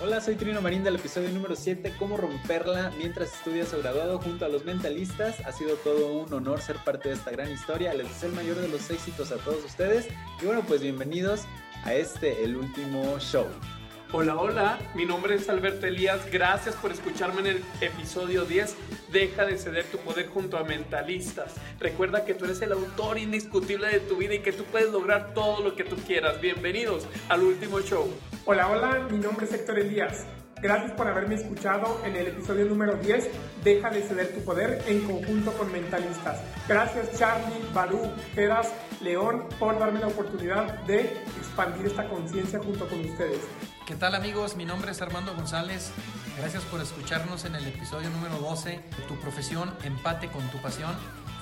[0.00, 4.44] Hola, soy Trino Marín del episodio número 7, Cómo romperla mientras estudias o graduado junto
[4.44, 5.40] a los mentalistas.
[5.44, 7.92] Ha sido todo un honor ser parte de esta gran historia.
[7.94, 10.06] Les deseo el mayor de los éxitos a todos ustedes.
[10.40, 11.46] Y bueno, pues bienvenidos
[11.82, 13.48] a este, el último show.
[14.10, 18.74] Hola, hola, mi nombre es Alberto Elías, gracias por escucharme en el episodio 10.
[19.12, 21.52] Deja de ceder tu poder junto a mentalistas.
[21.78, 25.34] Recuerda que tú eres el autor indiscutible de tu vida y que tú puedes lograr
[25.34, 26.40] todo lo que tú quieras.
[26.40, 28.10] Bienvenidos al último show.
[28.46, 30.24] Hola, hola, mi nombre es Héctor Elías.
[30.62, 33.28] Gracias por haberme escuchado en el episodio número 10,
[33.62, 36.40] Deja de ceder tu poder en conjunto con mentalistas.
[36.66, 38.00] Gracias Charlie, Barú,
[38.34, 38.72] Geras,
[39.02, 41.00] León por darme la oportunidad de
[41.36, 43.40] expandir esta conciencia junto con ustedes.
[43.88, 44.54] ¿Qué tal amigos?
[44.54, 45.92] Mi nombre es Armando González.
[46.36, 50.94] Gracias por escucharnos en el episodio número 12, Tu profesión, empate con tu pasión.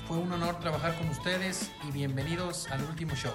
[0.07, 3.33] Fue un honor trabajar con ustedes y bienvenidos al último show.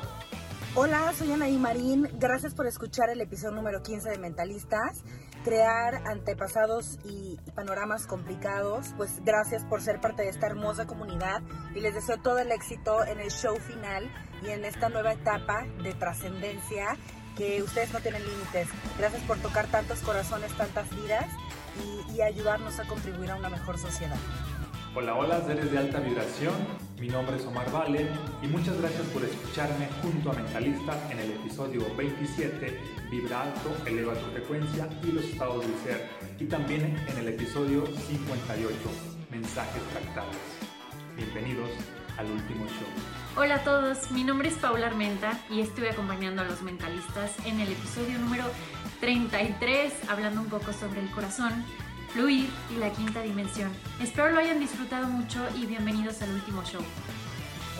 [0.76, 2.08] Hola, soy Anaí Marín.
[2.14, 5.04] Gracias por escuchar el episodio número 15 de Mentalistas.
[5.44, 8.94] Crear antepasados y panoramas complicados.
[8.96, 11.42] Pues gracias por ser parte de esta hermosa comunidad
[11.76, 14.10] y les deseo todo el éxito en el show final
[14.42, 16.96] y en esta nueva etapa de trascendencia
[17.38, 18.68] que ustedes no tienen límites.
[18.98, 21.26] Gracias por tocar tantos corazones, tantas vidas
[22.10, 24.18] y, y ayudarnos a contribuir a una mejor sociedad.
[24.94, 26.54] Hola, hola, seres de alta vibración.
[27.00, 28.08] Mi nombre es Omar Vale
[28.42, 32.78] y muchas gracias por escucharme junto a Mentalistas en el episodio 27,
[33.10, 36.10] Vibra alto, eleva tu frecuencia y los estados del ser.
[36.40, 38.76] Y también en el episodio 58,
[39.32, 40.38] Mensajes fractales.
[41.16, 41.70] Bienvenidos
[42.18, 43.21] al último show.
[43.38, 47.62] Hola a todos, mi nombre es Paula Armenta y estoy acompañando a los mentalistas en
[47.62, 48.44] el episodio número
[49.00, 51.64] 33, hablando un poco sobre el corazón,
[52.10, 53.72] fluir y la quinta dimensión.
[54.02, 56.82] Espero lo hayan disfrutado mucho y bienvenidos al último show.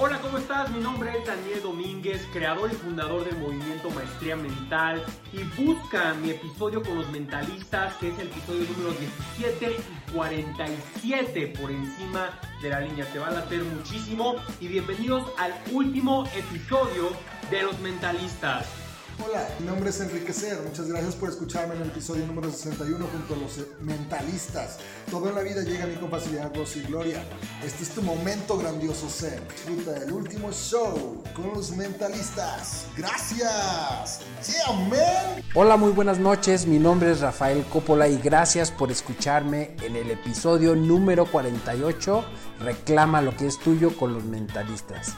[0.04, 0.72] Hola, ¿cómo estás?
[0.72, 5.00] Mi nombre es Daniel Domínguez, creador y fundador del movimiento Maestría Mental.
[5.32, 8.96] Y busca mi episodio con los mentalistas, que es el episodio número
[9.38, 12.32] 17 y 47 por encima
[12.64, 13.06] de la línea.
[13.14, 14.38] Te va a latir muchísimo.
[14.60, 17.12] Y bienvenidos al último episodio
[17.52, 18.81] de los mentalistas.
[19.24, 20.60] Hola, mi nombre es Enrique Ser.
[20.64, 24.80] Muchas gracias por escucharme en el episodio número 61 junto a los mentalistas.
[25.12, 27.24] Todo la vida llega a mí con facilidad, gozo y gloria.
[27.64, 29.40] Este es tu momento grandioso ser.
[29.50, 32.86] Disfruta del último show con los mentalistas.
[32.98, 34.22] Gracias.
[34.48, 35.44] Yeah, man.
[35.54, 36.66] Hola, muy buenas noches.
[36.66, 42.26] Mi nombre es Rafael Coppola y gracias por escucharme en el episodio número 48.
[42.60, 45.14] Reclama lo que es tuyo con los mentalistas.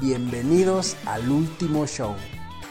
[0.00, 2.14] Bienvenidos al último show.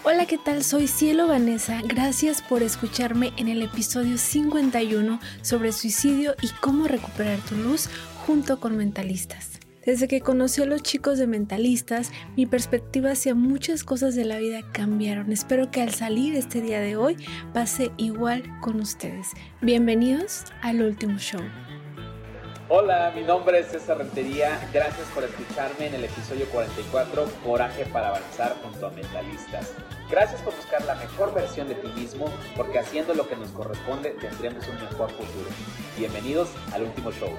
[0.03, 0.63] Hola, ¿qué tal?
[0.63, 1.79] Soy Cielo Vanessa.
[1.85, 7.87] Gracias por escucharme en el episodio 51 sobre suicidio y cómo recuperar tu luz
[8.25, 9.59] junto con mentalistas.
[9.85, 14.39] Desde que conocí a los chicos de mentalistas, mi perspectiva hacia muchas cosas de la
[14.39, 15.31] vida cambiaron.
[15.31, 17.17] Espero que al salir este día de hoy
[17.53, 19.27] pase igual con ustedes.
[19.61, 21.41] Bienvenidos al último show.
[22.73, 24.57] Hola, mi nombre es César Rentería.
[24.71, 29.73] Gracias por escucharme en el episodio 44, Coraje para avanzar junto a mentalistas.
[30.09, 34.11] Gracias por buscar la mejor versión de ti mismo, porque haciendo lo que nos corresponde
[34.11, 35.49] tendremos un mejor futuro.
[35.97, 37.29] Bienvenidos al último show.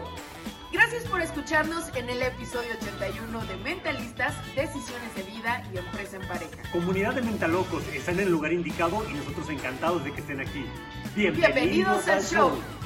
[0.70, 6.28] Gracias por escucharnos en el episodio 81 de Mentalistas, Decisiones de Vida y Empresa en
[6.28, 6.62] Pareja.
[6.72, 10.66] Comunidad de Mentalocos, están en el lugar indicado y nosotros encantados de que estén aquí.
[11.16, 12.81] Bienvenidos, Bienvenidos al show.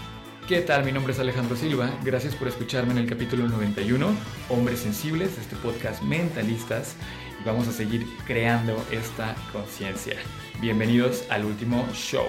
[0.46, 0.84] ¿Qué tal?
[0.84, 1.90] Mi nombre es Alejandro Silva.
[2.04, 4.14] Gracias por escucharme en el capítulo 91,
[4.48, 6.94] Hombres Sensibles, este podcast Mentalistas.
[7.40, 10.14] Y vamos a seguir creando esta conciencia.
[10.60, 12.28] Bienvenidos al último show.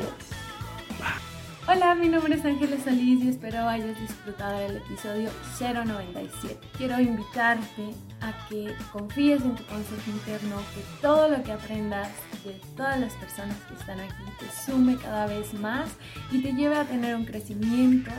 [1.67, 5.29] Hola, mi nombre es Ángeles Solís y espero hayas disfrutado del episodio
[5.59, 6.57] 097.
[6.75, 12.09] Quiero invitarte a que confíes en tu consejo interno, que todo lo que aprendas
[12.43, 15.89] de todas las personas que están aquí te sume cada vez más
[16.31, 18.11] y te lleve a tener un crecimiento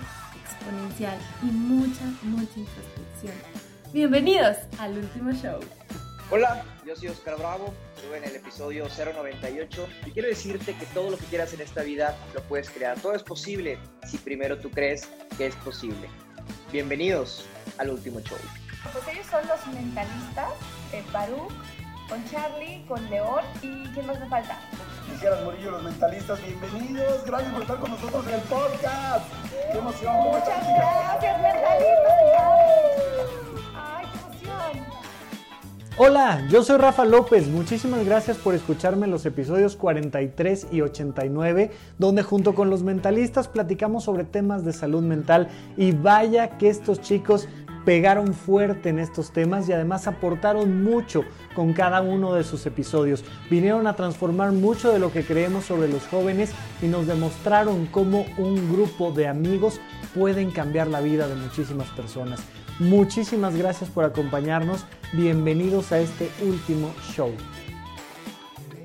[0.43, 3.35] exponencial y mucha, mucha introspección.
[3.93, 5.61] Bienvenidos al último show.
[6.31, 11.11] Hola, yo soy Oscar Bravo, estuve en el episodio 098 y quiero decirte que todo
[11.11, 13.01] lo que quieras en esta vida lo puedes crear.
[13.01, 15.09] Todo es posible si primero tú crees
[15.39, 16.09] que es posible.
[16.71, 17.47] Bienvenidos
[17.79, 18.39] al último show.
[18.83, 20.51] Pues ellos son los mentalistas,
[20.93, 21.53] eh, Baruch,
[22.09, 24.57] con Charlie, con León y ¿quién más me falta?
[25.11, 27.25] Dijeras Murillo, los mentalistas, bienvenidos.
[27.27, 29.27] Gracias por estar con nosotros en el podcast.
[29.73, 30.17] ¡Qué emoción!
[30.17, 32.13] ¿Cómo Muchas gracias, mentalistas.
[33.75, 34.87] ¡Ay, qué emoción!
[35.97, 37.49] Hola, yo soy Rafa López.
[37.49, 43.49] Muchísimas gracias por escucharme en los episodios 43 y 89, donde junto con los mentalistas
[43.49, 45.49] platicamos sobre temas de salud mental.
[45.77, 47.49] Y vaya que estos chicos
[47.89, 51.25] pegaron fuerte en estos temas y además aportaron mucho
[51.55, 53.25] con cada uno de sus episodios.
[53.49, 56.53] Vinieron a transformar mucho de lo que creemos sobre los jóvenes
[56.83, 59.81] y nos demostraron cómo un grupo de amigos
[60.15, 62.47] pueden cambiar la vida de muchísimas personas.
[62.79, 64.85] Muchísimas gracias por acompañarnos.
[65.15, 67.33] Bienvenidos a este último show.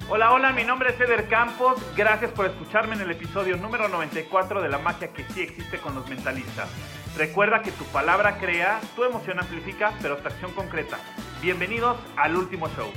[0.09, 1.77] Hola, hola, mi nombre es Eder Campos.
[1.97, 5.93] Gracias por escucharme en el episodio número 94 de La magia que sí existe con
[5.93, 6.69] los mentalistas.
[7.17, 10.97] Recuerda que tu palabra crea, tu emoción amplifica, pero tu acción concreta.
[11.41, 12.91] Bienvenidos al último show.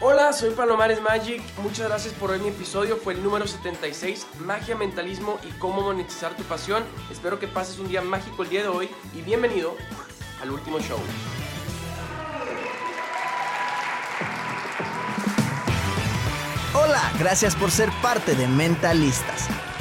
[0.00, 1.40] Hola, soy Palomares Magic.
[1.62, 2.96] Muchas gracias por ver mi episodio.
[2.98, 6.84] Fue el número 76, Magia, Mentalismo y cómo monetizar tu pasión.
[7.10, 9.74] Espero que pases un día mágico el día de hoy y bienvenido
[10.42, 10.98] al último show.
[16.74, 19.48] Hola, gracias por ser parte de Mentalistas.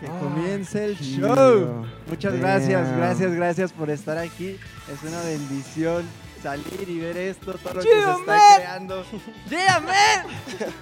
[0.00, 1.34] Que Ah, comience el chido.
[1.34, 1.86] show.
[2.08, 2.96] Muchas gracias, Damn.
[2.98, 4.58] gracias, gracias por estar aquí.
[4.92, 6.04] Es una bendición
[6.42, 8.38] salir y ver esto, todo lo que se está man.
[8.56, 9.04] creando.
[9.50, 10.26] Yeah, man.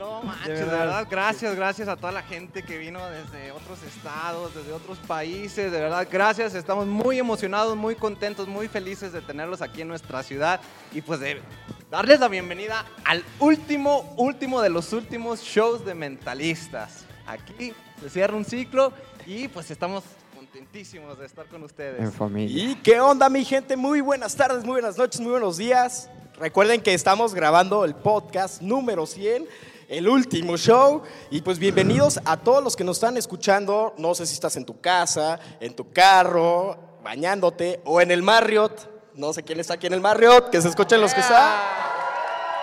[0.00, 1.06] No manches, De verdad.
[1.10, 5.78] gracias, gracias a toda la gente que vino desde otros estados, desde otros países, de
[5.78, 10.58] verdad, gracias, estamos muy emocionados, muy contentos, muy felices de tenerlos aquí en nuestra ciudad
[10.90, 11.42] y pues de
[11.90, 17.04] darles la bienvenida al último, último de los últimos shows de mentalistas.
[17.30, 18.92] Aquí se cierra un ciclo
[19.24, 20.02] y pues estamos
[20.34, 22.00] contentísimos de estar con ustedes.
[22.00, 22.64] En familia.
[22.64, 23.76] ¿Y qué onda, mi gente?
[23.76, 26.10] Muy buenas tardes, muy buenas noches, muy buenos días.
[26.40, 29.46] Recuerden que estamos grabando el podcast número 100,
[29.88, 31.04] el último show.
[31.30, 33.94] Y pues bienvenidos a todos los que nos están escuchando.
[33.96, 38.90] No sé si estás en tu casa, en tu carro, bañándote o en el Marriott.
[39.14, 41.60] No sé quién está aquí en el Marriott, que se escuchen los que están.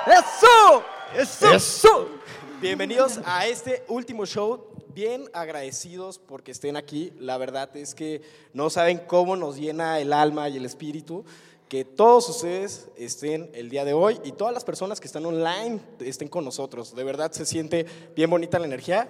[0.08, 0.84] ¡Eso!
[1.16, 1.54] ¡Eso!
[1.54, 2.17] ¡Eso!
[2.60, 4.66] Bienvenidos a este último show.
[4.96, 7.14] Bien agradecidos porque estén aquí.
[7.20, 11.24] La verdad es que no saben cómo nos llena el alma y el espíritu
[11.70, 15.80] que todos ustedes estén el día de hoy y todas las personas que están online
[16.00, 16.96] estén con nosotros.
[16.96, 17.86] De verdad se siente
[18.16, 19.08] bien bonita la energía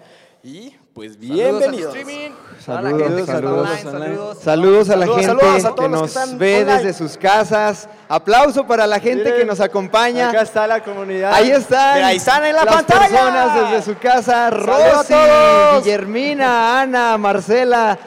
[0.48, 1.94] y pues bienvenidos.
[2.64, 4.38] Saludos, saludos, saludos.
[4.40, 5.36] Saludos a la gente
[5.78, 6.74] que nos ve online.
[6.74, 7.90] desde sus casas.
[8.08, 10.30] Aplauso para la gente Miren, que nos acompaña.
[10.30, 11.34] acá está la comunidad.
[11.34, 11.96] Ahí están.
[11.96, 13.08] Mira, ahí están en la las pantalla.
[13.10, 14.50] personas desde su casa.
[14.50, 15.14] Rosy.
[15.84, 18.00] Guillermina, Ana, Marcela,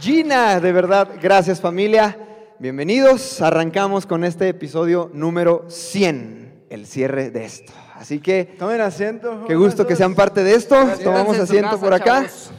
[0.00, 0.58] Gina.
[0.58, 2.18] De verdad, gracias familia.
[2.58, 3.40] Bienvenidos.
[3.40, 6.64] Arrancamos con este episodio número 100.
[6.70, 7.72] El cierre de esto.
[7.94, 8.44] Así que.
[8.58, 9.44] Tomen asiento.
[9.46, 10.76] Qué gusto que sean parte de esto.
[11.02, 12.26] Tomamos asiento casa, por acá.
[12.26, 12.50] chavos.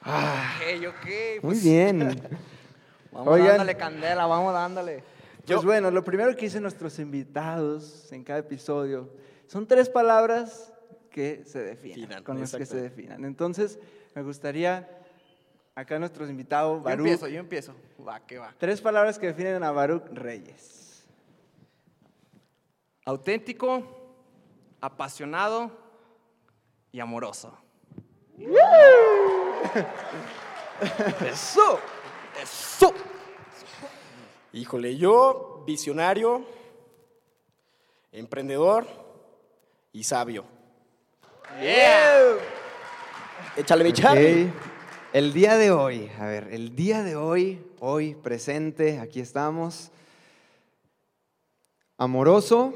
[0.00, 1.06] Ok, ok.
[1.06, 2.20] Muy pues, bien.
[3.12, 3.48] Vamos Oigan.
[3.48, 5.04] dándole candela, vamos dándole.
[5.46, 9.08] Pues bueno, lo primero que dicen nuestros invitados en cada episodio
[9.46, 10.72] son tres palabras
[11.10, 13.24] que se definan, con las que se definan.
[13.24, 13.78] Entonces,
[14.16, 14.88] me gustaría,
[15.76, 17.06] acá nuestros invitados, Yo Baruch.
[17.06, 17.74] empiezo, yo empiezo.
[18.06, 18.52] Va, que va.
[18.58, 21.04] Tres palabras que definen a Baruch Reyes.
[23.04, 24.03] Auténtico,
[24.84, 25.70] apasionado
[26.92, 27.56] y amoroso.
[31.26, 31.80] ¡Eso!
[32.42, 32.92] ¡Eso!
[34.52, 36.44] Híjole, yo, visionario,
[38.12, 38.86] emprendedor
[39.92, 40.44] y sabio.
[41.60, 42.36] Yeah.
[43.56, 44.44] Échale, mi Charlie.
[44.44, 44.50] Ok.
[45.14, 49.90] El día de hoy, a ver, el día de hoy, hoy presente, aquí estamos.
[51.96, 52.74] Amoroso,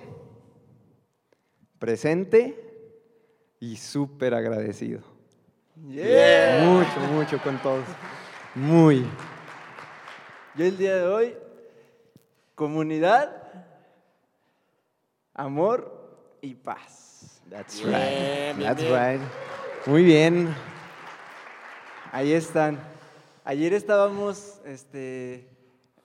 [1.78, 2.68] presente
[3.60, 5.00] y súper agradecido.
[5.88, 6.64] Yeah.
[6.64, 7.84] Mucho, mucho con todos.
[8.54, 9.06] Muy.
[10.56, 11.34] Yo el día de hoy,
[12.54, 13.30] comunidad,
[15.34, 17.40] amor y paz.
[17.48, 18.58] That's right.
[18.58, 19.20] That's right.
[19.86, 20.54] Muy bien.
[22.10, 22.78] Ahí están.
[23.44, 25.48] Ayer estábamos, este,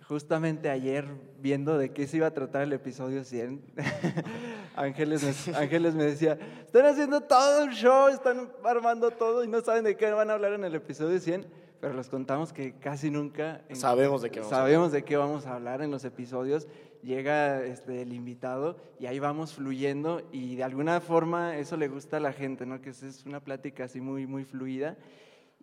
[0.08, 1.08] justamente ayer
[1.40, 3.62] viendo de qué se iba a tratar el episodio 100.
[4.76, 9.62] Ángeles, me, Ángeles me decía, están haciendo todo un show, están armando todo y no
[9.62, 11.46] saben de qué van a hablar en el episodio 100,
[11.80, 15.18] pero les contamos que casi nunca en- Sabemos de qué vamos a sabemos de qué
[15.18, 16.68] vamos a hablar en los episodios.
[17.04, 22.18] Llega este, el invitado y ahí vamos fluyendo y de alguna forma eso le gusta
[22.18, 22.82] a la gente, ¿no?
[22.82, 24.96] Que es- es una plática así muy, muy fluida.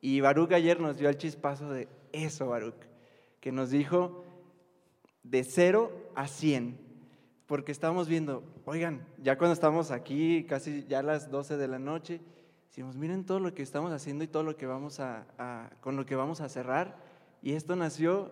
[0.03, 2.75] Y Baruch ayer nos dio el chispazo de eso, Baruch,
[3.41, 4.25] que nos dijo
[5.23, 6.79] de 0 a 100,
[7.51, 11.81] porque estamos viendo, oigan, ya cuando estamos aquí, casi ya a las 12 de la
[11.81, 12.21] noche,
[12.69, 15.97] decimos, miren todo lo que estamos haciendo y todo lo que vamos a, a- con
[15.97, 16.97] lo que vamos a cerrar,
[17.43, 18.31] y esto nació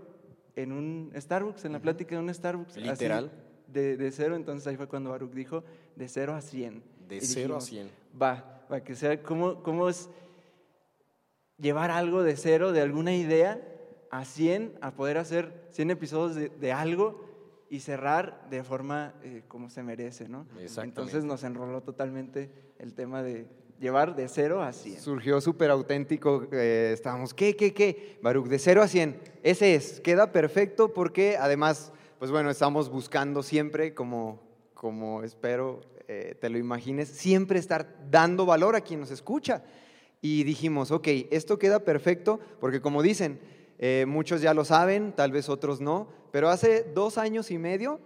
[0.55, 2.77] en un Starbucks, en la plática de un Starbucks.
[2.77, 3.33] así, Literal.
[3.67, 5.65] de, de cero, entonces ahí fue cuando Baruch dijo,
[5.97, 6.81] de 0 a 100.
[7.09, 7.91] De Y cero a dijimos, 100.
[8.23, 10.09] Va, va, que sea, ¿cómo, cómo es
[11.59, 13.61] llevar algo de cero, de alguna idea,
[14.13, 17.28] a 100, a poder hacer 100 episodios de, de algo
[17.71, 20.47] y cerrar de forma eh, como se merece, ¿no?
[20.83, 23.47] Entonces nos enroló totalmente el tema de
[23.79, 25.01] llevar de cero a 100.
[25.01, 26.47] Surgió súper auténtico.
[26.53, 28.19] eh, estábamos, ¿qué, qué, qué?
[28.23, 29.21] Baruch, de 0 a 100.
[29.43, 34.41] Ese es, queda perfecto porque además, pues bueno, estamos buscando siempre, como,
[34.75, 39.63] como espero eh, te lo imagines, siempre estar dando valor a quien nos escucha.
[40.21, 43.39] Y dijimos, ok, esto queda perfecto porque como dicen,
[43.79, 48.01] eh, muchos ya lo saben, tal vez otros no, pero hace dos años y medio,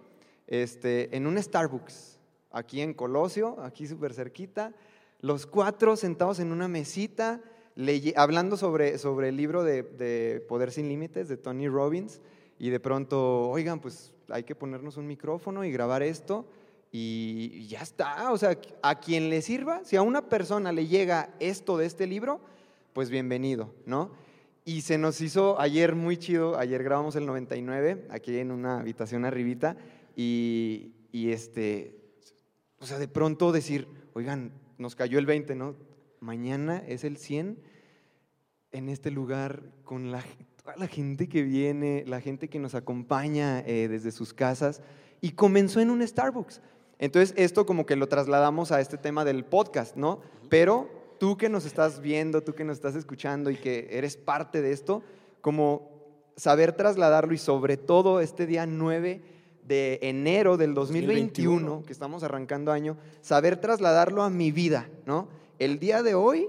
[0.46, 2.18] este, en un Starbucks,
[2.50, 4.74] aquí en Colosio, aquí súper cerquita,
[5.20, 7.40] los cuatro sentados en una mesita,
[7.76, 12.20] leye- hablando sobre, sobre el libro de, de Poder sin Límites de Tony Robbins,
[12.58, 16.46] y de pronto, oigan, pues hay que ponernos un micrófono y grabar esto,
[16.94, 18.30] y ya está.
[18.32, 22.06] O sea, a quien le sirva, si a una persona le llega esto de este
[22.06, 22.40] libro,
[22.92, 24.10] pues bienvenido, ¿no?
[24.64, 29.24] Y se nos hizo ayer muy chido, ayer grabamos el 99, aquí en una habitación
[29.24, 29.76] arribita,
[30.14, 31.96] y, y este,
[32.78, 35.74] o sea, de pronto decir, oigan, nos cayó el 20, ¿no?
[36.20, 37.58] Mañana es el 100
[38.70, 40.22] en este lugar con la,
[40.62, 44.80] toda la gente que viene, la gente que nos acompaña eh, desde sus casas,
[45.20, 46.60] y comenzó en un Starbucks.
[46.98, 50.20] Entonces, esto como que lo trasladamos a este tema del podcast, ¿no?
[50.48, 54.60] Pero tú que nos estás viendo, tú que nos estás escuchando y que eres parte
[54.60, 55.04] de esto,
[55.40, 55.88] como
[56.34, 59.20] saber trasladarlo y sobre todo este día 9
[59.62, 65.28] de enero del 2021, 2021, que estamos arrancando año, saber trasladarlo a mi vida, ¿no?
[65.60, 66.48] El día de hoy,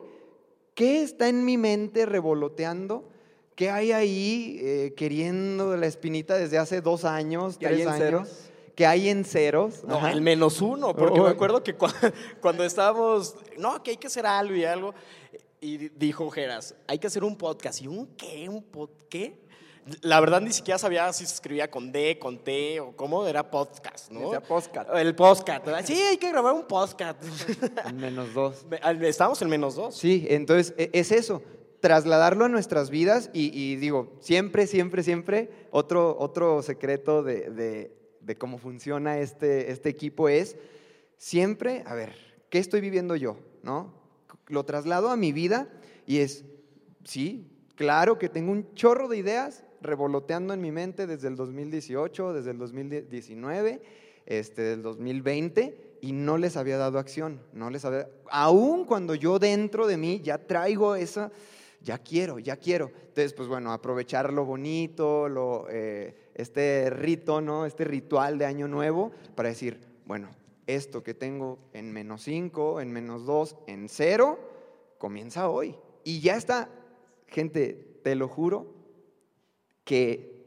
[0.74, 3.08] ¿qué está en mi mente revoloteando?
[3.54, 8.00] ¿Qué hay ahí eh, queriendo la espinita desde hace dos años, ¿Qué hay tres años?
[8.00, 8.50] ceros?
[8.76, 9.84] ¿Qué hay en ceros?
[9.84, 10.12] No, Ajá.
[10.12, 11.24] el menos uno, porque Oh.
[11.26, 11.94] me acuerdo que cua-
[12.42, 14.94] cuando estábamos, no, que hay que hacer algo y algo,
[15.62, 17.82] y dijo Geras, hay que hacer un podcast.
[17.82, 18.50] ¿Y un qué?
[18.50, 19.42] ¿Un pod qué?
[20.02, 23.52] La verdad ni siquiera sabía si se escribía con D, con T o cómo, era
[23.52, 24.22] podcast, ¿no?
[24.22, 24.90] Decía podcast.
[24.96, 25.66] El podcast.
[25.86, 27.22] Sí, hay que grabar un podcast.
[27.86, 28.66] En menos dos.
[29.02, 29.96] Estamos en menos dos.
[29.96, 31.44] Sí, entonces e- es eso,
[31.82, 38.03] trasladarlo a nuestras vidas y, y digo, siempre, siempre, siempre, otro, otro secreto de, de-
[38.26, 40.56] de cómo funciona este, este equipo es
[41.18, 42.16] siempre, a ver,
[42.50, 43.38] ¿qué estoy viviendo yo?
[43.62, 43.94] ¿No?
[44.48, 45.70] Lo traslado a mi vida
[46.06, 46.46] y es,
[47.04, 52.34] sí, claro que tengo un chorro de ideas revoloteando en mi mente desde el 2018,
[52.34, 53.82] desde el 2019,
[54.26, 59.40] este, del 2020 y no les había dado acción, no les había, aún cuando yo
[59.40, 61.32] dentro de mí ya traigo esa,
[61.82, 62.92] ya quiero, ya quiero.
[63.08, 67.66] Entonces, pues bueno, aprovechar lo bonito, lo, eh, este rito, ¿no?
[67.66, 70.30] Este ritual de Año Nuevo para decir, bueno,
[70.68, 74.40] esto que tengo en menos 5, en menos 2, en 0,
[74.98, 75.76] comienza hoy.
[76.04, 76.70] Y ya está,
[77.28, 78.74] gente, te lo juro,
[79.84, 80.46] que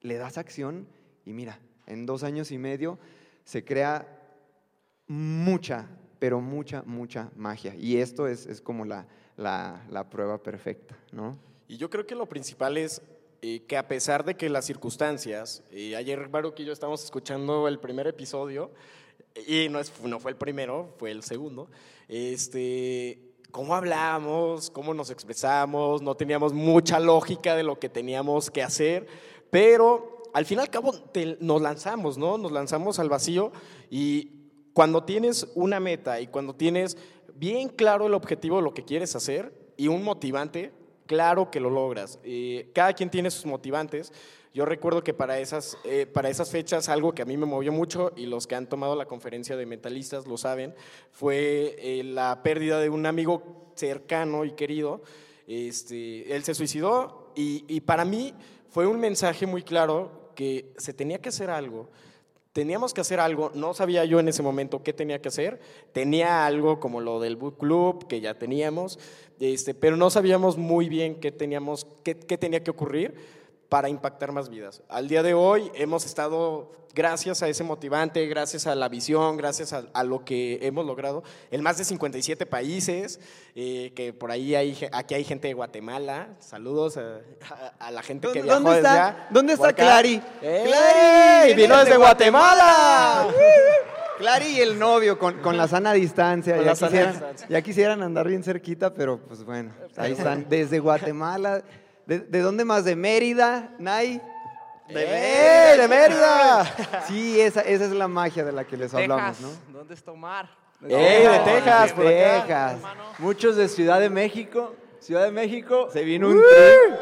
[0.00, 0.86] le das acción
[1.24, 2.98] y mira, en dos años y medio
[3.44, 4.06] se crea
[5.06, 7.74] mucha, pero mucha, mucha magia.
[7.74, 11.36] Y esto es, es como la, la- la prueba perfecta, ¿no?
[11.66, 13.02] Y yo creo que lo principal es
[13.42, 17.78] eh, que a pesar de que las circunstancias, ayer Baruch y yo estábamos escuchando el
[17.78, 18.70] primer episodio,
[19.46, 21.68] y no, es, no fue el primero, fue el segundo,
[22.08, 28.62] este, cómo hablamos, cómo nos expresamos, no teníamos mucha lógica de lo que teníamos que
[28.62, 29.06] hacer,
[29.50, 32.36] pero al fin y al cabo te- nos lanzamos, ¿no?
[32.38, 33.52] Nos lanzamos al vacío
[33.90, 34.32] y
[34.72, 36.96] cuando tienes una meta y cuando tienes
[37.34, 40.72] bien claro el objetivo de lo que quieres hacer y un motivante,
[41.08, 42.20] claro que lo logras.
[42.22, 44.12] Eh, cada quien tiene sus motivantes.
[44.54, 47.72] Yo recuerdo que para esas, eh, para esas fechas algo que a mí me movió
[47.72, 50.74] mucho y los que han tomado la conferencia de mentalistas lo saben,
[51.10, 55.02] fue eh, la pérdida de un amigo cercano y querido.
[55.48, 58.34] Este, él se suicidó y, y para mí
[58.68, 61.90] fue un mensaje muy claro que se tenía que hacer algo.
[62.58, 65.60] Teníamos que hacer algo, no sabía yo en ese momento qué tenía que hacer,
[65.92, 68.98] tenía algo como lo del book club que ya teníamos,
[69.38, 73.14] este, pero no sabíamos muy bien qué, teníamos, qué, qué tenía que ocurrir
[73.68, 74.82] para impactar más vidas.
[74.88, 79.74] Al día de hoy hemos estado, gracias a ese motivante, gracias a la visión, gracias
[79.74, 83.20] a, a lo que hemos logrado, en más de 57 países,
[83.54, 87.18] eh, que por ahí hay, aquí hay gente de Guatemala, saludos a,
[87.54, 89.72] a- a la gente que ¿Dónde- viajó desde está- allá, dónde está.
[89.74, 90.22] Clary?
[90.40, 90.64] ¡Eh!
[90.66, 91.54] ¡Clary!
[91.54, 93.26] ¡Vino desde Guatemala!
[94.18, 96.56] Clary y el novio con, con la sana distancia.
[96.56, 97.46] Ya, la sana quisieran, distancia.
[97.48, 100.46] ya quisieran andar bien cerquita, pero pues bueno, ahí están.
[100.48, 101.62] Desde Guatemala.
[102.08, 102.86] ¿De, de dónde más?
[102.86, 103.68] ¿De Mérida?
[103.78, 104.18] ¿Nay?
[104.88, 105.76] ¡De Mérida!
[105.76, 106.76] ¡De Mérida!
[107.06, 109.50] Sí, esa, esa es la magia de la que les hablamos, ¿no?
[109.68, 110.48] ¿Dónde está Omar?
[110.88, 112.76] ¡Ey, de Texas, por acá!
[112.76, 112.78] Texas.
[113.18, 114.74] Muchos de Ciudad de México.
[115.00, 115.90] Ciudad de México.
[115.92, 116.96] Se vino un tren.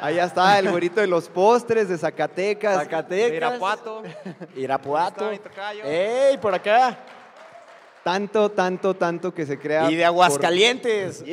[0.00, 2.76] Allá está el güerito de los postres de Zacatecas.
[2.84, 3.30] Zacatecas.
[3.30, 4.02] De Irapuato.
[4.56, 5.30] Irapuato.
[5.30, 5.84] Está mi tocayo.
[5.84, 6.98] ¡Ey, por acá!
[8.04, 9.90] Tanto, tanto, tanto que se crea.
[9.90, 11.22] Y de Aguascalientes.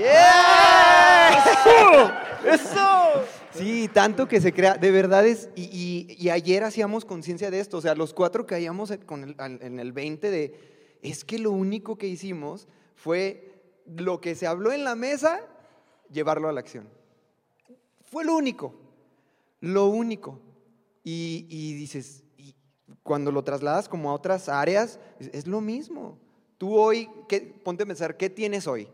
[2.46, 3.24] ¡Eso!
[3.54, 4.76] Sí, tanto que se crea.
[4.76, 5.50] De verdad es.
[5.56, 7.78] Y, y- y ayer hacíamos conciencia de esto.
[7.78, 10.98] O sea, los cuatro caíamos con el- en el 20 de.
[11.02, 13.54] Es que lo único que hicimos fue
[13.86, 15.40] lo que se habló en la mesa,
[16.12, 16.90] llevarlo a la acción.
[18.06, 18.76] Fue lo único.
[19.62, 20.40] Lo único.
[21.04, 22.54] Y, y dices, y
[23.04, 26.20] cuando lo trasladas como a otras áreas, es, es lo mismo.
[26.58, 28.88] Tú hoy, ¿qué- ponte a pensar, ¿qué tienes hoy?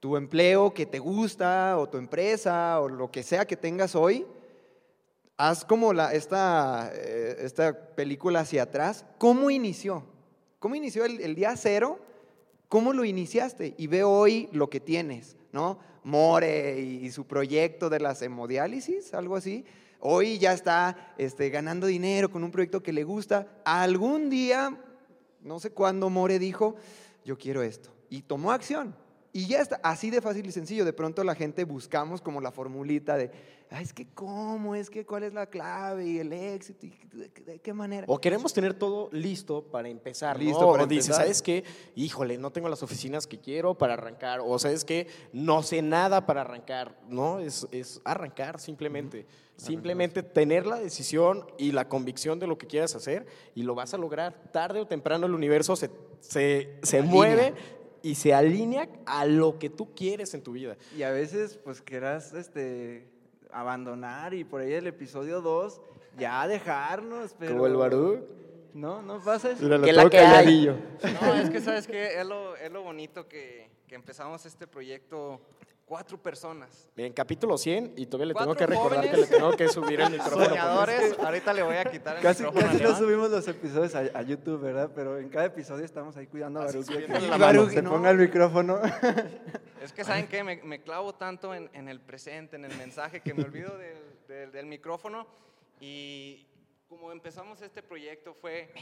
[0.00, 4.26] Tu empleo que te gusta, o tu empresa, o lo que sea que tengas hoy,
[5.36, 9.04] haz como la, esta, eh, esta película hacia atrás.
[9.18, 10.04] ¿Cómo inició?
[10.58, 11.98] ¿Cómo inició el, el día cero?
[12.68, 13.74] ¿Cómo lo iniciaste?
[13.78, 15.78] Y ve hoy lo que tienes, ¿no?
[16.04, 19.64] More y, y su proyecto de las hemodiálisis, algo así.
[20.00, 23.48] Hoy ya está este, ganando dinero con un proyecto que le gusta.
[23.64, 24.78] Algún día,
[25.42, 26.76] no sé cuándo, More dijo,
[27.24, 27.90] yo quiero esto.
[28.08, 28.94] Y tomó acción.
[29.32, 30.84] Y ya está, así de fácil y sencillo.
[30.84, 33.30] De pronto la gente buscamos como la formulita de,
[33.70, 37.60] "Ay, es que cómo, es que cuál es la clave y el éxito, y de,
[37.60, 38.06] qué manera.
[38.08, 40.44] O queremos tener todo listo para empezar, ¿no?
[40.44, 41.14] Listo para o dices.
[41.14, 41.62] ¿sabes qué?
[41.94, 44.40] Híjole, no tengo las oficinas que quiero para arrancar.
[44.42, 45.06] O ¿sabes qué?
[45.32, 47.38] No sé nada para arrancar, ¿no?
[47.38, 49.26] Es, es arrancar simplemente.
[49.56, 53.92] Simplemente tener la decisión y la convicción de lo que quieras hacer y lo vas
[53.92, 54.50] a lograr.
[54.52, 55.90] Tarde o temprano el universo se,
[56.20, 57.52] se, se mueve
[58.02, 60.76] y se alinea a lo que tú quieres en tu vida.
[60.96, 63.08] Y a veces, pues, quieras este,
[63.52, 65.80] abandonar y por ahí el episodio 2
[66.18, 67.52] ya dejarnos, pero...
[67.52, 68.20] Como el Baruch.
[68.72, 69.64] No, no pasa eso.
[69.64, 70.76] Míralo, todo calladillo.
[71.20, 75.40] No, es que sabes que es lo, es lo bonito que, que empezamos este proyecto
[75.90, 76.88] cuatro personas.
[76.96, 80.00] En capítulo 100 y todavía le tengo que recordar que jóvenes le tengo que subir
[80.00, 80.44] el micrófono.
[80.44, 82.72] Soñadores, ahorita le voy a quitar el Casi, micrófono.
[82.72, 84.92] casi no subimos los episodios a, a YouTube, ¿verdad?
[84.94, 87.68] Pero en cada episodio estamos ahí cuidando a subiendo que la mano.
[87.68, 87.90] se No.
[87.90, 88.78] ponga el micrófono.
[89.82, 90.44] Es que, ¿saben qué?
[90.44, 93.98] Me, me clavo tanto en, en el presente, en el mensaje, que me olvido del,
[94.28, 95.26] del- del micrófono.
[95.80, 96.46] Y
[96.88, 98.72] como empezamos este proyecto fue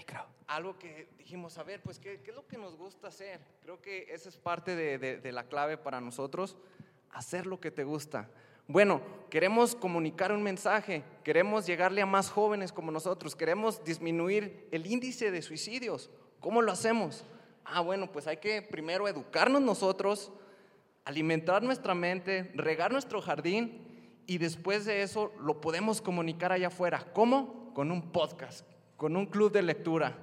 [0.47, 3.41] algo que dijimos, a ver, pues, ¿qué, qué es lo que nos gusta hacer?
[3.63, 6.57] Creo que esa es parte de, de- de la clave para nosotros,
[7.11, 8.29] hacer lo que te gusta.
[8.67, 14.87] Bueno, queremos comunicar un mensaje, queremos llegarle a más jóvenes como nosotros, queremos disminuir el
[14.87, 16.11] índice de suicidios.
[16.41, 17.25] ¿Cómo lo hacemos?
[17.65, 20.33] Ah, bueno, pues hay que primero educarnos nosotros,
[21.05, 23.89] alimentar nuestra mente, regar nuestro jardín
[24.27, 27.07] y después de eso lo podemos comunicar allá afuera.
[27.15, 27.73] ¿Cómo?
[27.75, 28.67] Con un podcast,
[28.97, 30.19] con un club de lectura,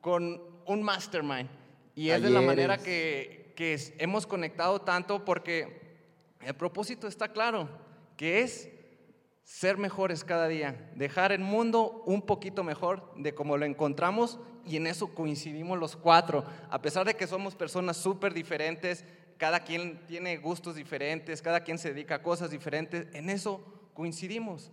[0.00, 1.48] con un mastermind.
[1.94, 3.54] Y es de la manera que,
[3.98, 5.89] hemos conectado tanto porque
[6.42, 7.68] el propósito está claro,
[8.16, 8.68] que es
[9.44, 14.76] ser mejores cada día, dejar el mundo un poquito mejor de como lo encontramos y
[14.76, 16.44] en eso coincidimos los cuatro.
[16.70, 19.04] A pesar de que somos personas súper diferentes,
[19.38, 24.70] cada quien tiene gustos diferentes, cada quien se dedica a cosas diferentes, en eso coincidimos.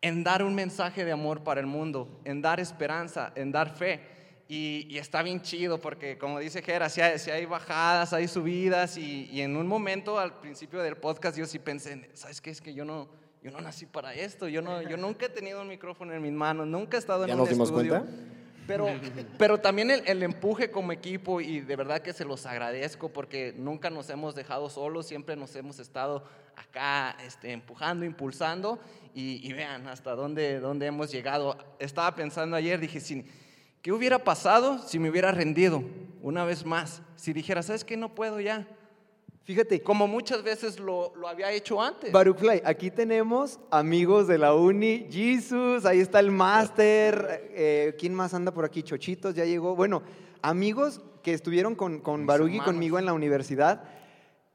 [0.00, 4.00] En dar un mensaje de amor para el mundo, en dar esperanza, en dar fe.
[4.46, 8.28] Y, y está bien chido porque, como dice Gera, sí hay, sí hay bajadas, hay
[8.28, 8.98] subidas.
[8.98, 12.50] Y, y en un momento, al principio del podcast, yo sí pensé, ¿sabes qué?
[12.50, 13.08] Es que yo no,
[13.42, 14.46] yo no nací para esto.
[14.48, 17.28] Yo, no, yo nunca he tenido un micrófono en mis manos, nunca he estado en
[17.28, 18.00] ¿Ya un nos dimos estudio.
[18.00, 18.12] cuenta?
[18.66, 18.86] Pero,
[19.36, 23.52] pero también el, el empuje como equipo y de verdad que se los agradezco porque
[23.54, 26.24] nunca nos hemos dejado solos, siempre nos hemos estado
[26.56, 28.80] acá este, empujando, impulsando
[29.14, 31.58] y, y vean hasta dónde, dónde hemos llegado.
[31.78, 33.26] Estaba pensando ayer, dije, si,
[33.84, 35.84] ¿qué hubiera pasado si me hubiera rendido
[36.22, 37.02] una vez más?
[37.16, 37.98] Si dijera, ¿sabes qué?
[37.98, 38.66] No puedo ya.
[39.42, 39.82] Fíjate.
[39.82, 42.10] Como muchas veces lo, lo había hecho antes.
[42.10, 48.14] Baruch Fly, aquí tenemos amigos de la uni, Jesus, ahí está el máster, eh, ¿quién
[48.14, 48.82] más anda por aquí?
[48.82, 49.76] Chochitos, ya llegó.
[49.76, 50.02] Bueno,
[50.40, 52.24] amigos que estuvieron con, con
[52.56, 52.64] hermanos.
[52.64, 53.84] conmigo en la universidad.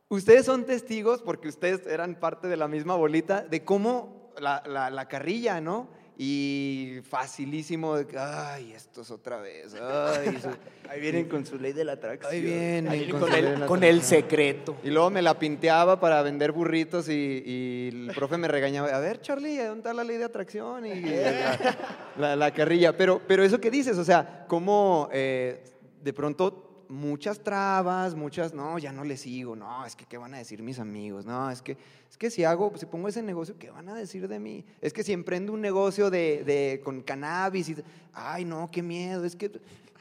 [0.07, 4.89] Ustedes son testigos, porque ustedes eran parte de la misma bolita, de cómo la, la-
[4.89, 5.87] la carrilla, ¿no?
[6.21, 10.37] Y facilísimo, de que, ay, estos otra vez, ay.
[10.41, 10.49] su-
[10.89, 12.29] Ahí vienen con su ley de la atracción.
[12.33, 14.75] Ahí vienen Ahí con, con el- con secreto.
[14.83, 17.13] Y luego me la pinteaba para vender burritos y,
[17.45, 18.89] y el profe me regañaba.
[18.89, 20.85] A ver, Charlie, ¿dónde está la ley de atracción?
[20.85, 21.77] Y la,
[22.17, 22.97] la- la carrilla.
[22.97, 25.63] Pero, pero eso que dices, o sea, cómo eh,
[26.03, 30.33] de pronto muchas trabas, muchas, no, ya no le sigo, no, es que qué van
[30.33, 31.77] a decir mis amigos, no, es que,
[32.09, 34.65] es que si hago, si pongo ese negocio, ¿qué van a decir de mí?
[34.81, 37.75] Es que si emprendo un negocio de, de- con cannabis, y,
[38.13, 39.51] ay, no, qué miedo, es que,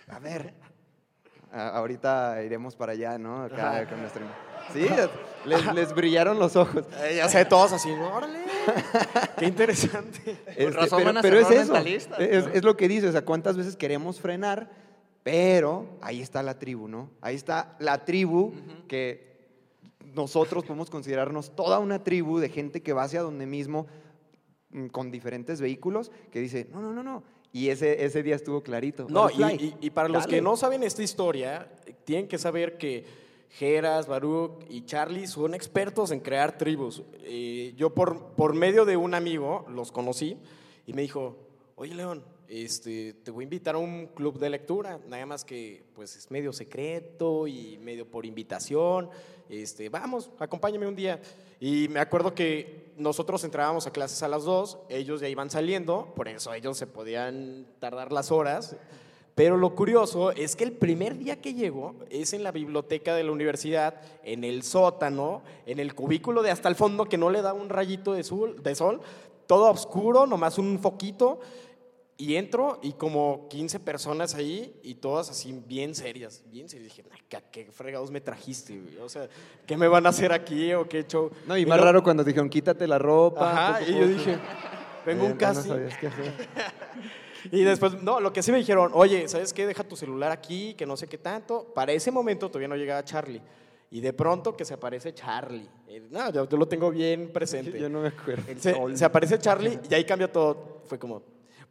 [0.09, 0.55] a ver,
[1.53, 3.43] ahorita iremos para allá, ¿no?
[3.45, 4.23] Acá con nuestro...
[4.73, 4.87] Sí,
[5.47, 6.85] les, les brillaron los ojos.
[7.03, 8.39] Eh, ya sé, todos así, órale,
[9.39, 10.39] qué interesante.
[10.47, 13.77] Este, razón pero pero es eso, es, es lo que dice, o sea, cuántas veces
[13.77, 14.69] queremos frenar,
[15.23, 17.11] pero ahí está la tribu, ¿no?
[17.21, 18.53] Ahí está la tribu
[18.87, 19.29] que
[20.15, 23.87] nosotros podemos considerarnos toda una tribu de gente que va hacia donde mismo
[24.71, 27.23] mm, con diferentes vehículos, que dice, no, no, no, no.
[27.53, 29.07] Y ese, ese día estuvo clarito.
[29.09, 31.71] No, y, Fly, y- y para los que no saben esta historia,
[32.05, 33.05] tienen que saber que
[33.51, 37.03] Geras, Baruch y Charlie son expertos en crear tribus.
[37.23, 40.37] Eh, yo por, por medio de un amigo los conocí
[40.87, 41.37] y me dijo,
[41.77, 45.85] oye León, este, te voy a invitar a un club de lectura, nada más que
[45.95, 49.11] pues es medio secreto y medio por invitación.
[49.49, 51.21] Este, vamos, acompáñame un día.
[51.61, 56.13] Y me acuerdo que nosotros entrábamos a clases a las dos, ellos ya iban saliendo,
[56.15, 58.77] por eso ellos se podían tardar las horas.
[59.35, 63.23] Pero lo curioso es que el primer día que llegó es en la biblioteca de
[63.23, 67.41] la universidad, en el sótano, en el cubículo de hasta el fondo que no le
[67.41, 69.01] da un rayito de sol, de sol
[69.49, 71.41] todo oscuro, nomás un foquito.
[72.21, 76.89] Y entro y como 15 personas ahí y todas así bien serias, bien serias.
[76.95, 78.77] Dije, "Ay, ¿qué, fregados me trajiste?
[78.77, 78.97] güey?
[78.99, 79.29] O sea,
[79.67, 81.31] ¿qué me van a hacer aquí o qué show?
[81.47, 83.53] No, y más lo- raro cuando dijeron, quítate la ropa.
[83.53, 84.09] Ajá, poco, y yo poco".
[84.13, 84.39] dije,
[85.07, 85.69] vengo Eh, un casi.
[85.69, 86.33] No qué hacer.
[87.53, 89.65] Y después, no, lo que sí me dijeron, oye, ¿sabes qué?
[89.65, 91.73] Deja tu celular aquí, que no sé qué tanto.
[91.73, 93.41] Para ese momento todavía no llegaba Charlie.
[93.93, 95.67] Y de pronto que se aparece Charlie.
[95.87, 97.79] Eh, No, yo, yo lo tengo bien presente.
[97.81, 98.43] Yo no me acuerdo.
[98.59, 100.83] Se, se aparece Charlie y ahí cambia todo.
[100.87, 101.23] Fue como,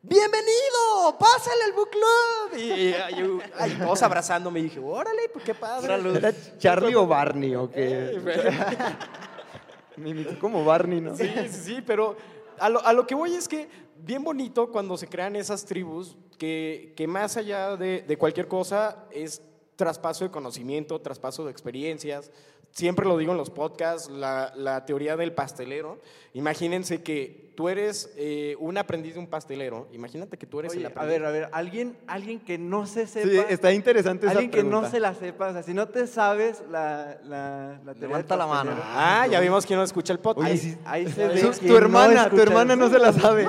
[0.02, 1.18] ¡Bienvenido!
[1.20, 2.60] ¡Pásale al book club!
[2.60, 4.60] Y, y- y- ay, todos abrazándome.
[4.60, 5.94] Y dije, órale, pues qué padre.
[6.18, 8.12] ¿Era Charlie o Barney o qué?
[8.16, 8.22] Eh.
[9.98, 11.16] Me imitó como Barney, ¿no?
[11.16, 12.16] Sí, sí, sí, pero
[12.60, 16.16] a lo, a lo que voy es que bien bonito cuando se crean esas tribus
[16.38, 19.42] que, que más allá de, de cualquier cosa es
[19.76, 22.32] traspaso de conocimiento, traspaso de experiencias.
[22.72, 26.00] Siempre lo digo en los podcasts, la, la teoría del pastelero.
[26.34, 29.88] Imagínense que tú eres eh, un aprendiz de un pastelero.
[29.92, 31.12] Imagínate que tú eres Oye, el a aprendiz.
[31.12, 33.28] ver, a ver, alguien, alguien que no se sepa.
[33.28, 36.06] Sí, está interesante esa Alguien que no se la sepa, o sea, si no te
[36.06, 38.72] sabes la, la, la teoría Levanta la mano.
[38.84, 40.66] Ah, ya vimos quién no escucha el podcast.
[40.86, 43.48] Ahí, se ve tu no hermana, tu escucha hermana el- no se la sabe.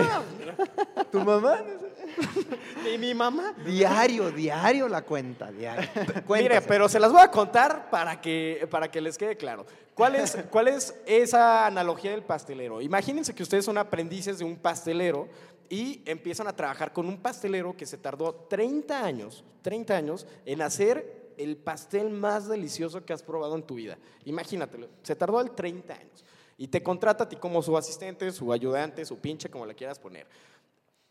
[1.13, 1.59] ¿Tu mamá?
[2.95, 3.55] ¿Y mi mamá?
[3.65, 5.89] Diario, diario la cuenta, diario.
[6.29, 9.67] Mire, pero se las voy a contar para que, para que les quede claro.
[9.95, 12.81] ¿Cuál es, ¿Cuál es esa analogía del pastelero?
[12.81, 15.29] Imagínense que ustedes son aprendices de un pastelero
[15.69, 20.63] y empiezan a trabajar con un pastelero que se tardó 30 años, 30 años en
[20.63, 23.99] hacer el pastel más delicioso que has probado en tu vida.
[24.25, 26.25] Imagínatelo, se tardó el 30 años.
[26.61, 29.99] Y te contrata a ti como su asistente, su ayudante, su pinche, como le quieras
[30.01, 30.27] poner.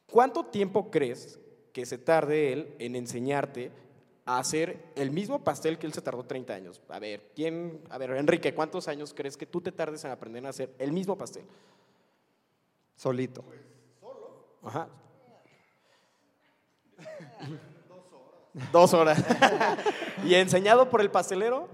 [0.09, 1.39] ¿Cuánto tiempo crees
[1.73, 3.71] que se tarde él en enseñarte
[4.25, 6.81] a hacer el mismo pastel que él se tardó 30 años?
[6.89, 7.81] A ver, ¿quién?
[7.89, 10.91] A ver, Enrique, ¿cuántos años crees que tú te tardes en aprender a hacer el
[10.91, 11.43] mismo pastel?
[12.95, 13.43] Solito.
[14.63, 14.87] Ajá.
[18.71, 19.23] Dos horas.
[20.25, 21.67] ¿Y enseñado por el pastelero?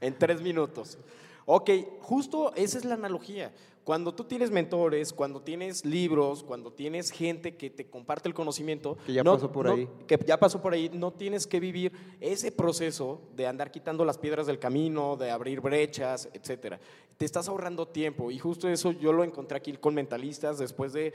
[0.00, 0.98] En tres minutos.
[1.46, 1.70] Ok,
[2.02, 3.52] justo esa es la analogía.
[3.88, 8.98] Cuando tú tienes mentores, cuando tienes libros, cuando tienes gente que te comparte el conocimiento,
[9.06, 9.88] Que ya no- pasó por no- ahí.
[10.06, 14.18] que ya pasó por ahí, no tienes que vivir ese proceso de andar quitando las
[14.18, 16.78] piedras del camino, de abrir brechas, etcétera.
[17.16, 21.14] Te estás ahorrando tiempo y justo eso yo lo encontré aquí con mentalistas después de,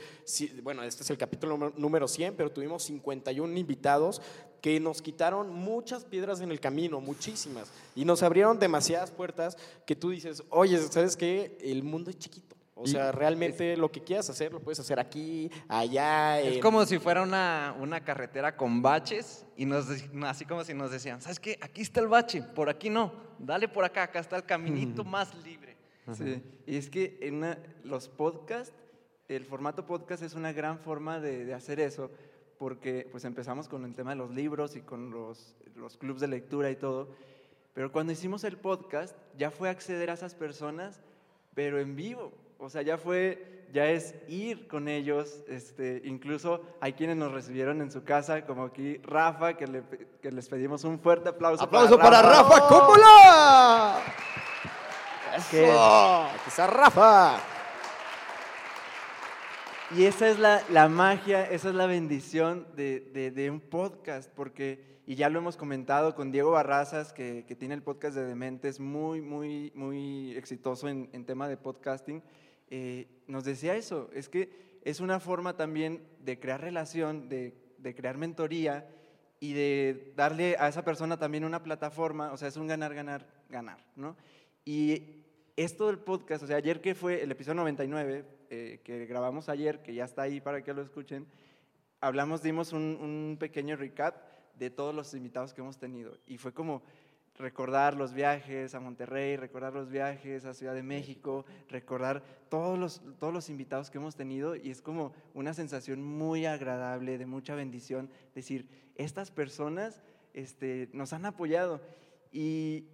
[0.63, 4.19] bueno, este es el capítulo número- número 100, pero tuvimos 51 invitados
[4.62, 9.95] que nos quitaron muchas piedras en el camino, muchísimas, y nos abrieron demasiadas puertas que
[9.95, 11.55] tú dices, oye, ¿sabes qué?
[11.62, 12.55] El mundo es chiquito.
[12.84, 16.39] O sea, realmente lo que quieras hacer lo puedes hacer aquí, allá.
[16.39, 19.88] Es en- como si fuera una, una carretera con baches y nos,
[20.24, 21.58] así como si nos decían, ¿sabes qué?
[21.62, 25.34] Aquí está el bache, por aquí no, dale por acá, acá está el caminito más
[25.43, 25.76] libre.
[26.13, 28.74] Sí, y es que en una- los podcasts,
[29.30, 32.12] el formato podcast es una gran forma de, de hacer eso,
[32.60, 36.28] porque pues empezamos con el tema de los libros y con los, los clubs de
[36.28, 37.10] lectura y todo,
[37.74, 41.02] pero cuando hicimos el podcast ya fue acceder a esas personas,
[41.56, 42.32] pero en vivo,
[42.63, 47.82] o sea, ya fue, ya es ir con ellos, este, incluso hay quienes nos recibieron
[47.82, 49.84] en su casa, como aquí Rafa, que, le-
[50.21, 51.63] que les pedimos un fuerte aplauso.
[51.63, 53.99] ¡Aplauso para Rafa Coppola!
[55.52, 57.38] Que- Aquí está Rafa.
[59.95, 64.32] Y esa es la, la magia, esa es la bendición de, de- de un podcast,
[64.36, 68.26] porque, y ya lo hemos comentado con Diego Barrazas, que, que tiene el podcast de
[68.26, 72.23] Dementes, muy, muy, muy exitoso en, en tema de podcasting,
[72.75, 77.53] eh, nos decía eso, es que es una forma también de crear relación, de,
[77.95, 78.89] crear mentoría
[79.39, 83.27] y de darle a esa persona también una plataforma, o sea, es un ganar, ganar,
[83.47, 84.17] ganar, ¿no?
[84.65, 85.21] Y
[85.55, 89.83] esto del podcast, o sea, ayer que fue el episodio 99, eh, que grabamos ayer,
[89.83, 91.27] que ya está ahí para que lo escuchen,
[92.01, 94.15] hablamos, dimos un pequeño recap
[94.57, 96.17] de todos los invitados que hemos tenido.
[96.25, 96.81] Y fue como
[97.38, 103.02] recordar los viajes a Monterrey, recordar los viajes a Ciudad de México, recordar todos los,
[103.19, 107.56] todos los invitados que hemos tenido y es como una sensación muy agradable, de mucha
[107.56, 110.02] bendición, decir, estas personas
[110.34, 111.82] este, nos han apoyado.
[112.32, 112.86] Y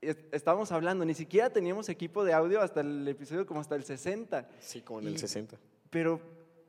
[0.00, 3.84] es- estábamos hablando, ni siquiera teníamos equipo de audio hasta el episodio como hasta el
[3.84, 4.48] 60.
[4.60, 5.56] Sí, como en el Y- 60.
[5.90, 6.20] Pero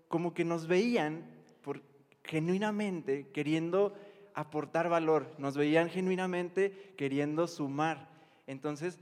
[0.08, 1.24] como que nos veían
[1.62, 1.82] por,
[2.24, 3.94] genuinamente queriendo
[4.34, 8.10] aportar valor, nos veían genuinamente queriendo sumar.
[8.48, 9.00] Entonces,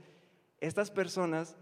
[0.60, 1.56] estas personas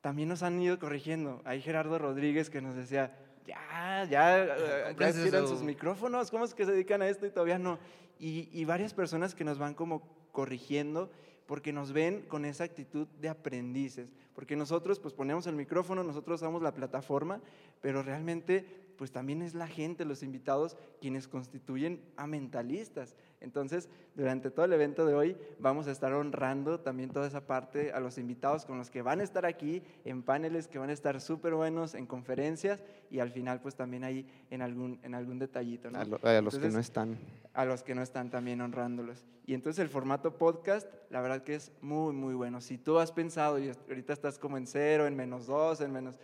[0.00, 1.42] también nos han ido corrigiendo.
[1.44, 6.44] Hay Gerardo Rodríguez que nos decía, ya, ya, eh, ya tiran su- sus micrófonos, ¿cómo
[6.44, 7.78] es que se dedican a esto y todavía no?
[8.18, 11.10] Y, y varias personas que nos van como corrigiendo
[11.46, 16.40] porque nos ven con esa actitud de aprendices, porque nosotros pues ponemos el micrófono, nosotros
[16.40, 17.40] damos la plataforma,
[17.80, 23.16] pero realmente pues también es la gente, los invitados, quienes constituyen a mentalistas.
[23.40, 27.92] Entonces, durante todo el evento de hoy vamos a estar honrando también toda esa parte
[27.92, 30.92] a los invitados con los que van a estar aquí en paneles que van a
[30.92, 35.38] estar súper buenos, en conferencias y al final pues también ahí en algún, en algún
[35.38, 35.90] detallito.
[35.90, 35.98] ¿no?
[35.98, 37.16] A, lo- a los que no están.
[37.54, 39.24] a los que no están también honrándolos.
[39.46, 42.60] Y entonces el formato podcast, la verdad que es muy, muy bueno.
[42.60, 46.20] Si tú has pensado y ahorita estás como en cero, en menos dos, en menos,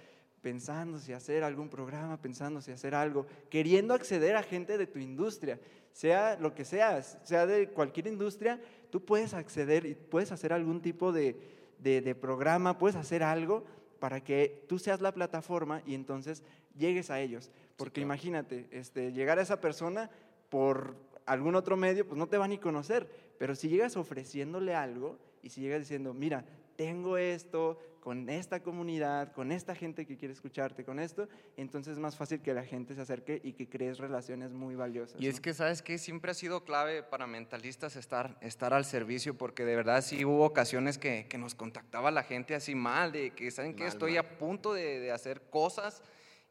[0.46, 5.00] pensando si hacer algún programa, pensando si hacer algo, queriendo acceder a gente de tu
[5.00, 5.58] industria,
[5.92, 10.80] sea lo que sea, sea de cualquier industria, tú puedes acceder y puedes hacer algún
[10.80, 11.34] tipo de,
[11.80, 13.64] de- de programa, puedes hacer algo
[13.98, 16.44] para que tú seas la plataforma y entonces
[16.78, 17.50] llegues a ellos.
[17.76, 20.10] Porque imagínate, este, llegar a esa persona
[20.48, 20.94] por
[21.26, 23.10] algún otro medio, pues no te va ni conocer.
[23.36, 26.44] Pero si llegas ofreciéndole algo y si llegas diciendo, mira,
[26.76, 31.98] tengo esto con esta comunidad, con esta gente que quiere escucharte, con esto, entonces es
[31.98, 35.20] más fácil que la gente se acerque y que crees relaciones muy valiosas.
[35.20, 35.98] Y es que, ¿sabes qué?
[35.98, 40.44] Siempre ha sido clave para mentalistas estar, estar al servicio, porque de verdad sí hubo
[40.44, 43.82] ocasiones que, que nos contactaba la gente así mal, de que, ¿saben qué?
[43.82, 44.20] Mal, Estoy mal.
[44.20, 46.00] a punto de, de hacer cosas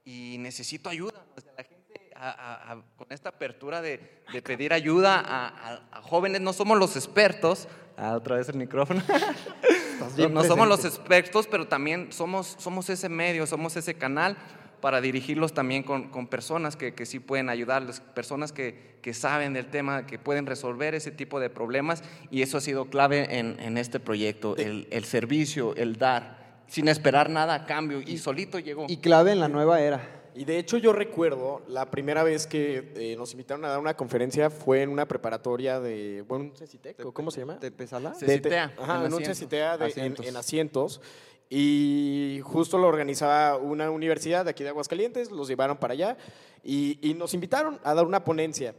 [0.03, 1.25] y necesito ayuda.
[1.37, 1.74] O sea, la gente
[2.15, 7.67] a- a- con esta apertura de, de pedir ayuda a, jóvenes, no somos los expertos.
[7.97, 9.01] Ah, otra vez el micrófono.
[10.17, 14.35] No, no somos los expertos, pero también somos, somos ese medio, somos ese canal
[14.81, 19.53] para dirigirlos también con, con personas que, que sí pueden ayudarles, personas que, que saben
[19.53, 23.57] del tema, que pueden resolver ese tipo de problemas y eso ha sido clave en,
[23.59, 28.59] en este proyecto, el, el servicio, el dar, sin esperar nada a cambio y solito
[28.59, 28.85] llegó.
[28.89, 30.01] Y clave en la nueva era.
[30.35, 33.95] Y de hecho yo recuerdo la primera vez que eh, nos invitaron a dar una
[33.95, 37.57] conferencia fue en una preparatoria de, bueno, un CECITEC, ¿o ¿cómo se llama?
[37.59, 38.09] ¿Tepezala?
[38.11, 39.27] De- Cecitea, Ajá, en en un asientos.
[39.37, 40.25] CECITEA de- en- Asientos.
[40.27, 41.01] en asientos.
[41.49, 46.17] Y justo lo organizaba una universidad de aquí de Aguascalientes, los llevaron para allá
[46.63, 48.75] y, y nos invitaron a dar una ponencia.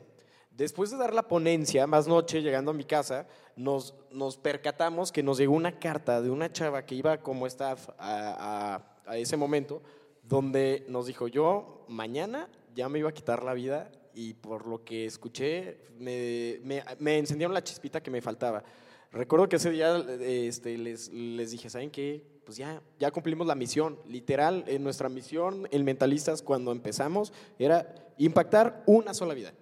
[0.51, 5.23] Después de dar la ponencia, más noche, llegando a mi casa, nos, nos percatamos que
[5.23, 8.75] nos llegó una carta de una chava que iba como staff a,
[9.09, 9.81] a- a ese momento,
[10.29, 14.85] donde nos dijo, yo mañana ya me iba a quitar la vida y por lo
[14.85, 16.61] que escuché, me,
[16.99, 18.65] me, encendieron la chispita que me faltaba.
[19.13, 22.25] Recuerdo que ese día este, les, les dije, ¿saben qué?
[22.45, 23.99] Pues ya, ya cumplimos la misión.
[24.07, 29.53] Literal, en nuestra misión en Mentalistas, cuando empezamos, era impactar una sola vida.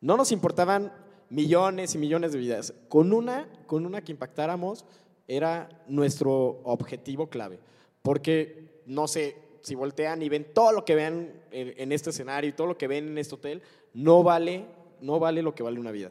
[0.00, 0.92] No nos importaban
[1.28, 2.74] millones y millones de vidas.
[2.88, 4.84] Con una, con una que impactáramos,
[5.26, 7.58] era nuestro objetivo clave.
[8.02, 12.50] Porque, no sé, si voltean y ven todo lo que ven en, en este escenario
[12.50, 13.62] y todo lo que ven en este hotel,
[13.94, 14.66] no vale,
[15.00, 16.10] no vale lo que vale una vida.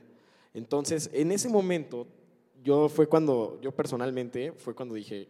[0.54, 2.08] Entonces, en ese momento,
[2.63, 5.28] yo fue cuando, yo personalmente, fue cuando dije,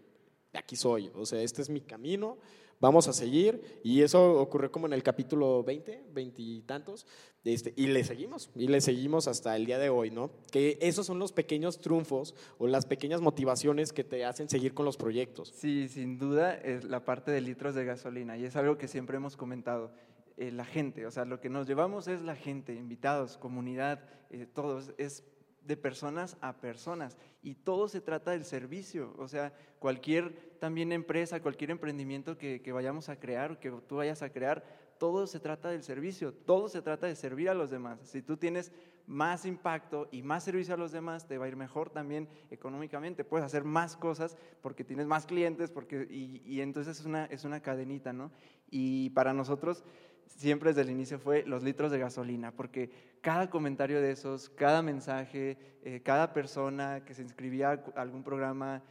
[0.54, 2.38] aquí soy, o sea, este es mi camino,
[2.80, 7.06] vamos a seguir, y eso ocurrió como en el capítulo 20, 20 y tantos,
[7.44, 10.32] y le seguimos, y le seguimos hasta el día de hoy, ¿no?
[10.52, 14.86] Que esos son los pequeños triunfos o las pequeñas motivaciones que te hacen seguir con
[14.86, 15.54] los proyectos.
[15.56, 19.18] Sí, sin duda es la parte de litros de gasolina, y es algo que siempre
[19.18, 19.92] hemos comentado.
[20.36, 24.46] Eh, la gente, o sea, lo que nos llevamos es la gente, invitados, comunidad, eh,
[24.46, 25.24] todos, es
[25.68, 31.42] de personas a personas y todo se trata del servicio, o sea, cualquier también empresa,
[31.42, 34.64] cualquier emprendimiento que, vayamos a crear, que tú vayas a crear,
[34.98, 38.00] todo se trata del servicio, todo se trata de servir a los demás.
[38.04, 38.72] Si tú tienes
[39.06, 43.24] más impacto y más servicio a los demás, te va a ir mejor también económicamente.
[43.24, 47.46] Puedes hacer más cosas porque tienes más clientes porque, y, y entonces es una, es
[47.46, 48.32] una cadenita, ¿no?
[48.70, 49.84] Y para nosotros
[50.28, 52.90] siempre desde el inicio fue los litros de gasolina, porque
[53.22, 58.84] cada comentario de esos, cada mensaje, eh, cada persona que se inscribía a algún programa,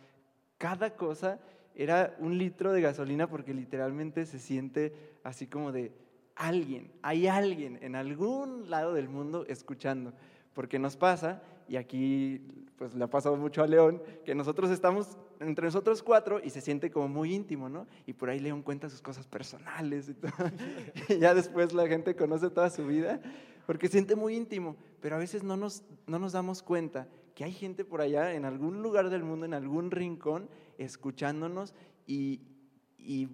[0.59, 1.39] cada cosa
[1.77, 5.93] era un litro de gasolina porque literalmente se siente así como de
[6.35, 10.13] alguien, hay alguien en algún lado del mundo escuchando,
[10.55, 12.41] porque nos pasa, y aquí
[12.77, 16.61] pues le ha pasado mucho a León, que nosotros estamos entre nosotros cuatro y se
[16.61, 17.87] siente como muy íntimo, ¿no?
[18.07, 20.33] Y por ahí León cuenta sus cosas personales y, todo.
[21.09, 23.21] y ya después la gente conoce toda su vida,
[23.67, 27.53] porque siente muy íntimo, pero a veces no nos, no nos damos cuenta que hay
[27.53, 31.75] gente por allá, en algún lugar del mundo, en algún rincón, escuchándonos
[32.07, 32.41] y,
[32.99, 33.29] y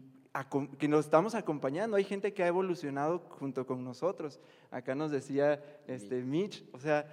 [0.79, 1.97] que nos estamos acompañando.
[1.97, 4.41] Hay gente que ha evolucionado junto con nosotros.
[4.71, 7.07] Acá nos decía este, Mitch, o sea,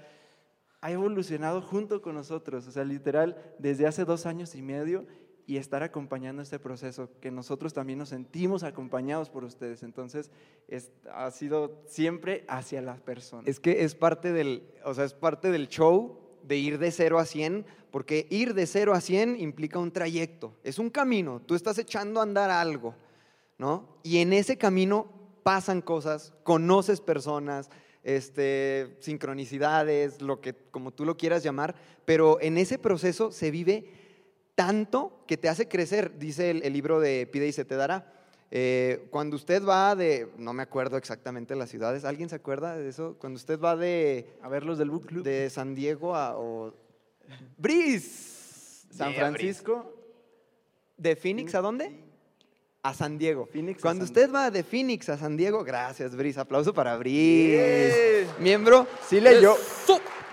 [0.81, 5.05] ha evolucionado junto con nosotros, o sea, literal, desde hace dos años y medio
[5.45, 9.81] y estar acompañando este proceso, que nosotros también nos sentimos acompañados por ustedes.
[9.83, 10.31] Entonces,
[10.67, 13.47] es, ha sido siempre hacia las personas.
[13.47, 17.19] Es que es parte del, o sea, es parte del show de ir de 0
[17.19, 21.55] a 100, porque ir de 0 a 100 implica un trayecto, es un camino, tú
[21.55, 22.95] estás echando a andar algo,
[23.57, 23.97] ¿no?
[24.03, 25.07] Y en ese camino
[25.43, 27.69] pasan cosas, conoces personas,
[28.03, 31.75] este, sincronicidades, lo que, como tú lo quieras llamar,
[32.05, 33.91] pero en ese proceso se vive
[34.55, 38.18] tanto que te hace crecer, dice el, libro de Pide y se te dará.
[38.51, 42.89] Eh, cuando usted va de, no me acuerdo exactamente las ciudades, ¿alguien se acuerda de
[42.89, 43.15] eso?
[43.19, 44.27] Cuando usted va de...
[44.41, 45.23] A ver los del book club.
[45.23, 46.37] De San Diego a...
[46.37, 46.73] O,
[47.57, 49.93] Bris, San Francisco.
[50.97, 52.09] ¿De Phoenix a dónde?
[52.81, 53.45] a San Diego.
[53.45, 56.37] Phoenix Cuando usted va de Phoenix a San Diego, gracias, Bris.
[56.37, 58.27] Aplauso para Bris.
[58.39, 58.87] Miembro.
[59.07, 59.55] Sí leyó.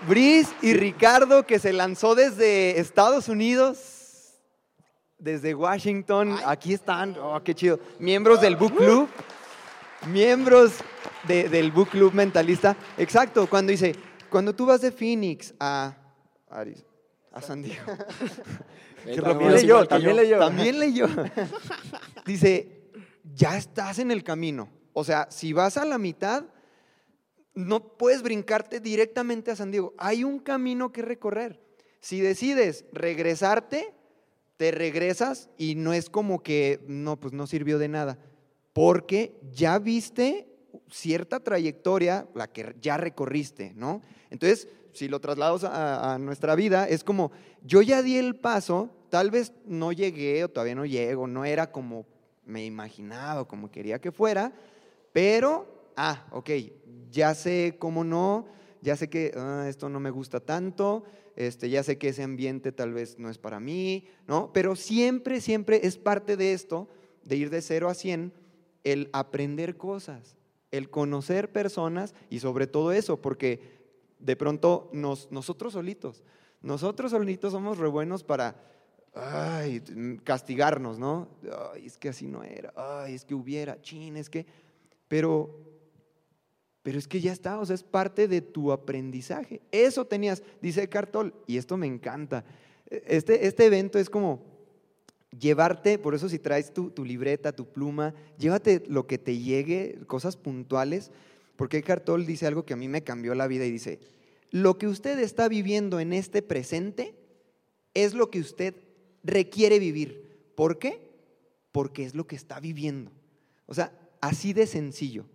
[0.07, 3.96] Bris y Ricardo, que se lanzó desde Estados Unidos,
[5.17, 6.35] desde Washington.
[6.45, 7.15] Aquí están.
[7.19, 7.79] Oh, qué chido.
[7.99, 9.09] Miembros del Book Club.
[10.07, 10.73] Miembros
[11.27, 12.75] del Book Club Mentalista.
[12.97, 13.95] Exacto, cuando dice,
[14.29, 15.95] cuando tú vas de Phoenix a,
[16.49, 17.83] a San Diego.
[19.23, 20.39] también leyó, también leyó.
[20.39, 21.07] También leyó.
[22.25, 22.89] Dice,
[23.33, 24.69] ya estás en el camino.
[24.93, 26.43] O sea, si vas a la mitad,
[27.53, 29.93] no puedes brincarte directamente a San Diego.
[29.97, 31.61] Hay un camino que recorrer.
[31.99, 33.93] Si decides regresarte,
[34.57, 38.17] te regresas y no es como que, no, pues no sirvió de nada.
[38.73, 40.47] Porque ya viste
[40.89, 44.01] cierta trayectoria, la que ya recorriste, ¿no?
[44.29, 47.31] Entonces, si lo trasladas a, a, nuestra vida, es como,
[47.63, 51.71] yo ya di el paso, tal vez no llegué o todavía no llego, no era
[51.71, 52.05] como
[52.45, 54.53] me imaginaba o como quería que fuera,
[55.13, 56.49] pero, ah, ok,
[57.11, 58.47] ya sé cómo no,
[58.81, 61.03] ya sé que ah, esto no me gusta tanto,
[61.37, 64.51] este, ya sé que ese ambiente tal vez no es para mí, ¿no?
[64.53, 66.89] Pero siempre, siempre es parte de esto,
[67.23, 68.33] de ir de cero a cien,
[68.83, 70.35] el aprender cosas,
[70.71, 73.77] el conocer personas y sobre todo eso, porque
[74.19, 76.23] de pronto nos, nosotros solitos,
[76.61, 78.55] nosotros solitos somos re buenos para
[79.13, 79.83] ay,
[80.23, 81.27] castigarnos, ¿no?
[81.73, 84.45] Ay, es que así no era, ay, es que hubiera, chin, es que,
[85.07, 85.66] pero,
[86.87, 89.59] pero es que ya está, o sea, es parte de tu aprendizaje.
[89.73, 92.45] Eso tenías, dice Cartol, y esto me encanta.
[92.85, 94.41] Este, este evento es como,
[95.37, 99.99] llevarte, por eso si traes tu, tu libreta, tu pluma, llévate lo que te llegue,
[100.07, 101.11] cosas puntuales,
[101.57, 103.99] porque Eckhart Tolle dice algo que a mí me cambió la vida y dice,
[104.49, 107.15] lo que usted está viviendo en este presente
[107.95, 108.75] es lo que usted
[109.25, 110.53] requiere vivir.
[110.55, 111.01] ¿Por qué?
[111.73, 113.11] Porque es lo que está viviendo.
[113.65, 115.25] O sea, así de sencillo.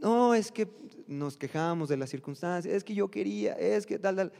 [0.00, 0.68] No, es que
[1.06, 4.32] nos quejamos de las circunstancias, es que yo quería, es que tal, tal.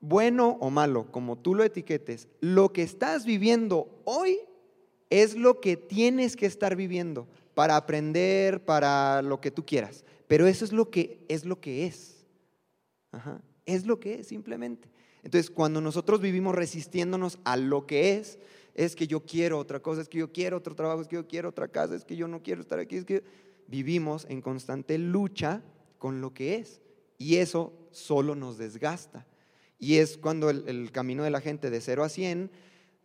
[0.00, 4.38] Bueno o malo, como tú lo etiquetes, lo que estás viviendo hoy
[5.10, 10.04] es lo que tienes que estar viviendo para aprender, para lo que tú quieras.
[10.28, 11.44] Pero eso es lo que es.
[11.44, 12.24] Lo que es.
[13.10, 13.40] Ajá.
[13.66, 14.88] Es lo que es, simplemente.
[15.22, 18.38] Entonces, cuando nosotros vivimos resistiéndonos a lo que es,
[18.78, 21.26] es que yo quiero otra cosa, es que yo quiero otro trabajo, es que yo
[21.26, 23.24] quiero otra casa, es que yo no quiero estar aquí, es que
[23.66, 25.62] vivimos en constante lucha
[25.98, 26.80] con lo que es.
[27.18, 29.26] Y eso solo nos desgasta.
[29.80, 32.52] Y es cuando el, camino de la gente de 0 a 100,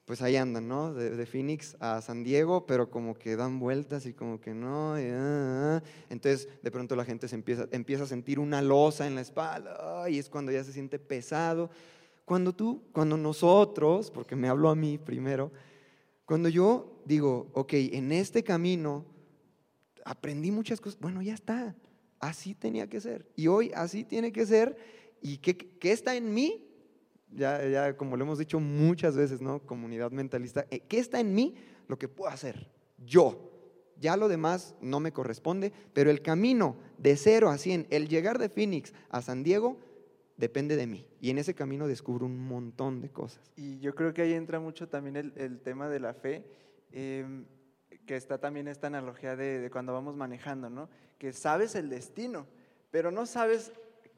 [0.06, 0.94] pues ahí andan, ¿no?
[0.94, 4.94] De, Phoenix a San Diego, pero como que dan vueltas y como que no.
[4.94, 5.84] Ah, ah, ah.
[6.12, 10.20] Entonces, de pronto la gente se empieza a sentir una losa en la espalda y
[10.20, 11.72] es cuando ya se siente pesado.
[12.34, 15.52] Cuando tú, cuando nosotros, porque me hablo a mí primero,
[16.26, 19.06] cuando yo digo, ok, en este camino
[20.04, 21.76] aprendí muchas cosas, bueno, ya está,
[22.20, 23.32] así tenía que ser.
[23.36, 24.76] Y hoy así tiene que ser.
[25.22, 26.68] ¿Y qué, qué está en mí?
[27.30, 29.60] Ya, ya, como lo hemos dicho muchas veces, ¿no?
[29.60, 31.54] Comunidad mentalista, eh, ¿qué está en mí?
[31.88, 32.68] Lo que puedo hacer,
[32.98, 33.52] yo.
[34.00, 38.40] Ya lo demás no me corresponde, pero el camino de cero a 100, el llegar
[38.40, 39.78] de Phoenix a San Diego,
[40.38, 41.08] depende de mí.
[41.20, 43.52] Y en ese camino descubro un montón de cosas.
[43.56, 46.46] Y yo creo que ahí entra mucho también el, tema de la fe,
[46.92, 47.46] em,
[48.06, 50.90] que está también esta analogía de, cuando vamos manejando, ¿no?
[51.18, 52.48] Que sabes el destino,
[52.92, 53.72] pero no sabes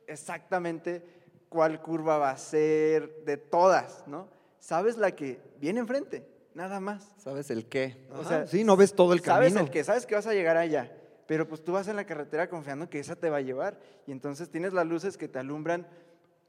[0.08, 1.04] exactamente
[1.50, 4.30] cuál curva va a ser, de todas, ¿no?
[4.60, 7.14] Sabes la que viene enfrente, nada más.
[7.18, 8.08] Sabes el qué.
[8.12, 9.50] O sea, sí, no ves todo el camino.
[9.50, 10.92] Sabes el qué, sabes que vas a llegar allá,
[11.28, 14.12] pero pues tú vas en la carretera confiando que esa te va a llevar y
[14.12, 15.88] entonces tienes las luces que te alumbran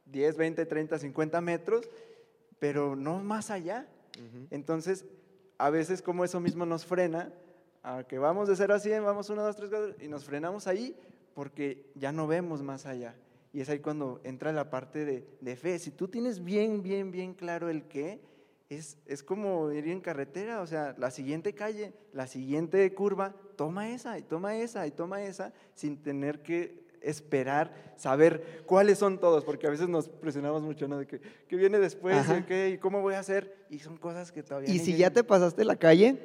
[0.07, 1.89] 10, 20, 30, 50 metros,
[2.59, 3.87] pero no más allá.
[4.51, 5.05] Entonces,
[5.59, 7.33] a veces como eso mismo nos frena,
[7.83, 10.67] a que vamos de 0 a 100, vamos 1, 2, 3, 4, y nos frenamos
[10.67, 10.97] ahí
[11.35, 13.15] porque ya no vemos más allá.
[13.53, 15.79] Y es ahí cuando entra la parte de, de fe.
[15.79, 18.21] Si tú tienes bien, bien, bien claro el qué,
[18.69, 23.91] es, es, como ir en carretera, o sea, la siguiente calle, la siguiente curva, toma
[23.91, 29.45] esa y toma esa y toma esa, sin tener que esperar, saber cuáles son todos,
[29.45, 30.99] porque a veces nos presionamos mucho, ¿no?
[30.99, 32.27] De que, ¿qué viene después?
[32.47, 32.71] ¿Qué?
[32.71, 33.67] ¿Y cómo voy a hacer?
[33.71, 34.73] Y son cosas que todavía...
[34.73, 36.19] Y si ya te pasaste la calle,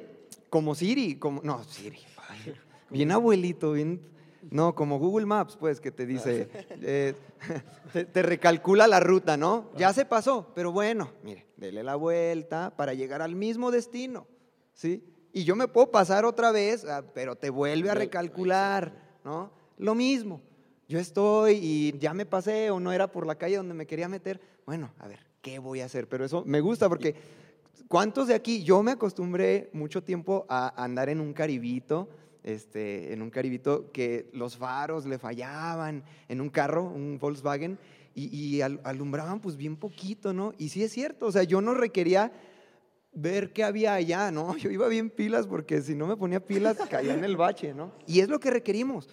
[0.50, 1.40] como Siri, como...
[1.42, 2.00] No, Siri,
[2.90, 4.12] bien abuelito, bien...
[4.50, 6.48] No, como Google Maps, pues, que te dice,
[6.82, 7.14] eh,
[8.12, 9.70] te, recalcula la ruta, ¿no?
[9.76, 14.26] Ya se pasó, pero bueno, mire, dele la vuelta para llegar al mismo destino,
[14.74, 15.04] ¿sí?
[15.32, 19.52] Y yo me puedo pasar otra vez, ah, pero te vuelve a recalcular, ¿no?
[19.78, 20.42] Lo mismo
[20.92, 24.10] yo estoy y ya me pasé o no era por la calle donde me quería
[24.10, 24.42] meter.
[24.66, 26.06] Bueno, a ver, ¿qué voy a hacer?
[26.06, 27.14] Pero eso me gusta porque
[27.88, 28.62] ¿cuántos de aquí?
[28.62, 32.10] Yo me acostumbré mucho tiempo a andar en un caribito,
[32.42, 37.78] este, en un caribito que los faros le fallaban, en un carro, un Volkswagen,
[38.14, 40.52] y, alumbraban pues bien poquito, ¿no?
[40.58, 42.30] Y sí es cierto, o sea, yo no requería
[43.14, 44.54] ver qué había allá, ¿no?
[44.58, 47.92] Yo iba bien pilas porque si no me ponía pilas caía en el bache, ¿no?
[48.06, 49.08] Y es lo que requerimos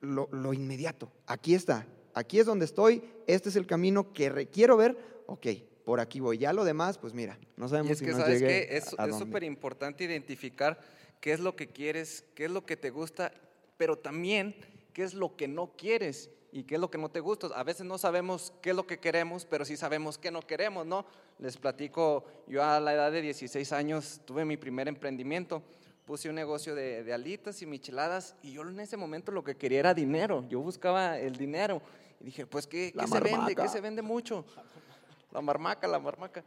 [0.00, 1.12] lo, inmediato.
[1.26, 5.46] Aquí está, aquí es donde estoy, este es el camino que requiero ver, ok,
[5.84, 6.38] por aquí voy.
[6.38, 10.04] Ya lo demás, pues mira, no sabemos y es que, ¿sabes que Es súper importante
[10.04, 10.78] identificar
[11.20, 13.32] qué es lo que quieres, qué es lo que te gusta,
[13.76, 14.56] pero también
[14.92, 17.48] qué es lo que no quieres y qué es lo que no te gusta.
[17.48, 20.86] A veces no sabemos qué es lo que queremos, pero sí sabemos qué no queremos,
[20.86, 21.04] ¿no?
[21.38, 25.62] Les platico, yo a la edad de 16 años tuve mi primer emprendimiento
[26.06, 29.80] puse un negocio de, alitas y micheladas y yo en ese momento lo que quería
[29.80, 31.82] era dinero, yo buscaba el dinero
[32.20, 33.56] y dije, pues ¿qué, se vende?
[33.56, 34.44] ¿Qué se vende mucho?
[35.32, 36.44] La marmaca, la marmaca.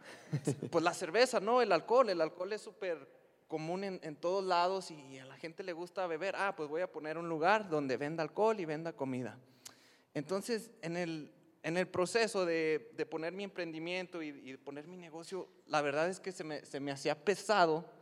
[0.72, 1.62] Pues la cerveza, ¿no?
[1.62, 3.08] El alcohol, el alcohol es súper
[3.48, 6.36] común en, en, todos lados y a la gente le gusta beber.
[6.38, 9.38] Ah, pues voy a poner un lugar donde venda alcohol y venda comida.
[10.14, 11.32] Entonces, en el,
[11.64, 16.10] en el proceso de, de poner mi emprendimiento y, y, poner mi negocio, la verdad
[16.10, 17.99] es que se me, se me hacía pesado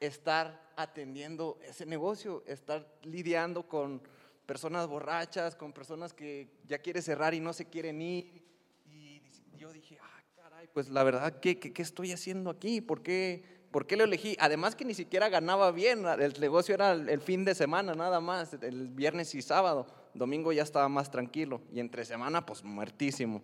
[0.00, 4.02] estar atendiendo ese negocio, estar lidiando con
[4.46, 8.44] personas borrachas, con personas que ya quieren cerrar y no se quieren ir.
[8.84, 9.22] Y
[9.56, 12.80] yo dije, ah, caray, pues la verdad, ¿qué, qué, estoy haciendo aquí?
[12.80, 14.36] ¿Por qué, ¿Por qué lo elegí?
[14.38, 18.54] Además que ni siquiera ganaba bien, el negocio era el fin de semana nada más,
[18.54, 23.42] el viernes y sábado, domingo ya estaba más tranquilo y entre semana pues muertísimo.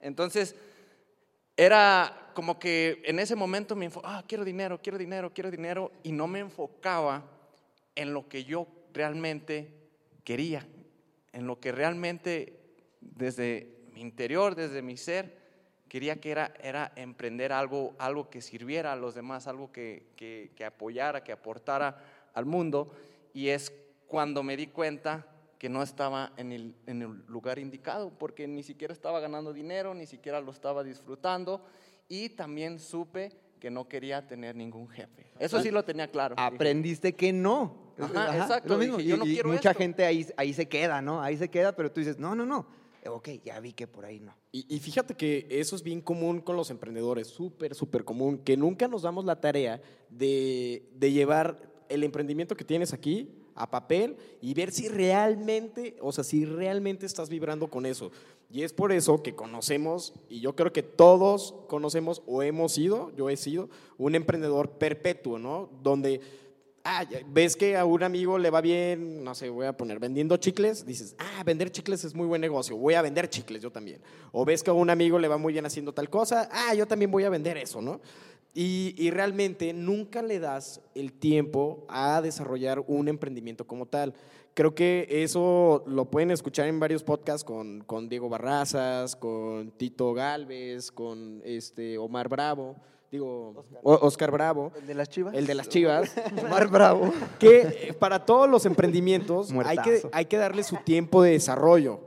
[0.00, 0.54] Entonces,
[1.56, 5.92] era como que en ese momento me enfocaba, ah, quiero dinero, quiero dinero, quiero dinero,
[6.02, 7.24] y no me enfocaba
[7.94, 9.72] en lo que yo realmente
[10.24, 10.66] quería,
[11.32, 12.58] en lo que realmente
[13.00, 15.44] desde mi interior, desde mi ser,
[15.88, 20.50] quería que era, era emprender algo, algo que sirviera a los demás, algo que, que,
[20.56, 22.02] que apoyara, que aportara
[22.34, 22.92] al mundo.
[23.32, 23.72] Y es
[24.08, 25.26] cuando me di cuenta
[25.64, 29.94] que no estaba en el, en el, lugar indicado, porque ni siquiera estaba ganando dinero,
[29.94, 31.64] ni siquiera lo estaba disfrutando,
[32.06, 35.32] y también supe que no quería tener ningún jefe.
[35.38, 36.34] Eso sí lo tenía claro.
[36.36, 37.94] Aprendiste que no.
[37.98, 38.74] Ajá, Ajá, exacto.
[38.74, 38.98] Lo mismo.
[38.98, 39.78] Dije, yo no y, y quiero mucha esto.
[39.78, 41.22] gente ahí, ahí se queda, ¿no?
[41.22, 42.66] Ahí se queda, pero tú dices, no, no, no.
[43.06, 44.36] Ok, ya vi que por ahí no.
[44.52, 48.58] Y, y fíjate que eso es bien común con los emprendedores, súper, súper común, que
[48.58, 54.16] nunca nos damos la tarea de, de llevar el emprendimiento que tienes aquí a papel
[54.40, 58.10] y ver si realmente, o sea, si realmente estás vibrando con eso.
[58.50, 63.10] Y es por eso que conocemos, y yo creo que todos conocemos o hemos sido,
[63.16, 65.70] yo he sido, un emprendedor perpetuo, ¿no?
[65.82, 66.20] Donde
[66.84, 70.36] ah, ves que a un amigo le va bien, no sé, voy a poner vendiendo
[70.36, 74.00] chicles, dices, ah, vender chicles es muy buen negocio, voy a vender chicles yo también.
[74.30, 76.86] O ves que a un amigo le va muy bien haciendo tal cosa, ah, yo
[76.86, 78.00] también voy a vender eso, ¿no?
[78.54, 84.14] Y, y realmente nunca le das el tiempo a desarrollar un emprendimiento como tal.
[84.54, 90.14] Creo que eso lo pueden escuchar en varios podcasts con, con Diego Barrazas, con Tito
[90.14, 92.76] Galvez, con este Omar Bravo,
[93.10, 94.70] digo, Oscar Bravo.
[94.76, 95.34] ¿El de las chivas?
[95.34, 96.14] El de las chivas.
[96.44, 97.12] Omar Bravo.
[97.40, 102.00] Que eh, para todos los emprendimientos hay que, hay que darle su tiempo de desarrollo.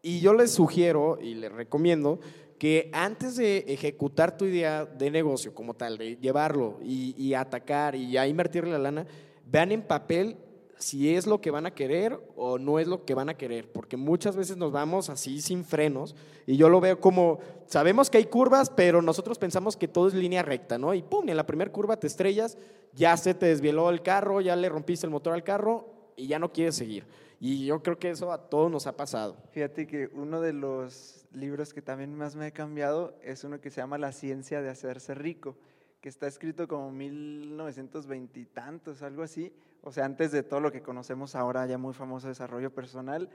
[0.00, 2.20] Y yo les sugiero y les recomiendo
[2.58, 8.12] que antes de ejecutar tu idea de negocio como tal, de llevarlo y, atacar y
[8.12, 9.06] ya invertirle la lana,
[9.46, 10.36] vean en papel
[10.78, 13.70] si es lo que van a querer o no es lo que van a querer,
[13.70, 16.14] porque muchas veces nos vamos así sin frenos
[16.46, 20.14] y yo lo veo como, sabemos que hay curvas, pero nosotros pensamos que todo es
[20.14, 20.92] línea recta, ¿no?
[20.94, 22.58] Y pum, en la primera curva te estrellas,
[22.92, 26.38] ya se te desvieló el carro, ya le rompiste el motor al carro y ya
[26.38, 27.06] no quieres seguir.
[27.40, 29.36] Y yo creo que eso a todos nos ha pasado.
[29.50, 33.70] Fíjate que uno de los libros que también más me ha cambiado es uno que
[33.70, 35.56] se llama La ciencia de hacerse rico,
[36.00, 40.72] que está escrito como 1920 y tantos, algo así, o sea, antes de todo lo
[40.72, 43.28] que conocemos ahora, ya muy famoso desarrollo personal.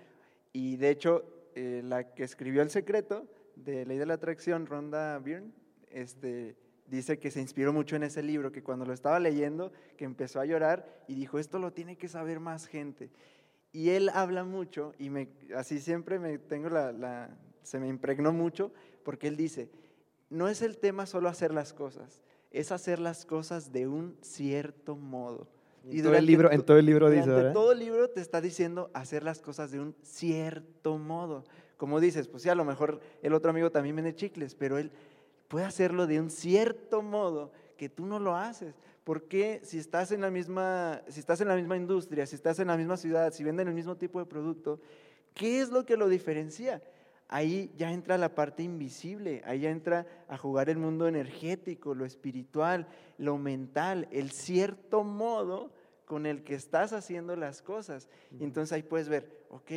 [0.51, 1.23] Y de hecho,
[1.55, 5.51] eh, la que escribió El secreto de Ley de la Atracción, Rhonda Byrne,
[5.89, 6.55] este,
[6.87, 10.39] dice que se inspiró mucho en ese libro, que cuando lo estaba leyendo, que empezó
[10.39, 13.11] a llorar y dijo, esto lo tiene que saber más gente.
[13.71, 17.29] Y él habla mucho, y me, así siempre me tengo la, la-
[17.63, 18.71] se me impregnó mucho,
[19.03, 19.69] porque él dice,
[20.29, 24.95] no es el tema solo hacer las cosas, es hacer las cosas de un cierto
[24.95, 25.47] modo.
[25.85, 27.53] En todo el libro- en to- todo el libro dice, durante ¿verdad?
[27.53, 31.45] todo el libro te está diciendo hacer las cosas de un cierto modo.
[31.77, 34.91] Como dices, pues sí, a lo mejor el otro amigo también vende chicles, pero él
[35.47, 38.75] puede hacerlo de un cierto modo que tú no lo haces.
[39.05, 42.67] Porque si estás en la misma, si estás en la misma industria, si estás en
[42.67, 44.79] la misma ciudad, si venden el mismo tipo de producto,
[45.33, 46.81] ¿qué es lo que lo diferencia?
[47.31, 52.03] Ahí ya entra la parte invisible, ahí ya entra a jugar el mundo energético, lo
[52.03, 52.87] espiritual,
[53.19, 55.71] lo mental, el cierto modo
[56.05, 58.09] con el que estás haciendo las cosas.
[58.39, 59.71] Y entonces ahí puedes ver, ok,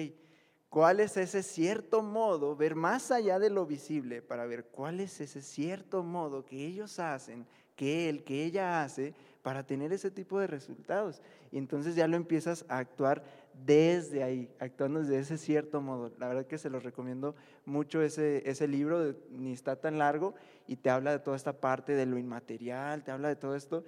[0.70, 2.57] ¿cuál es ese cierto modo?
[2.57, 6.98] Ver más allá de lo visible para ver cuál es ese cierto modo que ellos
[6.98, 7.46] hacen,
[7.76, 11.20] que él, que ella hace para tener ese tipo de resultados.
[11.50, 13.22] Y entonces ya lo empiezas a actuar
[13.55, 16.12] desde ahí, actuando desde ese cierto modo.
[16.18, 17.34] La verdad que se los recomiendo
[17.64, 20.34] mucho ese, ese libro, de- ni está tan largo
[20.66, 23.84] y te habla de toda esta parte de lo inmaterial, te habla de todo esto.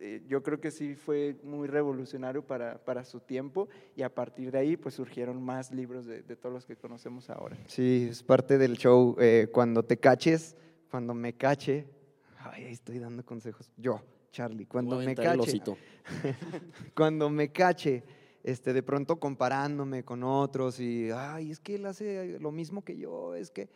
[0.00, 4.50] Eh, yo creo que sí fue muy revolucionario para, para su tiempo y a partir
[4.50, 7.56] de ahí pues surgieron más libros de, de todos los que conocemos ahora.
[7.66, 9.14] Sí, es parte del show.
[9.20, 10.56] eh, cuando te caches,
[10.90, 11.86] cuando me cache,
[12.38, 13.70] ay, ahí estoy dando consejos.
[13.76, 14.02] Yo,
[14.32, 15.60] Charlie, cuando me cache,
[16.96, 18.02] cuando me cache,
[18.42, 22.96] este, de pronto comparándome con otros y, ay, es que él hace lo mismo que
[22.96, 23.68] yo, es que,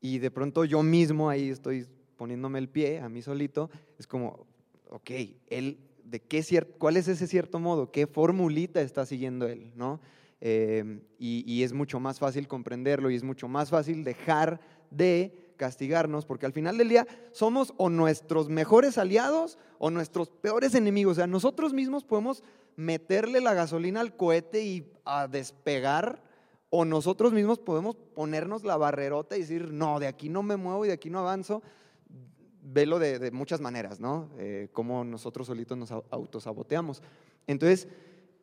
[0.00, 1.86] y de pronto yo mismo ahí estoy
[2.16, 4.46] poniéndome el pie a mí solito, es como,
[4.90, 5.10] ok,
[5.48, 7.90] él, ¿de qué cier- ¿cuál es ese cierto modo?
[7.90, 9.72] ¿Qué formulita está siguiendo él?
[9.76, 10.00] ¿no?
[10.40, 15.52] Eh, y, y es mucho más fácil comprenderlo y es mucho más fácil dejar de
[15.56, 21.12] castigarnos, porque al final del día somos o nuestros mejores aliados o nuestros peores enemigos.
[21.12, 22.42] O sea, nosotros mismos podemos
[22.76, 26.22] meterle la gasolina al cohete y a despegar,
[26.70, 30.84] o nosotros mismos podemos ponernos la barrerota y decir, no, de aquí no me muevo
[30.84, 31.62] y de aquí no avanzo.
[32.66, 34.30] Velo de, muchas maneras, ¿no?
[34.38, 37.02] Eh, cómo nosotros solitos nos au- autosaboteamos.
[37.46, 37.86] Entonces,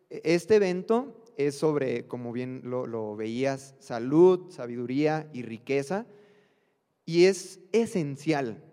[0.10, 6.06] e- este evento es sobre, como bien lo, lo veías, salud, sabiduría y riqueza.
[7.06, 8.64] Y es esencial,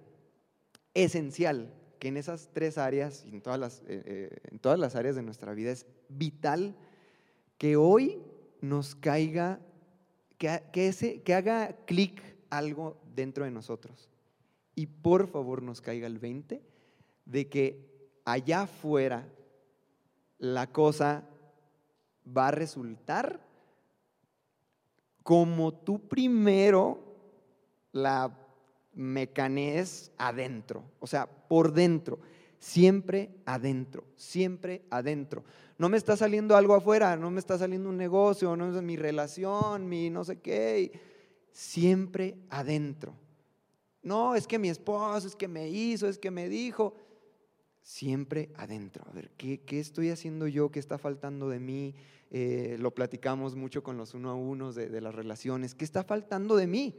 [0.94, 5.16] esencial que en esas tres áreas, en todas las, eh, eh, en todas las áreas
[5.16, 6.74] de nuestra vida, es vital
[7.58, 8.22] que hoy
[8.60, 9.60] nos caiga,
[10.38, 14.08] que, que que haga clic algo dentro de nosotros.
[14.74, 16.62] Y por favor nos caiga el 20
[17.24, 19.28] de que allá afuera
[20.38, 21.28] la cosa
[22.24, 23.40] va a resultar
[25.22, 27.08] como tú primero
[27.92, 28.47] la
[28.98, 32.18] mecanees adentro, o sea, por dentro,
[32.58, 35.44] siempre adentro, siempre adentro.
[35.78, 38.96] No me está saliendo algo afuera, no me está saliendo un negocio, no es mi
[38.96, 40.90] relación, mi no sé qué,
[41.52, 43.14] siempre adentro.
[44.02, 46.96] No, es que mi esposo, es que me hizo, es que me dijo,
[47.82, 49.04] siempre adentro.
[49.08, 50.72] A ver, ¿qué, qué estoy haciendo yo?
[50.72, 51.94] ¿Qué está faltando de mí?
[52.32, 55.76] Eh, lo platicamos mucho con los uno a unos de, de las relaciones.
[55.76, 56.96] ¿Qué está faltando de mí?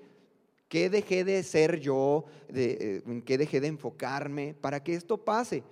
[0.70, 2.26] ¿Qué dejé de ser yo?
[2.48, 5.64] De, eh, ¿En qué dejé de enfocarme para que esto pase?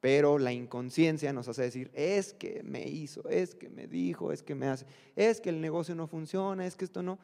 [0.00, 4.44] Pero la inconsciencia nos hace decir, es que me hizo, es que me dijo, es
[4.44, 4.86] que me hace,
[5.16, 7.18] es que el negocio no funciona, es que esto no.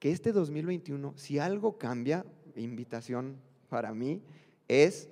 [0.00, 2.26] Que este 2021, si algo cambia,
[2.56, 4.24] invitación para mí,
[4.66, 5.08] es,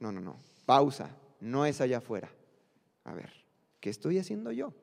[0.00, 0.36] no, no, no,
[0.66, 2.28] pausa, no es allá afuera.
[3.04, 3.30] A ver,
[3.78, 4.74] ¿qué estoy haciendo yo?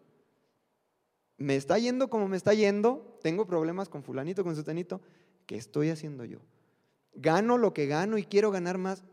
[1.38, 5.02] Me está yendo como me está yendo, tengo problemas con fulanito, con sutanito,
[5.46, 6.40] ¿qué estoy haciendo yo?
[7.14, 9.04] Gano lo que gano y quiero ganar más.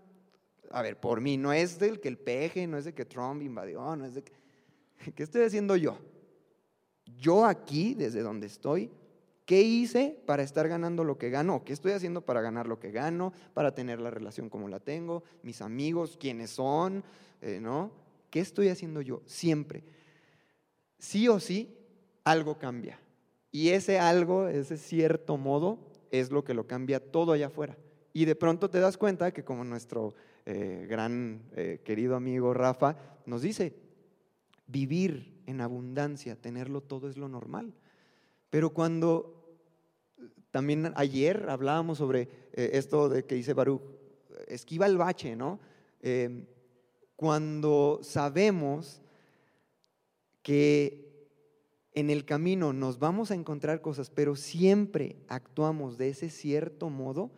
[0.71, 3.43] A ver, por mí, no es del que el peje, no es de que Trump
[3.43, 4.33] invadió, no es de que...
[5.15, 5.99] ¿Qué estoy haciendo yo?
[7.19, 8.91] Yo aquí, desde donde estoy,
[9.45, 11.63] ¿qué hice para estar ganando lo que gano?
[11.65, 13.33] ¿Qué estoy haciendo para ganar lo que gano?
[13.53, 17.05] Para tener la relación como la tengo, mis amigos, quiénes son,
[17.43, 17.93] eh, ¿no?
[18.31, 19.23] ¿Qué estoy haciendo yo?
[19.27, 19.85] Siempre.
[20.99, 21.77] Sí o sí,
[22.25, 22.99] algo cambia.
[23.53, 25.79] Y ese algo, ese cierto modo,
[26.11, 27.77] es lo que lo cambia todo allá afuera.
[28.13, 30.15] Y de pronto te das cuenta que como nuestro
[30.47, 32.97] eh, gran eh, querido amigo Rafa
[33.27, 33.75] nos dice,
[34.67, 37.75] vivir en abundancia, tenerlo todo es lo normal.
[38.51, 39.59] Pero cuando
[40.51, 43.83] también ayer hablábamos sobre eh, esto de que dice Baruch,
[44.47, 45.59] esquiva el bache, ¿no?
[47.17, 49.01] Cuando sabemos
[50.43, 51.05] que
[51.95, 57.31] en el camino nos vamos a encontrar cosas, pero siempre actuamos de ese cierto modo,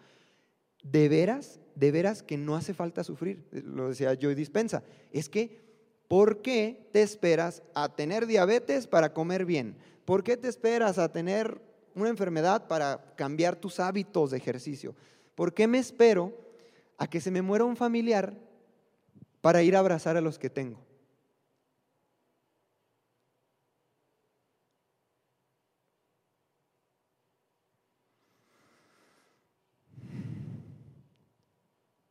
[0.83, 3.45] de veras, de veras que no hace falta sufrir.
[3.53, 4.83] Lo decía Joy Dispensa.
[5.13, 5.61] Es que,
[6.09, 9.77] ¿por qué te esperas a tener diabetes para comer bien?
[10.05, 11.61] ¿Por qué te esperas a tener
[11.95, 14.95] una enfermedad para cambiar tus hábitos de ejercicio?
[15.35, 16.33] ¿Por qué me espero
[16.97, 18.39] a que se me muera un familiar
[19.41, 20.79] para ir a abrazar a los que tengo?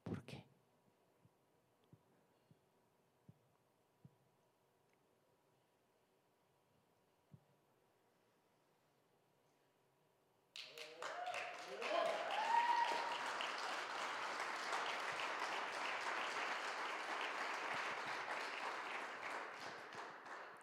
[0.04, 0.44] ¿Por qué?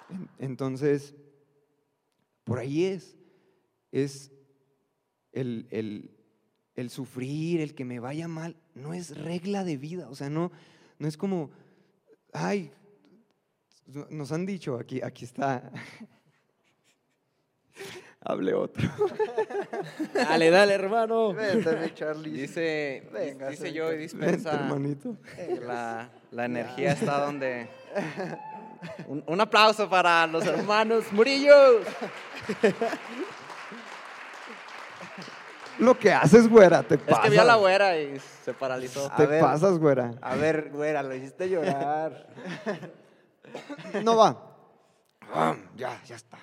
[0.09, 1.15] En- Entonces,
[2.45, 3.17] por ahí es,
[3.91, 4.31] es
[5.33, 6.11] el, el-
[6.75, 10.53] el sufrir, el que me vaya mal, no es regla de vida, o sea, no,
[10.99, 11.51] no es como,
[12.35, 12.71] ay,
[14.11, 15.73] nos han dicho, aquí, aquí está,
[18.21, 18.87] hable otro.
[20.15, 21.33] Dale, dale, hermano.
[21.33, 22.43] Vente, mi Charlie.
[22.43, 24.51] Dice, Venga, dice yo y dispensa.
[24.51, 25.17] Vente, hermanito.
[25.67, 27.69] La, la energía está donde.
[29.07, 31.83] Un, un aplauso para los hermanos Murillos.
[35.79, 37.25] Lo que haces, güera, te Es pasas.
[37.25, 39.11] que vio a la güera y se paralizó.
[39.17, 40.13] Te pasas, güera.
[40.21, 42.29] A ver, güera, lo hiciste llorar.
[44.03, 44.57] No va.
[45.77, 46.39] Ya, ya está.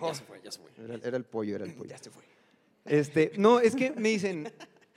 [0.00, 0.70] Ya se fue, ya se fue.
[0.84, 1.88] Era, era el pollo, era el pollo.
[1.90, 2.22] Ya se fue.
[2.84, 4.52] Este, no, es que me dicen,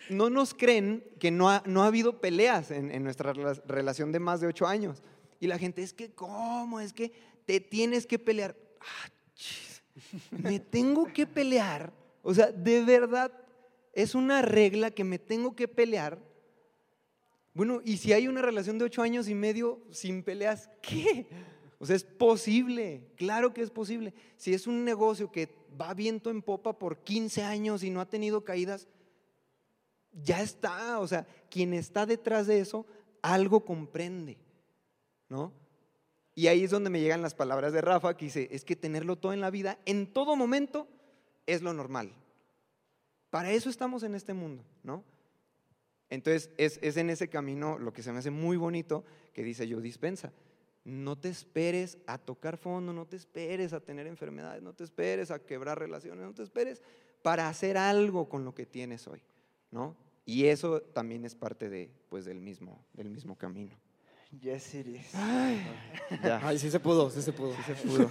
[0.09, 4.11] no nos creen que no ha, no ha habido peleas en, en nuestra rela- relación
[4.11, 5.01] de más de ocho años.
[5.41, 6.79] Y la gente, es que, ¿cómo?
[6.79, 7.11] Es que
[7.45, 8.55] te tienes que pelear.
[8.79, 9.09] Ah,
[10.29, 11.91] me tengo que pelear.
[12.21, 13.31] O sea, de verdad,
[13.91, 16.19] es una regla que me tengo que pelear.
[17.55, 21.25] Bueno, y si hay una relación de ocho años y medio sin peleas, ¿qué?
[21.79, 24.13] O sea, es posible, claro que es posible.
[24.37, 28.07] Si es un negocio que va viento en popa por 15 años y no ha
[28.07, 28.87] tenido caídas,
[30.13, 30.99] ya está.
[30.99, 32.85] O sea, quien está detrás de eso,
[33.23, 34.37] algo comprende,
[35.31, 35.53] ¿no?
[36.35, 39.15] Y ahí es donde me llegan las palabras de Rafa, que dice, es que tenerlo
[39.15, 40.89] todo en la vida, en todo momento,
[41.47, 42.11] es lo normal.
[43.29, 45.05] Para eso estamos en este mundo, ¿no?
[46.09, 49.67] Entonces, es, es en ese camino lo que se me hace muy bonito que dice
[49.69, 50.33] yo dispensa.
[50.83, 55.31] No te esperes a tocar fondo, no te esperes a tener enfermedades, no te esperes
[55.31, 56.81] a quebrar relaciones, no te esperes
[57.21, 59.21] para hacer algo con lo que tienes hoy,
[59.69, 59.95] ¿no?
[60.25, 63.77] Y eso también es parte de, pues, del mismo, del mismo camino.
[64.39, 65.11] Yes, it is.
[66.23, 66.39] Ya.
[66.41, 67.53] Ay, sí se pudo, sí se pudo.
[67.53, 68.09] Sí se pudo.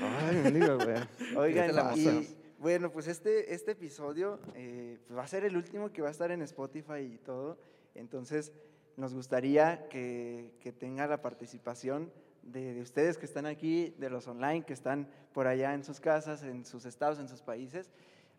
[0.00, 0.96] Ay, me digo, güey.
[1.36, 6.02] Oigan, y bueno, pues este, este episodio eh, pues va a ser el último que
[6.02, 7.58] va a estar en Spotify y todo.
[7.94, 8.52] Entonces,
[8.96, 12.12] nos gustaría que, que tenga la participación
[12.42, 16.00] de, de ustedes que están aquí, de los online, que están por allá en sus
[16.00, 17.90] casas, en sus estados, en sus países,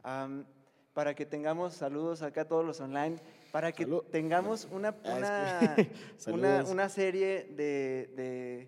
[0.03, 0.45] am,
[0.93, 3.17] para que tengamos saludos acá a todos los online,
[3.51, 5.75] para que tengamos una, Ah,
[6.27, 8.67] una, una, serie de, de,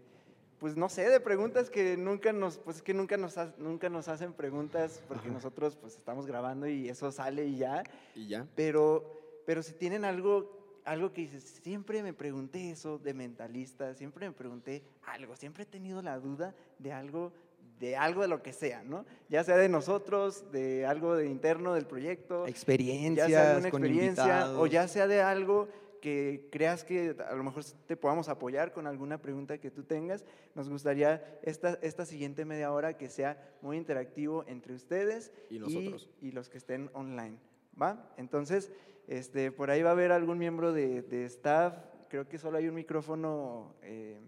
[0.60, 4.08] pues no sé, de preguntas que nunca nos, pues es que nunca nos, nunca nos
[4.08, 7.84] hacen preguntas porque nosotros pues estamos grabando y eso sale y ya.
[8.14, 8.46] Y ya.
[8.56, 14.28] Pero, pero si tienen algo, algo que dices, siempre me pregunté eso de mentalista, siempre
[14.28, 17.32] me pregunté algo, siempre he tenido la duda de algo,
[17.80, 19.06] de algo de lo que sea, ¿no?
[19.30, 23.72] Ya sea de nosotros, de algo de interno del proyecto, Experiencias ya sea de una
[23.72, 25.70] con experiencia o ya sea de algo
[26.02, 30.26] que creas que a lo mejor te podamos apoyar con alguna pregunta que tú tengas.
[30.56, 36.10] Nos gustaría esta, esta siguiente media hora que sea muy interactivo entre ustedes Y nosotros.
[36.22, 37.38] y los que estén online.
[37.82, 38.14] ¿Va?
[38.18, 38.72] Entonces,
[39.08, 41.74] este, por ahí va a haber algún miembro de, de staff.
[42.10, 44.20] Creo que solo hay un micrófono eh,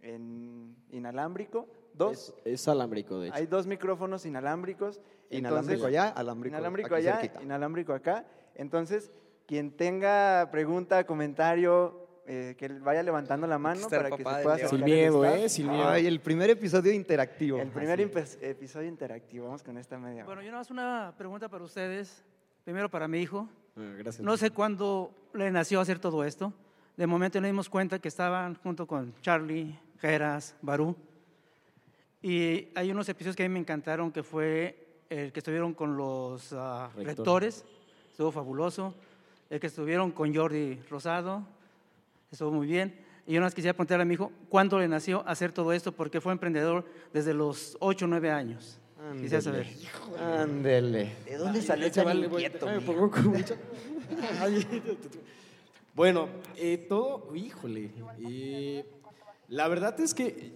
[0.00, 1.68] en inalámbrico.
[1.94, 2.34] Dos.
[2.44, 3.36] Es, es alámbrico, de hecho.
[3.36, 5.00] Hay dos micrófonos inalámbricos.
[5.30, 7.42] Inalámbrico allá, alámbrico Inalámbrico allá, cerquita.
[7.42, 8.26] inalámbrico acá.
[8.54, 9.10] Entonces,
[9.46, 14.68] quien tenga pregunta, comentario, eh, que vaya levantando la mano para que se pueda acercar
[14.70, 15.24] Sin miedo.
[15.24, 15.48] ¿eh?
[15.48, 15.88] Sin miedo.
[15.88, 17.58] Ay, el primer episodio interactivo.
[17.58, 19.46] El primer episodio interactivo.
[19.46, 20.24] Vamos con esta media.
[20.24, 22.24] Bueno, yo nada más una pregunta para ustedes.
[22.64, 23.48] Primero para mi hijo.
[23.76, 24.20] Ah, gracias.
[24.24, 26.52] No sé cuándo le nació hacer todo esto.
[26.96, 30.94] De momento nos dimos cuenta que estaban junto con Charlie, Geras, Barú.
[32.22, 34.76] Y hay unos episodios que a mí me encantaron, que fue
[35.10, 37.04] el que estuvieron con los Rector.
[37.04, 37.64] rectores,
[38.10, 38.94] estuvo fabuloso.
[39.50, 41.42] El que estuvieron con Jordi Rosado,
[42.30, 42.94] estuvo muy bien.
[43.26, 45.92] Y yo nada más quisiera preguntarle a mi hijo, ¿cuándo le nació hacer todo esto?
[45.92, 48.78] Porque fue emprendedor desde los 8 o 9 años.
[49.20, 49.66] Quisiera saber.
[50.18, 51.16] Ándele.
[51.26, 53.34] ¿De dónde salió Ese vale, inquieto, pongo con
[55.94, 57.90] Bueno, eh, todo, híjole,
[58.26, 58.86] eh,
[59.48, 60.52] la verdad es que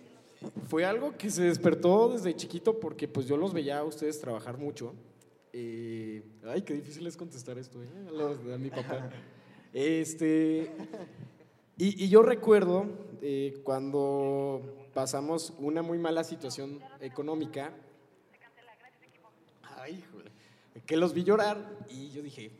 [0.68, 4.58] fue algo que se despertó desde chiquito porque pues yo los veía a ustedes trabajar
[4.58, 4.94] mucho.
[5.52, 7.88] Eh, ay, qué difícil es contestar esto, ¿eh?
[8.08, 9.10] a, los- a mi papá.
[9.72, 10.70] Este,
[11.76, 12.86] y, y yo recuerdo
[13.20, 17.74] eh, cuando pasamos una muy mala situación económica,
[19.76, 20.30] ay, híjole,
[20.86, 21.58] que los vi llorar
[21.90, 22.52] y yo dije,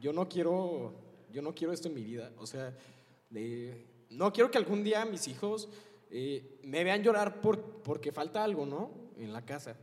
[0.00, 0.94] yo no quiero,
[1.30, 2.32] yo no quiero esto en mi vida.
[2.38, 2.74] O sea,
[4.10, 5.68] no quiero que algún día mis hijos
[6.10, 9.12] eh, me vean llorar por, porque falta algo, ¿no?
[9.18, 9.76] En la casa.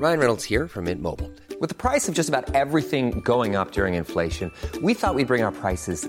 [0.00, 1.30] Ryan Reynolds here from Mint Mobile.
[1.60, 4.50] With the price of just about everything going up during inflation,
[4.82, 6.08] we thought we'd bring our prices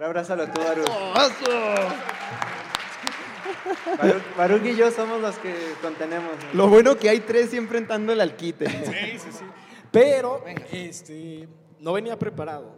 [0.00, 0.88] Ahora abrázalo tú, Baruch.
[3.98, 6.32] Baruch, Baruch y yo somos los que contenemos.
[6.54, 8.66] Lo bueno que hay tres siempre entrando al quite.
[8.66, 9.44] Sí, sí, sí.
[9.92, 10.42] Pero,
[10.72, 11.46] este,
[11.80, 12.74] no venía preparado.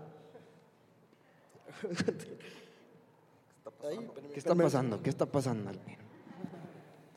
[4.32, 5.00] ¿Qué está pasando?
[5.00, 5.70] ¿Qué está pasando?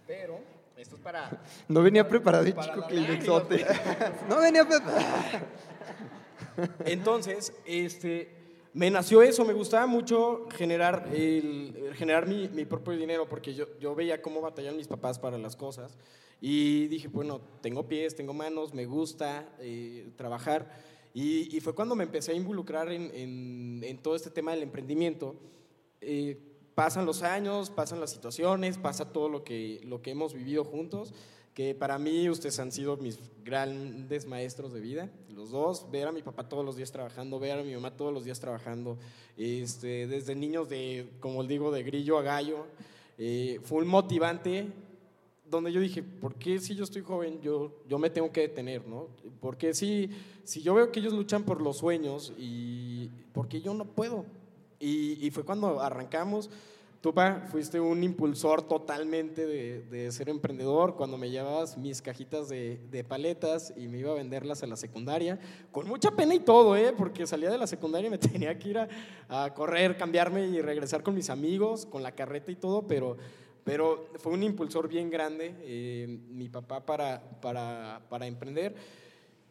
[0.06, 0.39] Pero,
[0.78, 1.32] esto es para.
[1.68, 3.66] No venía preparado, Para chico Kleenexote.
[4.30, 5.01] No venía preparado.
[6.86, 8.34] Entonces, este,
[8.76, 11.09] me nació eso, me gustaba mucho generar,
[11.93, 15.55] generar mi, mi propio dinero porque yo, yo veía cómo batallan mis papás para las
[15.55, 15.97] cosas
[16.41, 20.69] y dije, bueno, tengo pies, tengo manos, me gusta eh, trabajar
[21.13, 25.38] y, fue cuando me empecé a involucrar en, en- en todo este tema del emprendimiento.
[26.01, 26.38] Eh,
[26.76, 31.13] pasan los años, pasan las situaciones, pasa todo lo que, lo que hemos vivido juntos,
[31.56, 36.12] que para mí ustedes han sido mis grandes maestros de vida, los dos, ver a
[36.12, 38.97] mi papá todos los días trabajando, ver a mi mamá todos los días trabajando,
[39.38, 42.68] este, desde niños de, como digo, de grillo a gallo,
[43.18, 44.68] eh, fue un motivante
[45.49, 48.86] donde yo dije, ¿por qué si yo estoy joven yo, yo me tengo que detener,
[48.86, 49.08] no?
[49.39, 50.10] Porque si,
[50.43, 54.26] si yo veo que ellos luchan por los sueños y porque yo no puedo.
[54.78, 56.49] Y fue cuando arrancamos.
[57.02, 62.50] Tú, pa, fuiste un impulsor totalmente de, de ser emprendedor cuando me llevabas mis cajitas
[62.50, 65.39] de, de paletas y me iba a venderlas a la secundaria,
[65.72, 66.93] con mucha pena y todo, ¿eh?
[66.98, 68.88] porque salía de la secundaria y me tenía que ir a,
[69.30, 73.18] a correr, cambiarme y regresar con mis amigos, con la carreta y todo, pero,
[73.64, 78.76] pero fue un impulsor bien grande eh, mi papá para, para, para emprender.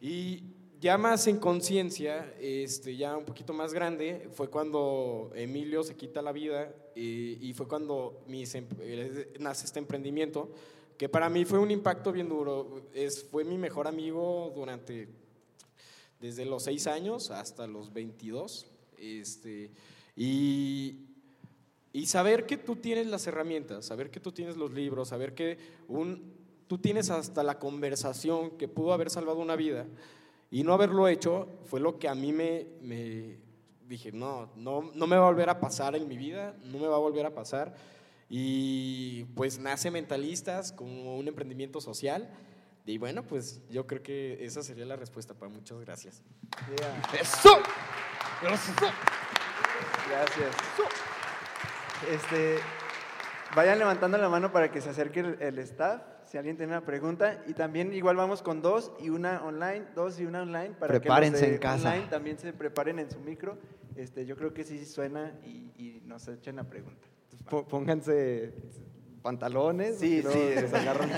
[0.01, 0.43] Y
[0.85, 6.21] ya más en conciencia, este, ya un poquito más grande, fue cuando Emilio se quita
[6.21, 10.53] la vida eh, y fue cuando mis em- eh, nace este emprendimiento,
[10.99, 12.83] que para mí fue un impacto bien duro.
[12.93, 15.09] Es, fue mi mejor amigo durante,
[16.21, 18.67] desde los 6 años hasta los 22.
[18.99, 19.71] Este,
[20.15, 20.99] y,
[21.95, 25.57] y saber que tú tienes las herramientas, saber que tú tienes los libros, saber que
[25.89, 26.35] un,
[26.67, 29.87] tú tienes hasta la conversación que pudo haber salvado una vida
[30.55, 33.41] y no haberlo hecho fue lo que a mí me, me
[33.89, 36.87] dije, no, no, no me va a volver a pasar en mi vida, no me
[36.87, 37.75] va a volver a pasar.
[38.29, 42.31] Y pues nace Mentalistas como un emprendimiento social.
[42.87, 46.23] Y bueno, pues yo creo que esa sería la respuesta para muchas gracias.
[47.21, 47.59] ¡Eso!
[48.41, 48.79] Gracias.
[52.13, 52.59] Este,
[53.57, 56.01] vayan levantando la mano para que se acerque el, el staff,
[56.35, 57.45] si alguien tiene una pregunta.
[57.47, 60.71] Y también igual vamos con dos y una online, dos y una online.
[60.71, 61.91] Para Prepárense que los de en casa.
[61.93, 63.57] Online también se preparen en su micro.
[63.95, 67.07] Este, yo creo que sí suena y, y nos echen la pregunta.
[67.71, 68.53] Pónganse
[69.23, 70.01] pantalones.
[70.01, 70.55] Sí, y luego sí.
[70.61, 71.09] les agarran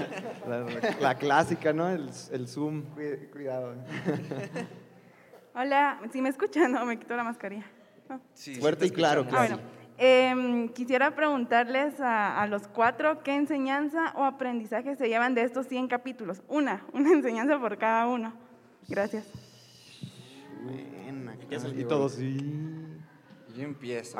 [0.47, 1.89] la, la- la clásica, ¿no?
[1.89, 2.85] El, el zoom.
[2.95, 3.73] Cuid- Cuidado.
[5.55, 7.65] Hola, si me escuchan, no, me quito la mascarilla.
[8.11, 8.21] No.
[8.61, 9.23] Fuerte y claro.
[9.29, 9.55] Ah, claro.
[9.57, 9.76] bueno.
[9.99, 15.67] Em, quisiera preguntarles a, a los cuatro qué enseñanza o aprendizaje se llevan de estos
[15.69, 16.43] 100 capítulos.
[16.49, 18.35] Una, una enseñanza por cada uno.
[18.89, 19.27] Gracias.
[21.77, 22.39] Y todos sí.
[23.57, 24.19] Yo empiezo.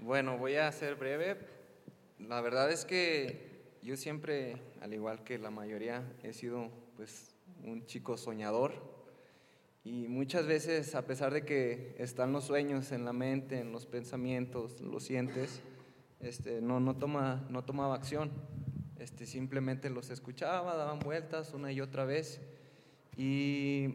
[0.00, 1.38] Bueno, voy a ser breve.
[2.18, 7.34] La verdad es que yo siempre, al igual que la mayoría, he sido pues
[7.64, 8.95] un chico soñador.
[9.86, 13.86] Y muchas veces, a pesar de que están los sueños en la mente, en los
[13.86, 15.62] pensamientos, lo sientes,
[16.18, 18.32] este, no, no, toma, no tomaba acción.
[18.98, 22.40] Este, simplemente los escuchaba, daban vueltas una y otra vez.
[23.16, 23.94] Y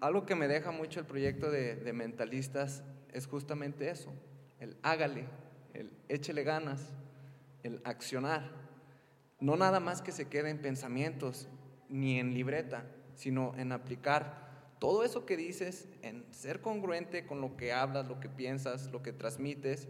[0.00, 2.82] algo que me deja mucho el proyecto de, de Mentalistas
[3.12, 4.12] es justamente eso,
[4.58, 5.26] el hágale,
[5.72, 6.92] el échele ganas,
[7.62, 8.50] el accionar.
[9.38, 11.46] No nada más que se quede en pensamientos
[11.88, 14.47] ni en libreta, sino en aplicar
[14.78, 19.02] todo eso que dices, en ser congruente con lo que hablas, lo que piensas, lo
[19.02, 19.88] que transmites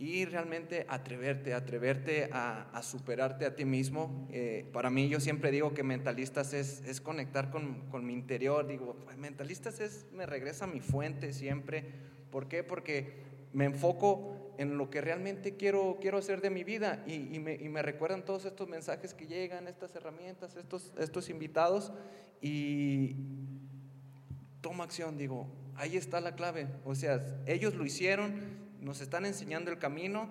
[0.00, 4.26] y realmente atreverte, atreverte a, a superarte a ti mismo.
[4.32, 9.78] Eh, para mí yo siempre digo que mentalistas es, conectar con, mi interior, digo, mentalistas
[9.80, 11.84] es, me regresa a mi fuente siempre.
[12.30, 12.64] ¿Por qué?
[12.64, 13.12] Porque
[13.52, 17.56] me enfoco en lo que realmente quiero, quiero hacer de mi vida y, y me,
[17.56, 21.92] y me recuerdan todos estos mensajes que llegan, estas herramientas, estos, estos invitados
[22.40, 23.16] y
[24.60, 25.46] tomo acción, digo,
[25.76, 26.68] ahí está la clave.
[26.84, 28.34] O sea, ellos lo hicieron,
[28.80, 30.28] nos están enseñando el camino,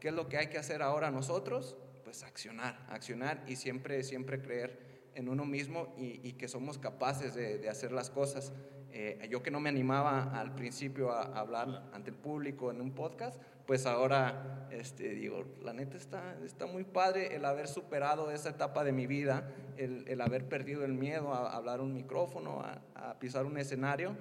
[0.00, 1.76] ¿qué es lo que hay que hacer ahora nosotros?
[2.04, 7.34] Pues accionar, accionar y siempre, siempre creer en uno mismo y, y que somos capaces
[7.34, 8.52] de, de hacer las cosas.
[8.94, 12.80] Eh, yo que no me animaba al principio a, a hablar ante el público en
[12.80, 18.30] un podcast, pues ahora este, digo, la neta está, está muy padre el haber superado
[18.30, 22.60] esa etapa de mi vida, el, el haber perdido el miedo a, hablar un micrófono,
[22.60, 24.16] a, a pisar un escenario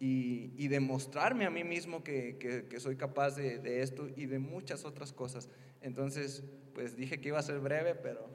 [0.00, 4.26] y, y, demostrarme a mí mismo que, que, que soy capaz de, de, esto y
[4.26, 5.48] de muchas otras cosas.
[5.80, 6.42] Entonces,
[6.74, 8.28] pues dije que iba a ser breve, pero...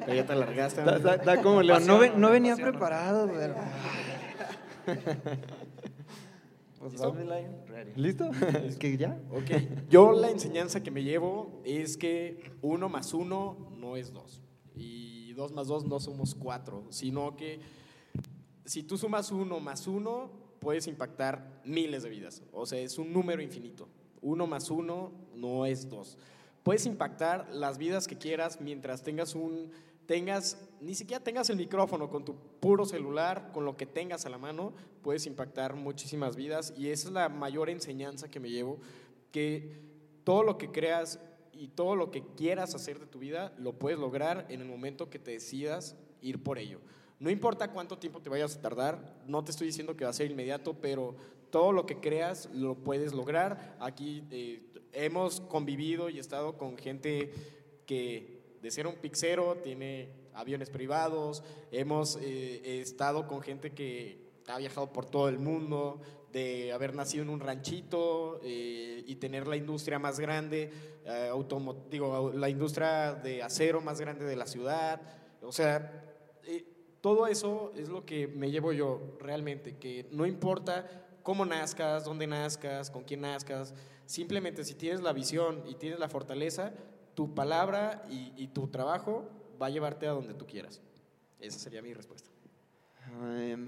[0.00, 0.82] Pero ya te alargaste.
[0.82, 1.78] Da, da, da como no,
[2.16, 3.30] no venía preparado.
[3.30, 3.54] pero-
[6.80, 7.14] Pues ¿Listo?
[7.94, 8.30] ¿Listo?
[8.64, 9.20] ¿Es que ya?
[9.30, 9.50] Ok.
[9.90, 14.40] Yo la enseñanza que me llevo es que uno más uno no es dos.
[14.74, 17.60] Y dos más dos no somos cuatro, sino que
[18.64, 22.42] si tú sumas uno más uno, puedes impactar miles de vidas.
[22.50, 23.86] O sea, es un número infinito.
[24.22, 26.16] Uno más uno no es dos.
[26.62, 29.70] Puedes impactar las vidas que quieras mientras tengas un,
[30.10, 34.28] tengas, ni siquiera tengas el micrófono con tu puro celular, con lo que tengas a
[34.28, 38.80] la mano, puedes impactar muchísimas vidas y esa es la mayor enseñanza que me llevo,
[39.30, 39.70] que
[40.24, 41.20] todo lo que creas
[41.52, 45.10] y todo lo que quieras hacer de tu vida lo puedes lograr en el momento
[45.10, 46.80] que te decidas ir por ello.
[47.20, 50.12] No importa cuánto tiempo te vayas a tardar, no te estoy diciendo que va a
[50.12, 51.14] ser inmediato, pero
[51.50, 53.76] todo lo que creas lo puedes lograr.
[53.78, 54.60] Aquí eh,
[54.92, 57.32] hemos convivido y estado con gente
[57.86, 64.58] que de ser un pixero, tiene aviones privados, hemos eh, estado con gente que ha
[64.58, 66.00] viajado por todo el mundo,
[66.32, 70.70] de haber nacido en un ranchito eh, y tener la industria más grande,
[71.04, 71.30] eh,
[71.90, 75.00] digo, la industria de acero más grande de la ciudad.
[75.42, 76.04] O sea,
[76.44, 76.64] eh,
[77.00, 82.26] todo eso es lo que me llevo yo realmente, que no importa cómo nazcas, dónde
[82.26, 83.74] nazcas, con quién nazcas,
[84.06, 86.72] simplemente si tienes la visión y tienes la fortaleza,
[87.14, 89.28] tu palabra y, tu trabajo
[89.60, 90.80] va a llevarte a donde tú quieras.
[91.38, 92.28] Esa sería mi respuesta.
[93.36, 93.66] Em,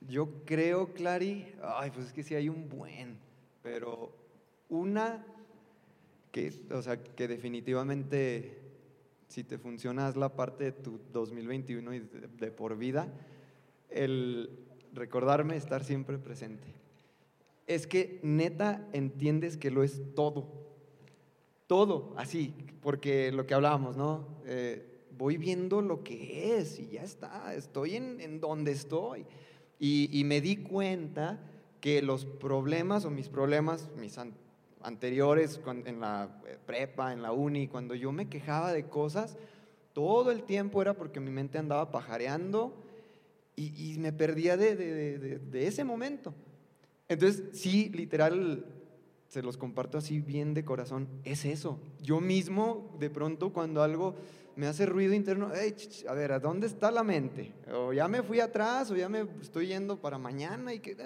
[0.00, 3.18] yo creo, Clary, ay, pues es que sí hay un buen,
[3.62, 4.12] pero
[4.68, 5.24] una
[6.32, 8.62] que, o sea, que definitivamente
[9.28, 13.12] si te funciona es la parte de tu 2021 y de, de por vida,
[13.90, 14.50] el
[14.92, 16.66] recordarme estar siempre presente.
[17.66, 20.67] Es que neta entiendes que lo es todo,
[21.68, 24.26] todo, así, porque lo que hablábamos, ¿no?
[24.46, 24.84] Eh,
[25.16, 29.26] voy viendo lo que es y ya está, estoy en, en donde estoy.
[29.78, 31.38] Y, me di cuenta
[31.80, 34.34] que los problemas o mis problemas, mis an-
[34.82, 39.36] anteriores en la eh, prepa, en la uni, cuando yo me quejaba de cosas,
[39.92, 42.74] todo el tiempo era porque mi mente andaba pajareando
[43.54, 46.32] y, me perdía de- de ese momento.
[47.08, 48.64] Entonces, sí, literal,
[49.28, 51.78] se los comparto así bien de corazón, es eso.
[52.02, 54.14] Yo mismo, de pronto, cuando algo
[54.56, 57.52] me hace ruido interno, "Ey, ch, ch, a ver, ¿a dónde está la mente?
[57.72, 60.96] O ya me fui atrás, o ya me estoy yendo para mañana y que...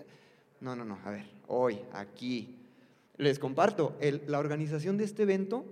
[0.61, 2.57] No, no, no, a ver, hoy, aquí.
[3.17, 5.65] Les comparto, el- la organización de este evento,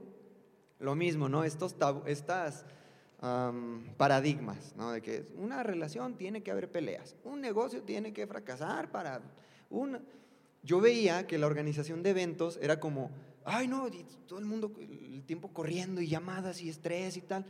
[0.80, 1.44] lo mismo, ¿no?
[1.44, 1.74] Estos
[2.06, 2.64] estas
[3.96, 4.92] paradigmas, ¿no?
[4.92, 9.20] De que una relación tiene que haber peleas, un negocio tiene que fracasar para
[9.68, 10.00] una...
[10.62, 13.10] Yo veía que la organización de eventos era como,
[13.44, 17.46] ay no, y todo el mundo, el tiempo corriendo y llamadas y estrés y tal.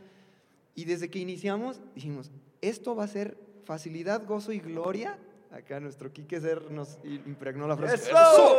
[0.75, 2.31] Y desde que iniciamos dijimos,
[2.61, 5.19] esto va a ser facilidad, gozo y gloria.
[5.51, 7.95] Acá nuestro Quique Ser nos impregnó la frase.
[7.95, 8.55] ¡Eso!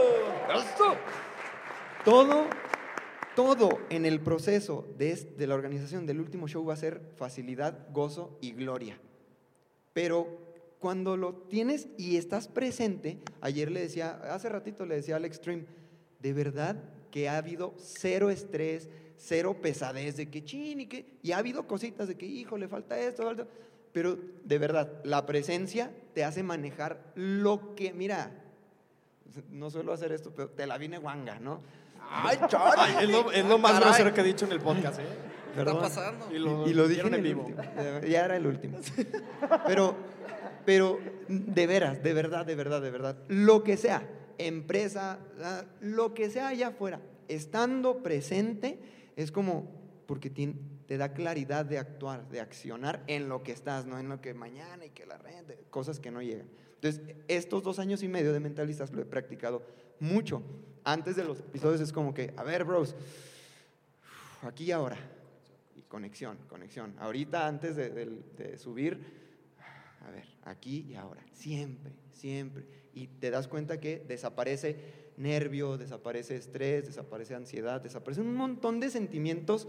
[0.55, 0.95] ¡Eso!
[2.05, 2.45] Todo,
[3.35, 7.87] todo en el proceso de, de la organización del último show va a ser facilidad,
[7.93, 8.99] gozo y gloria.
[9.95, 10.52] Pero
[10.83, 15.37] cuando lo tienes y estás presente, ayer le decía, hace ratito le decía a Alex
[15.37, 15.65] Stream,
[16.19, 16.75] de verdad
[17.13, 21.69] que ha habido cero estrés, cero pesadez de que chin y que, y ha habido
[21.69, 23.47] cositas de que, hijo, le falta esto, falta.
[23.93, 28.33] Pero de verdad, la presencia te hace manejar lo que, mira,
[29.51, 31.63] no suelo hacer esto, pero te la vine guanga, ¿no?
[32.11, 32.39] ¡Ay,
[32.77, 33.87] Ay, es lo, es lo más Caray.
[33.89, 35.05] grosero que he dicho en el podcast, ¿eh?
[35.55, 35.79] Perdón.
[35.81, 36.29] pasando?
[36.35, 37.45] Y lo, Y lo dije en el vivo.
[37.45, 37.63] último.
[38.09, 38.79] Ya era el último.
[39.67, 39.95] Pero,
[40.65, 40.99] pero
[41.29, 44.09] de veras, de verdad, de verdad, de verdad, lo que sea,
[44.39, 45.19] empresa,
[45.81, 48.79] lo que sea allá afuera, estando presente,
[49.17, 49.71] es como,
[50.07, 54.21] porque te da claridad de actuar, de accionar en lo que estás, no en lo
[54.21, 56.47] que mañana y que la renta, cosas que no llegan.
[56.75, 59.63] Entonces, estos dos años y medio de mentalistas lo he practicado
[60.01, 60.43] mucho.
[60.85, 62.97] Antes de los episodios es como que, a ver, bros,
[64.43, 64.97] aquí y ahora.
[65.77, 66.95] Y conexión, conexión.
[66.99, 69.22] Ahorita, antes de, del- de subir,
[70.07, 71.25] a ver, aquí y ahora.
[71.33, 72.65] Siempre, siempre.
[72.95, 74.77] Y te das cuenta que desaparece
[75.17, 79.69] nervio, desaparece estrés, desaparece ansiedad, desaparecen un montón de sentimientos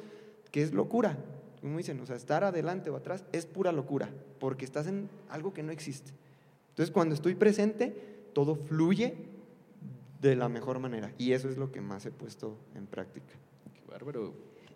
[0.52, 1.18] que es locura.
[1.62, 4.10] Como dicen, o sea, estar adelante o atrás es pura locura,
[4.40, 6.12] porque estás en algo que no existe.
[6.70, 7.96] Entonces, cuando estoy presente,
[8.34, 9.16] todo fluye
[10.20, 11.14] de la mejor manera.
[11.18, 13.34] Y eso es lo que más he puesto en práctica.
[13.74, 14.34] Qué bárbaro.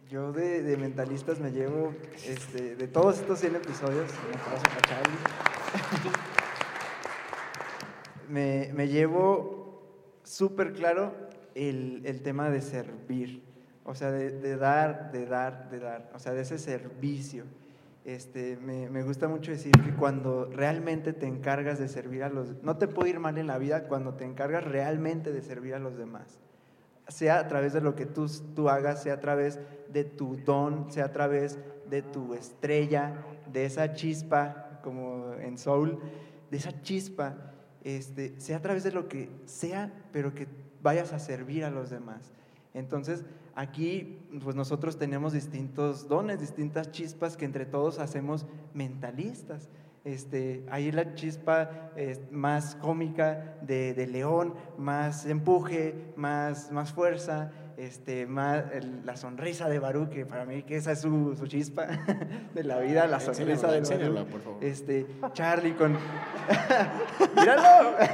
[0.09, 1.93] Yo de, mentalistas me llevo,
[2.25, 4.09] este, de todos estos 100 episodios,
[8.29, 9.81] me, me llevo
[10.23, 11.13] súper claro
[11.55, 13.43] el, el tema de servir,
[13.83, 17.43] o sea, de, de dar, de dar, de dar, o sea, de ese servicio.
[18.05, 22.63] Este, me, me gusta mucho decir que cuando realmente te encargas de servir a los...
[22.63, 25.79] No te puede ir mal en la vida cuando te encargas realmente de servir a
[25.79, 26.39] los demás
[27.07, 30.91] sea a través de lo que tú, tú hagas, sea a través de tu don,
[30.91, 31.57] sea a través
[31.89, 33.13] de tu estrella,
[33.51, 35.99] de esa chispa, como en Soul,
[36.51, 37.35] de esa chispa,
[37.83, 40.47] este, sea a través de lo que sea, pero que
[40.81, 42.31] vayas a servir a los demás.
[42.73, 49.69] Entonces, aquí, pues nosotros tenemos distintos dones, distintas chispas que entre todos hacemos mentalistas.
[50.07, 57.51] Este, ahí la chispa eh, más cómica de, de León, más empuje, más, más fuerza,
[57.75, 61.45] este, más, el- la sonrisa de Barú, que para mí que esa es su, su
[61.47, 61.87] chispa
[62.55, 64.25] de la vida, la sonrisa de Barú.
[64.27, 64.63] por favor.
[64.63, 65.97] Este, Charlie con...
[67.35, 67.97] ¡Míralo!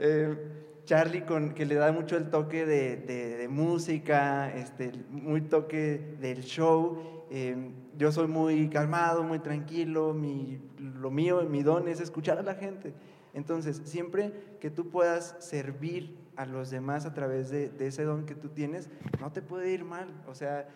[0.00, 0.36] Eh,
[0.84, 6.14] Charlie con, que le da mucho el toque de, de- de música, este, muy toque
[6.20, 7.24] del show.
[7.30, 7.56] Eh,
[7.98, 12.54] yo soy muy calmado, muy tranquilo, mi, lo mío, mi don es escuchar a la
[12.54, 12.94] gente.
[13.34, 18.24] Entonces, siempre que tú puedas servir a los demás a través de, de ese don
[18.24, 18.88] que tú tienes,
[19.20, 20.08] no te puede ir mal.
[20.28, 20.68] O sea,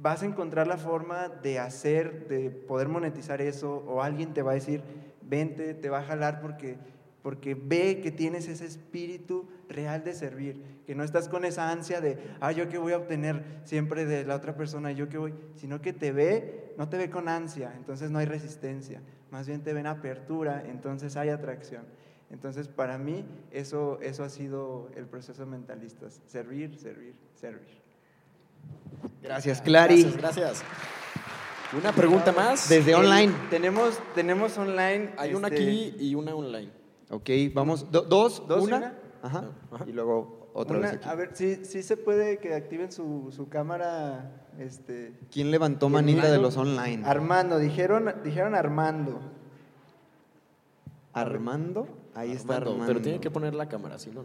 [0.00, 4.52] vas a encontrar la forma de hacer, de poder monetizar eso, o alguien te va
[4.52, 4.82] a decir,
[5.22, 6.78] vente, te va a jalar porque,
[7.24, 12.02] porque ve que tienes ese espíritu real de servir, que no estás con esa ansia
[12.02, 15.32] de, ah, yo qué voy a obtener siempre de la otra persona, yo qué voy,
[15.56, 19.00] sino que te ve, no te ve con ansia, entonces no hay resistencia,
[19.30, 21.84] más bien te ven apertura, entonces hay atracción.
[22.30, 27.80] Entonces, para mí, eso, eso ha sido el proceso de mentalistas, servir, servir, servir.
[29.22, 30.02] Gracias, Clary.
[30.02, 30.64] Gracias, gracias.
[31.72, 32.68] Una pregunta más.
[32.68, 33.32] Desde El- online.
[33.48, 35.14] Tenemos, tenemos online.
[35.16, 36.83] Hay una este, aquí y una online.
[37.14, 37.90] Ok, vamos.
[37.90, 38.76] do- dos, ¿Dos y una.
[38.76, 38.94] una?
[39.22, 39.44] Ajá.
[39.86, 41.08] Y luego otra una- vez aquí.
[41.08, 44.30] A ver, sí, sí se puede que activen su, su cámara.
[44.58, 47.02] Este, ¿Quién levantó manita de los online?
[47.06, 49.20] Armando, dijeron, dijeron Armando.
[51.12, 51.86] Armando.
[52.14, 52.84] Ahí está Armando.
[52.86, 54.24] Pero tiene que poner la cámara, si no.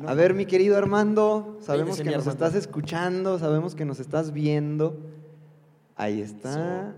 [0.00, 0.08] no.
[0.08, 2.30] A ver, mi querido Armando, sabemos que nos Armando.
[2.30, 4.96] estás escuchando, sabemos que nos estás viendo.
[5.96, 6.94] Ahí está.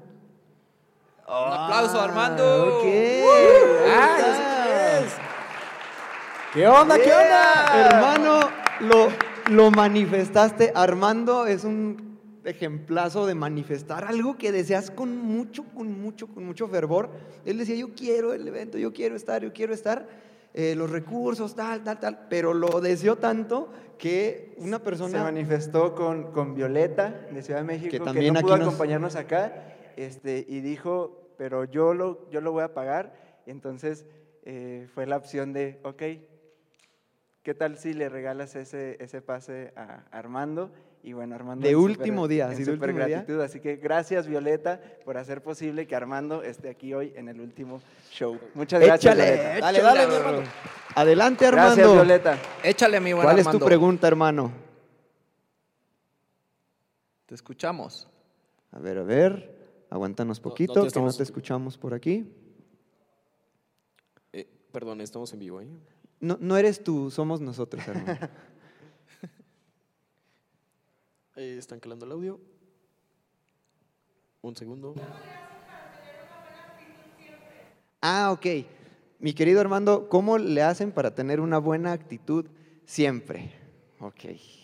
[1.27, 2.79] Un aplauso, Armando.
[2.79, 2.85] Ok.
[3.89, 4.19] ¡Ah,
[6.53, 7.89] ¿Qué onda, qué onda?
[7.89, 8.41] Hermano,
[8.81, 9.09] lo,
[9.55, 10.73] lo manifestaste.
[10.75, 16.69] Armando es un ejemplazo de manifestar algo que deseas con mucho, con mucho, con mucho
[16.69, 17.11] fervor.
[17.45, 20.07] Él decía, yo quiero el evento, yo quiero estar, yo quiero estar,
[20.53, 25.23] eh, los recursos, tal, tal, tal, pero lo deseó tanto que una Se persona...
[25.23, 29.17] manifestó con, con Violeta de Ciudad de México, Que que, también no pudo nos- acompañarnos
[29.17, 33.15] acá, este, y dijo, pero yo lo, yo lo voy a pagar.
[33.47, 34.05] Entonces
[34.43, 36.03] eh, fue la opción de, ok,
[37.43, 40.71] ¿qué tal si le regalas ese, ese pase a Armando?
[41.05, 41.65] Y bueno, Armando...
[41.65, 43.17] De en último día, en así de súper último día.
[43.17, 43.41] gratitud.
[43.41, 47.81] Así que gracias, Violeta, por hacer posible que Armando esté aquí hoy en el último
[48.11, 48.39] show.
[48.55, 49.61] Muchas gracias, Échale, Violeta.
[49.61, 50.43] Dale, dale, mi hermano.
[50.95, 51.75] Adelante, Armando.
[51.75, 52.39] Gracias, Violeta.
[52.63, 53.59] Échale, mi buen ¿Cuál es Armando.
[53.59, 54.53] tu pregunta, hermano?
[57.27, 58.09] Te escuchamos.
[58.71, 59.63] A ver, a ver.
[59.91, 62.33] Aguántanos poquito, te que no te escuchamos por aquí.
[64.73, 65.69] Perdón, estamos en vivo, ¿eh?
[66.21, 68.19] No, no eres tú, somos nosotros, hermano.
[71.35, 72.39] Eh, están calando el audio.
[74.43, 74.95] Un segundo.
[78.03, 78.47] ah, ok.
[79.19, 82.45] Mi querido Armando, ¿cómo le hacen para tener una buena actitud
[82.85, 83.51] siempre?
[84.01, 84.21] Ok.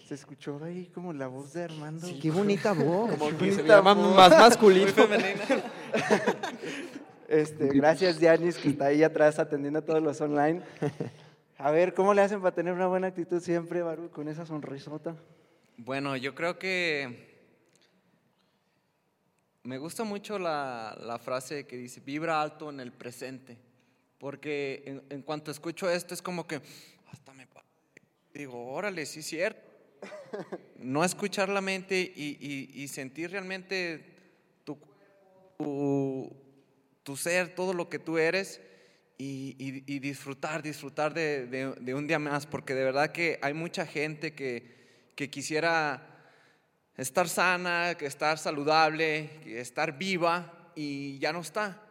[0.06, 2.06] Se escuchó ahí como la voz de Armando.
[2.20, 3.12] Qué bonita voz.
[3.16, 4.14] Como que se bonita llama voz.
[4.14, 4.84] más masculino.
[4.84, 5.44] Muy femenina.
[7.29, 10.62] Este, gracias, Dianis, que está ahí atrás atendiendo a todos los online.
[11.59, 15.16] A ver, ¿cómo le hacen para tener una buena actitud siempre, Baru, con esa sonrisota?
[15.76, 17.26] Bueno, yo creo que
[19.64, 23.59] me gusta mucho la, la frase que dice, vibra alto en el presente,
[24.18, 26.61] porque en, en cuanto escucho esto es como que
[27.11, 27.47] hasta me
[28.33, 29.68] digo, órale, sí es cierto.
[30.76, 34.05] No escuchar la mente y, y- y sentir realmente
[34.62, 34.79] tu,
[35.59, 36.31] tu,
[37.09, 38.61] tu ser, todo lo que tú eres
[39.16, 45.11] y, disfrutar, disfrutar de, un día más, porque de verdad que hay mucha gente que,
[45.16, 46.06] que quisiera
[46.98, 51.82] estar sana, que estar saludable, estar viva y ya no está.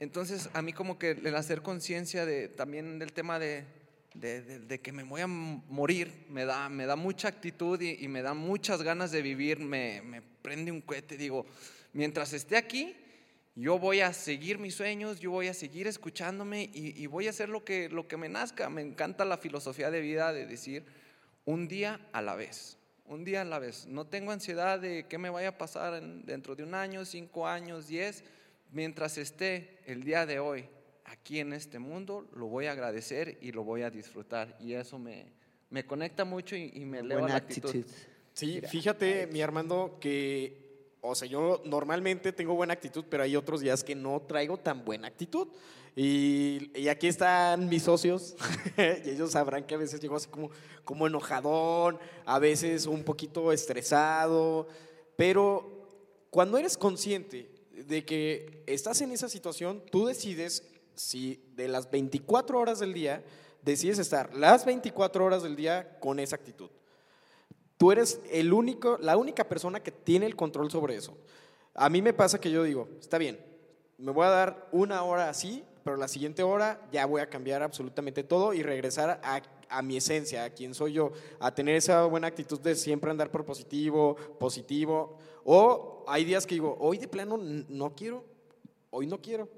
[0.00, 3.66] Entonces a mí como que el hacer conciencia de, también del tema de,
[4.14, 8.32] de- que me voy a morir, me da, me da mucha actitud y, me da
[8.32, 11.44] muchas ganas de vivir, me prende un cohete, digo,
[11.92, 12.96] mientras esté aquí,
[13.54, 17.30] yo voy a seguir mis sueños, yo voy a seguir escuchándome y, y voy a
[17.30, 18.70] hacer lo que, lo que me nazca.
[18.70, 20.84] Me encanta la filosofía de vida de decir
[21.44, 23.86] un día a la vez, un día a la vez.
[23.86, 27.46] No tengo ansiedad de qué me vaya a pasar en- dentro de un año, cinco
[27.46, 28.24] años, diez.
[28.70, 30.64] Mientras esté el día de hoy
[31.04, 34.56] aquí en este mundo, lo voy a agradecer y lo voy a disfrutar.
[34.60, 35.26] Y eso me,
[35.68, 37.68] me conecta mucho y, y me eleva Buena la actitud.
[37.68, 37.90] actitud.
[38.32, 40.71] Sí, fíjate, mi Armando, que,
[41.04, 44.84] o sea, yo normalmente tengo buena actitud, pero hay otros días que no traigo tan
[44.84, 45.48] buena actitud.
[45.96, 48.36] Y, aquí están mis socios,
[49.04, 50.50] y ellos sabrán que a veces llego así como,
[50.84, 54.68] como enojadón, a veces un poquito estresado,
[55.16, 61.90] pero cuando eres consciente de que estás en esa situación, tú decides si de las
[61.90, 63.24] 24 horas del día,
[63.60, 66.70] decides estar las 24 horas del día con esa actitud.
[67.82, 71.16] Tú eres el único, la única persona que tiene el control sobre eso.
[71.74, 73.40] A mí me pasa que yo digo, está bien,
[73.98, 77.60] me voy a dar una hora así, pero la siguiente hora ya voy a cambiar
[77.60, 81.10] absolutamente todo y regresar a, a mi esencia, a quién soy yo,
[81.40, 85.18] a tener esa buena actitud de siempre andar por positivo, positivo.
[85.42, 88.24] O hay días que digo, hoy de plano no quiero,
[88.90, 89.48] hoy no quiero.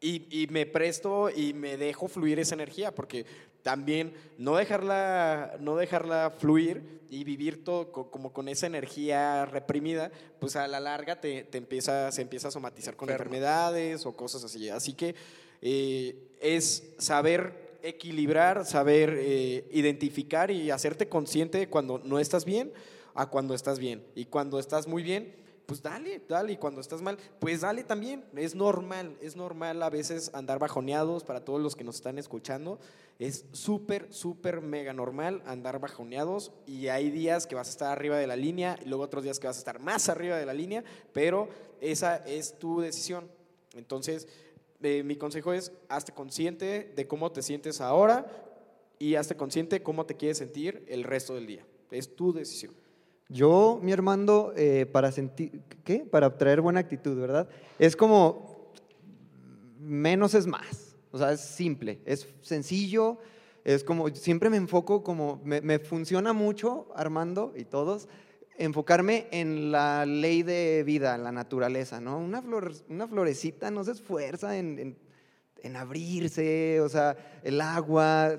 [0.00, 3.26] Y, y me presto y me dejo fluir esa energía, porque
[3.62, 10.10] también no dejarla, no dejarla fluir y vivir todo co- como con esa energía reprimida,
[10.38, 14.44] pues a la larga te, te empieza, se empieza a somatizar con enfermedades o cosas
[14.44, 14.68] así.
[14.68, 15.14] Así que
[15.62, 22.72] eh, es saber equilibrar, saber eh, identificar y hacerte consciente de cuando no estás bien
[23.14, 24.04] a cuando estás bien.
[24.14, 25.34] Y cuando estás muy bien,
[25.70, 26.54] pues dale, dale.
[26.54, 28.24] Y cuando estás mal, pues dale también.
[28.34, 32.80] Es normal, es normal a veces andar bajoneados para todos los que nos están escuchando.
[33.20, 38.18] Es súper, súper mega normal andar bajoneados y hay días que vas a estar arriba
[38.18, 40.54] de la línea y luego otros días que vas a estar más arriba de la
[40.54, 40.82] línea,
[41.12, 41.48] pero
[41.80, 43.30] esa es tu decisión.
[43.74, 44.26] Entonces,
[44.82, 48.26] eh, mi consejo es, hazte consciente de cómo te sientes ahora
[48.98, 51.64] y hazte consciente de cómo te quieres sentir el resto del día.
[51.92, 52.74] Es tu decisión.
[53.30, 56.00] Yo, mi Armando, eh, para sentir, ¿qué?
[56.00, 57.48] Para traer buena actitud, ¿verdad?
[57.78, 58.72] Es como
[59.78, 60.96] menos es más.
[61.12, 63.18] O sea, es simple, es sencillo,
[63.64, 68.08] es como, siempre me enfoco como, me, me funciona mucho, Armando y todos,
[68.58, 72.18] enfocarme en la ley de vida, la naturaleza, ¿no?
[72.18, 74.98] Una, flor, una florecita no se esfuerza en, en-
[75.62, 78.34] en abrirse, o sea, el agua,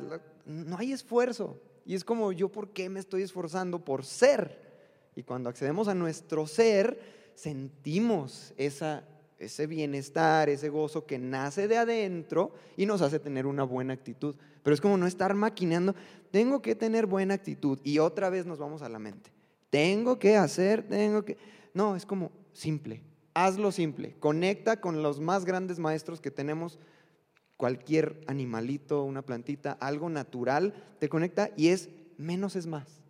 [0.45, 1.61] no hay esfuerzo.
[1.85, 4.70] Y es como, ¿yo por qué me estoy esforzando por ser?
[5.15, 6.99] Y cuando accedemos a nuestro ser,
[7.35, 9.03] sentimos esa,
[9.39, 14.35] ese bienestar, ese gozo que nace de adentro y nos hace tener una buena actitud.
[14.63, 15.95] Pero es como no estar maquinando,
[16.29, 19.31] tengo que tener buena actitud y otra vez nos vamos a la mente.
[19.69, 21.37] Tengo que hacer, tengo que...
[21.73, 23.01] No, es como simple,
[23.33, 26.79] hazlo simple, conecta con los más grandes maestros que tenemos,
[27.57, 33.00] cualquier animalito, una plantita, algo natural, te conecta y es menos es más.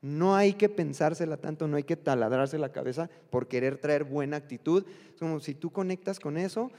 [0.00, 4.36] No hay que pensársela tanto, no hay que taladrarse la cabeza por querer traer buena
[4.36, 4.84] actitud.
[5.12, 6.70] Es como si tú conectas con eso,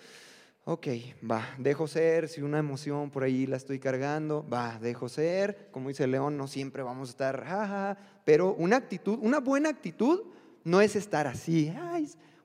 [0.63, 0.87] ok,
[1.29, 5.67] va, dejo ser, si una emoción por ahí la estoy cargando, va, dejo ser.
[5.71, 10.21] Como dice León, no siempre vamos a estar, jaja, pero una actitud, una buena actitud
[10.63, 11.73] no es estar así.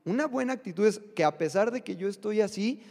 [0.04, 2.82] una buena actitud es que a pesar de que yo estoy así,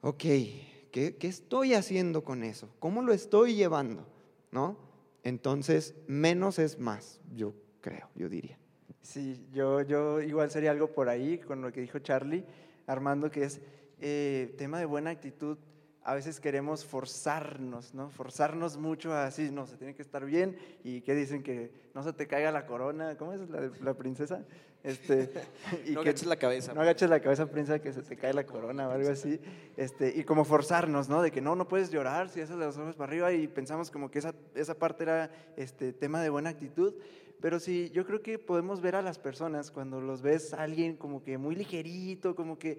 [0.00, 2.68] ok, ¿qué, qué estoy haciendo con eso?
[2.80, 4.04] ¿Cómo lo estoy llevando?
[4.50, 4.89] ¿No?
[5.22, 8.58] Entonces, menos es más, yo creo, yo diría.
[9.02, 12.44] Sí, yo, yo igual sería algo por ahí con lo que dijo Charlie,
[12.86, 13.60] Armando, que es
[14.00, 15.58] eh, tema de buena actitud.
[16.02, 18.10] A veces queremos forzarnos, ¿no?
[18.10, 22.02] Forzarnos mucho a así, no, se tiene que estar bien y que dicen que no
[22.02, 24.44] se te caiga la corona, ¿cómo es la, la princesa?
[24.82, 25.30] Este,
[25.88, 26.72] No que agaches la cabeza.
[26.74, 29.40] No agaches la cabeza, princesa, que se te cae la corona o algo así.
[29.76, 31.22] Este, y como forzarnos, ¿no?
[31.22, 34.10] De que no, no puedes llorar si haces los ojos para arriba y pensamos como
[34.10, 36.94] que esa, esa parte era este, tema de buena actitud.
[37.40, 40.96] Pero sí, yo creo que podemos ver a las personas cuando los ves a alguien
[40.96, 42.78] como que muy ligerito, como que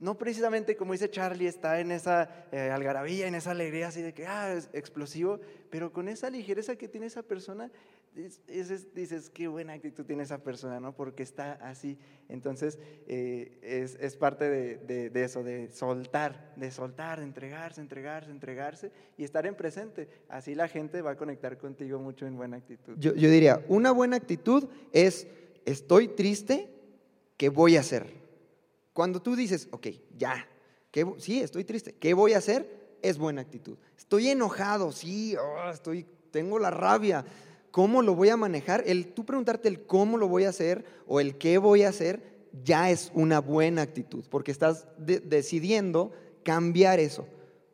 [0.00, 4.14] no precisamente como dice Charlie, está en esa eh, algarabía, en esa alegría así de
[4.14, 7.70] que, ah, es explosivo, pero con esa ligereza que tiene esa persona,
[8.16, 10.92] es- es- es- dices, qué buena actitud tiene esa persona, ¿no?
[10.94, 11.98] Porque está así.
[12.28, 17.80] Entonces, eh, es, es parte de, de- de eso, de soltar, de soltar, de entregarse,
[17.80, 20.08] entregarse, entregarse y estar en presente.
[20.28, 22.94] Así la gente va a conectar contigo mucho en buena actitud.
[22.98, 25.26] Yo, yo diría, una buena actitud es,
[25.64, 26.68] estoy triste,
[27.36, 28.06] ¿qué voy a hacer?
[28.98, 30.44] Cuando tú dices, ok, ya,
[30.90, 32.96] ¿qué vo- sí, estoy triste, ¿qué voy a hacer?
[33.00, 33.78] Es buena actitud.
[33.96, 37.24] Estoy enojado, sí, oh, estoy, tengo la rabia.
[37.70, 38.82] ¿Cómo lo voy a manejar?
[38.88, 42.48] El tú preguntarte el cómo lo voy a hacer o el qué voy a hacer
[42.64, 46.10] ya es una buena actitud, porque estás de- decidiendo
[46.42, 47.24] cambiar eso.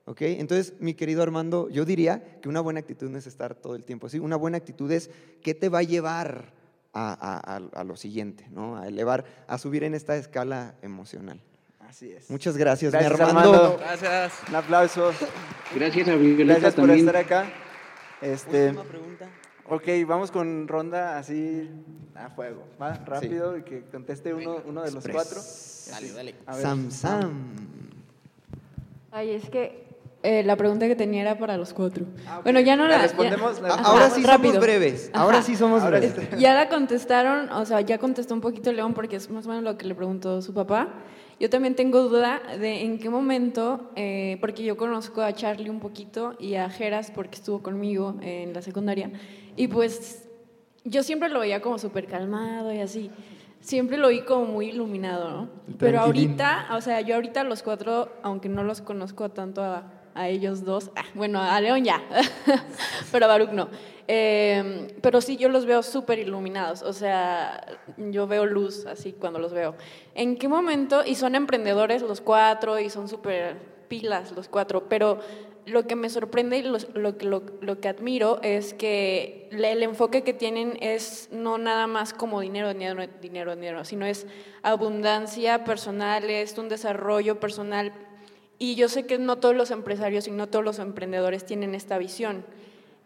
[0.05, 0.21] ¿Ok?
[0.21, 3.85] Entonces, mi querido Armando, yo diría que una buena actitud no es estar todo el
[3.85, 4.19] tiempo así.
[4.19, 5.09] Una buena actitud es
[5.41, 6.53] qué te va a llevar
[6.95, 8.77] a, a- a- lo siguiente, ¿no?
[8.79, 11.41] A elevar, a subir en esta escala emocional.
[11.81, 12.31] Así es.
[12.31, 13.55] Muchas gracias, Gracias, mi Armando.
[13.55, 13.79] Armando.
[13.79, 14.33] Gracias.
[14.49, 15.13] Un aplauso.
[15.75, 17.07] Gracias a Violeta Gracias por también.
[17.07, 17.53] estar acá.
[18.23, 19.29] Este, Última pregunta.
[19.67, 21.71] Ok, vamos con ronda así
[22.15, 22.65] a fuego.
[22.81, 22.95] ¿va?
[23.05, 25.41] Rápido y que conteste uno, uno de los cuatro.
[25.91, 26.35] Dale, dale.
[26.61, 27.33] Sam, Sam.
[29.11, 29.84] Ay, es que
[30.25, 32.07] eh, la pregunta que tenía era para los cuatro.
[32.27, 32.43] Ah, ok.
[32.45, 33.03] Bueno, ya no ¿Le la...
[33.03, 33.57] respondemos?
[33.57, 34.55] ya- ¿Le Ajá, Ahora sí rápido.
[34.55, 35.11] somos breves.
[35.13, 35.23] Ajá.
[35.23, 36.17] Ahora sí somos Ahora breves.
[36.19, 36.37] sí.
[36.39, 39.63] Ya la contestaron, o sea, ya contestó un poquito León porque es más o menos
[39.63, 40.89] lo que le preguntó su papá.
[41.39, 45.81] Yo también tengo duda de en qué momento, eh, porque yo conozco a Charlie un
[45.81, 49.11] poquito y a Geras porque estuvo conmigo en la secundaria,
[49.57, 50.29] y pues
[50.85, 53.11] yo siempre lo veía como súper calmado y así.
[53.61, 55.49] Siempre lo vi como muy iluminado, ¿no?
[55.79, 60.29] Pero ahorita, o sea, yo ahorita los cuatro, aunque no los conozco tanto a, a
[60.29, 60.91] ellos dos.
[60.97, 62.03] Ah, bueno, a León ya,
[63.13, 63.69] pero a Baruch no.
[64.07, 69.39] Eh, pero sí, yo los veo súper iluminados, o sea, yo veo luz así cuando
[69.39, 69.75] los veo.
[70.15, 71.05] ¿En qué momento?
[71.05, 73.57] Y son emprendedores los cuatro y son súper
[73.89, 75.21] pilas los cuatro, pero
[75.67, 80.23] lo que me sorprende y lo, lo, lo, lo, que admiro es que el enfoque
[80.23, 84.27] que tienen es no nada más como dinero, dinero, dinero, dinero, sino es
[84.63, 87.93] abundancia personal, es un desarrollo personal.
[88.65, 91.99] Y yo sé que no todos los empresarios y no todos los emprendedores tienen esta
[91.99, 92.47] visión.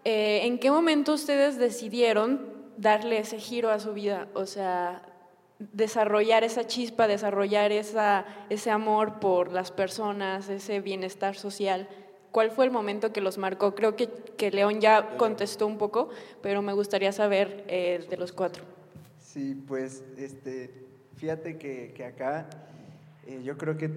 [0.05, 4.29] Eh, ¿En qué momento ustedes decidieron darle ese giro a su vida?
[4.35, 5.03] O sea,
[5.59, 11.89] desarrollar esa chispa, desarrollar esa, ese amor por las personas, ese bienestar social.
[12.31, 13.75] ¿Cuál fue el momento que los marcó?
[13.75, 16.11] Creo que, que León ya contestó un poco,
[16.41, 18.63] pero me gustaría saber eh, de los cuatro.
[19.19, 20.71] Sí, pues este,
[21.17, 22.49] fíjate que, que acá
[23.27, 23.91] eh, yo creo que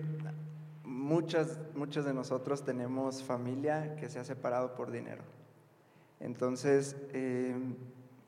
[1.01, 5.23] muchas, muchos de nosotros tenemos familia que se ha separado por dinero.
[6.19, 7.55] Entonces, eh,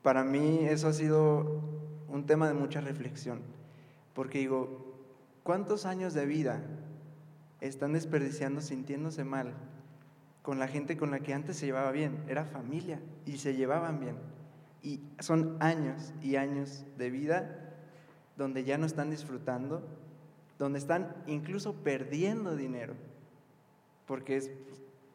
[0.02, 1.62] para mí eso ha sido
[2.08, 3.40] un tema de mucha reflexión,
[4.12, 4.92] porque digo,
[5.44, 6.62] ¿cuántos años de vida
[7.60, 9.54] están desperdiciando sintiéndose mal
[10.42, 12.24] con la gente con la que antes se llevaba bien?
[12.28, 14.16] Era familia y se llevaban bien.
[14.82, 17.72] Y son años y años de vida
[18.36, 19.86] donde ya no están disfrutando,
[20.58, 22.94] donde están incluso perdiendo dinero,
[24.06, 24.50] porque es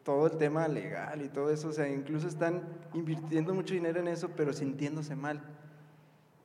[0.02, 2.62] todo el tema legal y todo eso, o sea, incluso están
[2.94, 5.42] invirtiendo mucho dinero en eso, pero sintiéndose mal.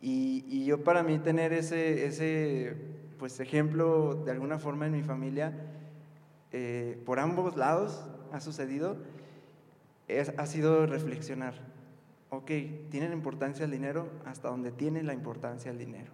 [0.02, 2.76] Y, y yo para mí tener ese, ese
[3.18, 5.54] pues, ejemplo de alguna forma en mi familia,
[6.52, 8.98] eh, por ambos lados ha sucedido,
[10.08, 11.56] es, ha sido reflexionar.
[12.30, 12.52] Ok,
[12.90, 14.08] ¿tiene importancia el dinero?
[14.26, 16.12] Hasta donde tiene la importancia el dinero.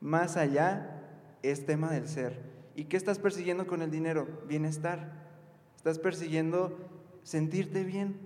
[0.00, 1.01] Más allá
[1.42, 2.40] es tema del ser.
[2.74, 4.26] ¿Y qué estás persiguiendo con el dinero?
[4.48, 5.12] Bienestar.
[5.76, 6.78] Estás persiguiendo
[7.22, 8.16] sentirte bien.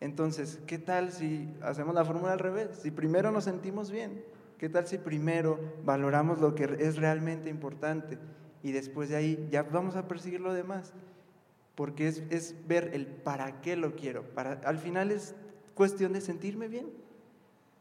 [0.00, 2.80] Entonces, ¿qué tal si hacemos la fórmula al revés?
[2.82, 4.22] Si primero nos sentimos bien,
[4.58, 8.18] ¿qué tal si primero valoramos lo que es realmente importante
[8.62, 10.92] y después de ahí ya vamos a perseguir lo demás?
[11.74, 14.22] Porque es, es ver el para qué lo quiero.
[14.34, 15.34] Para, al final es
[15.74, 16.90] cuestión de sentirme bien.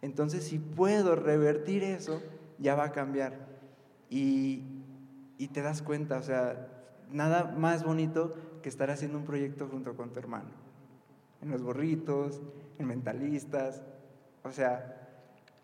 [0.02, 2.22] Entonces, si puedo revertir eso,
[2.60, 3.55] ya va a cambiar.
[4.16, 6.70] Y, te das cuenta, o sea,
[7.12, 8.34] nada más bonito
[8.64, 10.50] que estar haciendo un proyecto junto con tu hermano.
[11.42, 12.42] En los borritos,
[12.80, 13.84] en mentalistas,
[14.44, 15.10] o sea,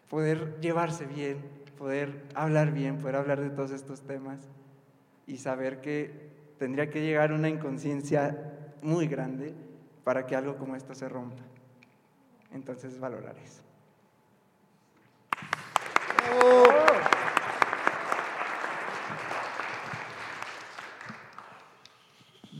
[0.10, 1.38] poder llevarse bien,
[1.78, 4.40] poder hablar bien, poder hablar de todos estos temas
[5.28, 6.30] y saber que
[6.60, 9.56] tendría que llegar una inconsciencia muy grande
[10.04, 11.44] para que algo como esto se rompa.
[12.52, 13.62] Entonces, valorar eso.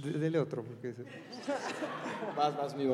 [0.02, 0.96] Dele otro, porque...
[2.36, 2.90] Vas, vas, mi.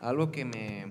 [0.00, 0.86] Algo que me,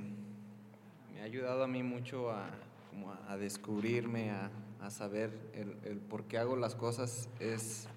[1.13, 2.49] me, ha ayudado a mí mucho a,
[2.89, 4.49] como a, a descubrirme, a,
[4.79, 7.87] a saber el, el, por qué hago las cosas, es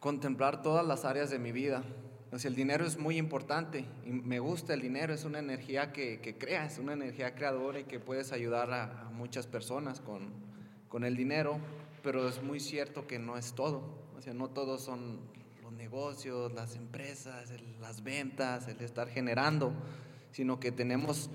[0.00, 1.84] contemplar todas las áreas de mi vida.
[2.32, 5.92] O sea, el dinero es muy importante y me gusta el dinero, es una energía
[5.92, 10.30] que, que crea, es una energía creadora y que puedes ayudar a, muchas personas con,
[10.88, 11.58] con el dinero,
[12.02, 13.82] pero es muy cierto que no es todo.
[14.16, 15.20] O sea, no todos son
[15.62, 17.52] los negocios, las empresas,
[17.82, 19.74] las ventas, el estar generando,
[20.30, 21.28] sino que tenemos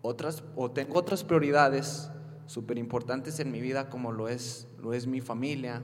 [0.00, 2.10] otras, o tengo otras prioridades
[2.46, 5.82] súper importantes en mi vida, como lo es, lo es mi familia,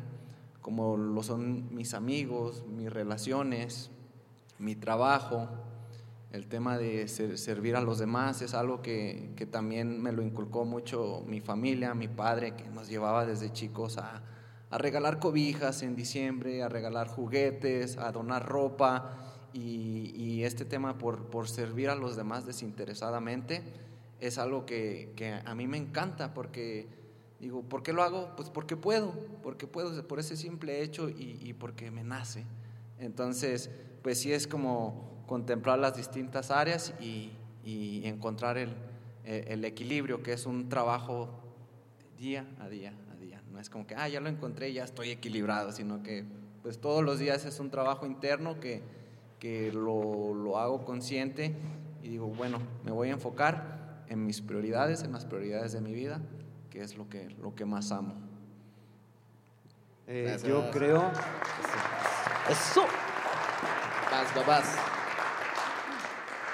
[0.63, 3.91] como lo son mis amigos, mis relaciones,
[4.59, 5.49] mi trabajo,
[6.33, 10.23] el tema de ser, servir a los demás es algo que, que, también me lo
[10.23, 14.23] inculcó mucho mi familia, mi padre, que nos llevaba desde chicos a,
[14.71, 19.17] a regalar cobijas en diciembre, a regalar juguetes, a donar ropa
[19.53, 23.63] y, y este tema por, por, servir a los demás desinteresadamente
[24.21, 26.89] es algo que, que a mí me encanta porque
[27.39, 28.35] digo, ¿por qué lo hago?
[28.35, 29.13] Pues porque puedo,
[29.43, 32.45] porque puedo, por ese simple hecho y, y porque me nace.
[32.99, 33.71] Entonces,
[34.05, 37.33] pues sí es como contemplar las distintas áreas y,
[37.65, 38.75] y encontrar el,
[39.25, 41.31] el, equilibrio, que es un trabajo
[42.19, 43.41] día a día a día.
[43.51, 46.27] No es como que, ah, ya lo encontré, ya estoy equilibrado, sino que
[46.63, 48.83] pues todos los días es un trabajo interno que,
[49.41, 51.55] que lo, lo hago consciente
[52.03, 55.95] y digo, bueno, me voy a enfocar en mis prioridades, en las prioridades de mi
[55.95, 56.21] vida,
[56.69, 58.17] que es lo que, lo que más amo.
[60.07, 61.11] Eh, yo creo...
[62.51, 62.85] Eso.
[64.15, 64.77] Vas, vas.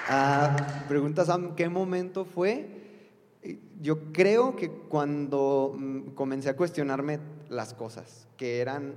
[0.09, 0.55] Ah,
[0.87, 2.65] pregunta Sam, ¿qué momento fue?
[3.79, 5.77] Yo creo que cuando
[6.15, 7.19] comencé a cuestionarme
[7.49, 8.95] las cosas, que eran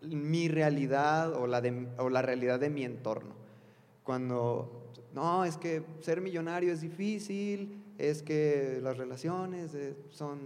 [0.00, 3.34] mi realidad o la, de- o la realidad de mi entorno.
[4.02, 10.38] Cuando, no, es que ser millonario es difícil, es que las relaciones eh, son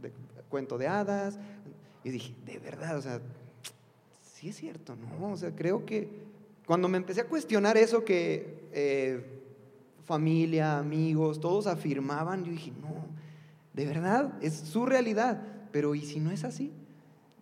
[0.00, 0.12] de
[0.48, 1.38] cuento de hadas.
[2.02, 3.20] Y dije, de verdad, o sea,
[4.34, 5.30] sí es cierto, ¿no?
[5.30, 6.28] O sea, creo que
[6.70, 9.42] cuando me empecé a cuestionar eso que eh,
[10.04, 13.08] familia, amigos, todos afirmaban, yo dije, no,
[13.72, 15.42] de verdad, es su realidad,
[15.72, 16.70] pero ¿y si no es así?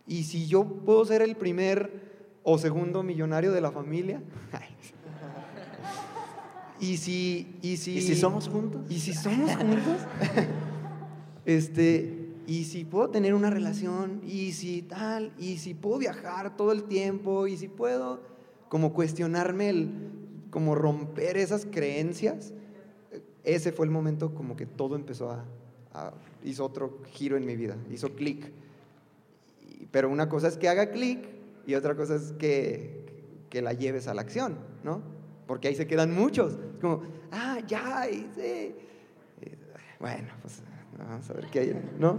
[0.07, 4.23] ¿Y si yo puedo ser el primer o segundo millonario de la familia?
[6.81, 8.81] ¿Y si, y si, ¿Y si somos juntos?
[8.89, 10.07] ¿Y si somos juntos?
[11.45, 16.73] este, y si puedo tener una relación, y si tal, y si puedo viajar todo
[16.73, 18.38] el tiempo, y si puedo
[18.69, 19.91] como cuestionarme el,
[20.51, 22.53] como romper esas creencias,
[23.45, 25.45] ese fue el momento como que todo empezó a,
[25.95, 26.13] a-
[26.45, 28.51] hizo otro giro en mi vida, hizo clic.
[29.91, 31.21] Pero una cosa es que haga clic
[31.67, 33.07] y otra cosa es que,
[33.49, 35.01] que la lleves a la acción, ¿no?
[35.47, 36.53] Porque ahí se quedan muchos.
[36.53, 38.75] Es como, ah, ya hice.
[39.41, 39.57] Eh,
[39.99, 40.61] Bueno, pues
[40.99, 42.19] vamos a ver qué hay, ¿no?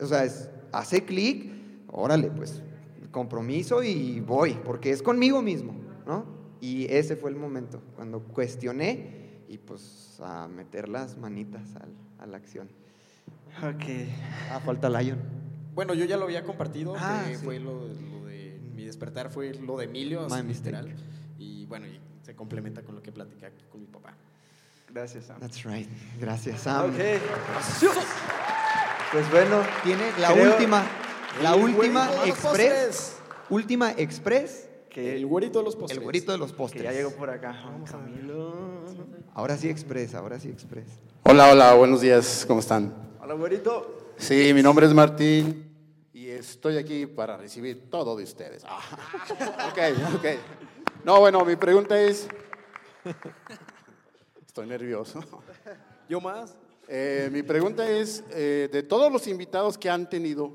[0.00, 1.52] O sea, es, hace clic,
[1.88, 2.62] órale, pues
[3.10, 5.74] compromiso y voy, porque es conmigo mismo,
[6.06, 6.24] ¿no?
[6.60, 12.26] Y ese fue el momento, cuando cuestioné y pues a meter las manitas al- a
[12.26, 12.68] la acción.
[13.62, 13.84] Ok.
[14.50, 15.18] Ah, falta Lion.
[15.74, 17.44] Bueno, yo ya lo había compartido, Ah, que sí.
[17.44, 20.94] fue lo, lo de mi despertar, fue lo de Emilio, My así literal.
[21.38, 24.14] Y bueno, y se complementa con lo que platicé aquí con mi papá.
[24.92, 25.40] Gracias, Sam.
[25.40, 25.88] That's right.
[26.20, 26.90] Gracias, Sam.
[26.90, 26.96] Ok.
[29.12, 30.84] Pues bueno, tiene la Creo- última,
[31.42, 33.16] la El última express.
[33.48, 34.68] Última express.
[34.88, 35.98] Que El güerito de los postres.
[35.98, 36.82] El güerito de los Que postres.
[36.82, 37.56] ya llegó por acá.
[37.88, 38.84] Camilo.
[39.34, 40.86] Ahora sí express, ahora sí express.
[41.22, 42.92] Hola, hola, buenos días, ¿cómo están?
[43.20, 44.12] Hola, güerito.
[44.16, 45.72] Sí, mi nombre es Martín
[46.12, 48.64] y estoy aquí para recibir todo de ustedes.
[48.66, 48.80] Ah,
[49.70, 50.26] ok, ok.
[51.04, 52.28] No, bueno, mi pregunta es...
[54.44, 55.20] Estoy nervioso.
[56.08, 56.56] ¿Yo más?
[56.88, 60.52] Eh, mi pregunta es, eh, de todos los invitados que han tenido,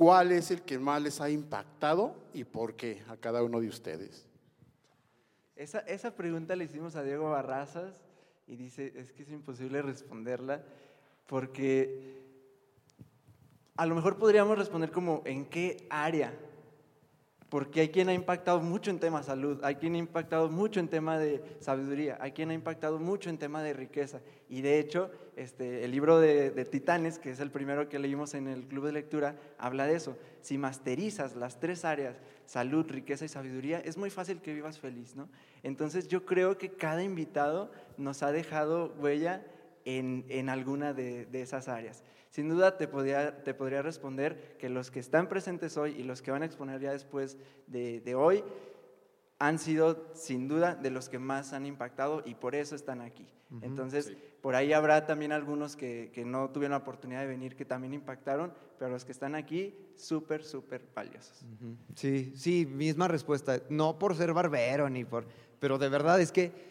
[0.00, 3.68] ¿cuál es el que más les ha impactado y por qué a cada uno de
[3.68, 4.24] ustedes?
[5.56, 8.00] Esa, esa pregunta le hicimos a Diego Barrazas
[8.46, 10.64] y dice, es que es imposible responderla
[11.26, 12.18] porque
[13.76, 16.32] a lo mejor podríamos responder como, ¿en qué área?
[17.50, 20.78] Porque hay quien ha impactado mucho en tema de salud, hay quien ha impactado mucho
[20.78, 24.20] en tema de sabiduría, hay quien ha impactado mucho en tema de riqueza.
[24.48, 28.46] Y de hecho, este, el libro de, Titanes, que es el primero que leímos en
[28.46, 30.16] el club de lectura, habla de eso.
[30.42, 35.16] Si masterizas las tres áreas, salud, riqueza y sabiduría, es muy fácil que vivas feliz,
[35.16, 35.28] ¿no?
[35.64, 39.44] Entonces yo creo que cada invitado nos ha dejado huella
[39.84, 42.04] en, en alguna de, de esas áreas.
[42.30, 46.22] Sin duda te podría, te podría responder que los que están presentes hoy y los
[46.22, 47.36] que van a exponer ya después
[47.66, 48.44] de, de hoy
[49.40, 53.26] han sido sin duda de los que más han impactado y por eso están aquí.
[53.62, 54.12] Entonces,
[54.42, 57.94] por ahí habrá también algunos que, que no tuvieron la oportunidad de venir que también
[57.94, 61.44] impactaron, pero los que están aquí, súper, súper valiosos.
[61.96, 63.60] Sí, sí, misma respuesta.
[63.68, 65.26] No por ser barbero ni por.
[65.58, 66.70] Pero de verdad es que.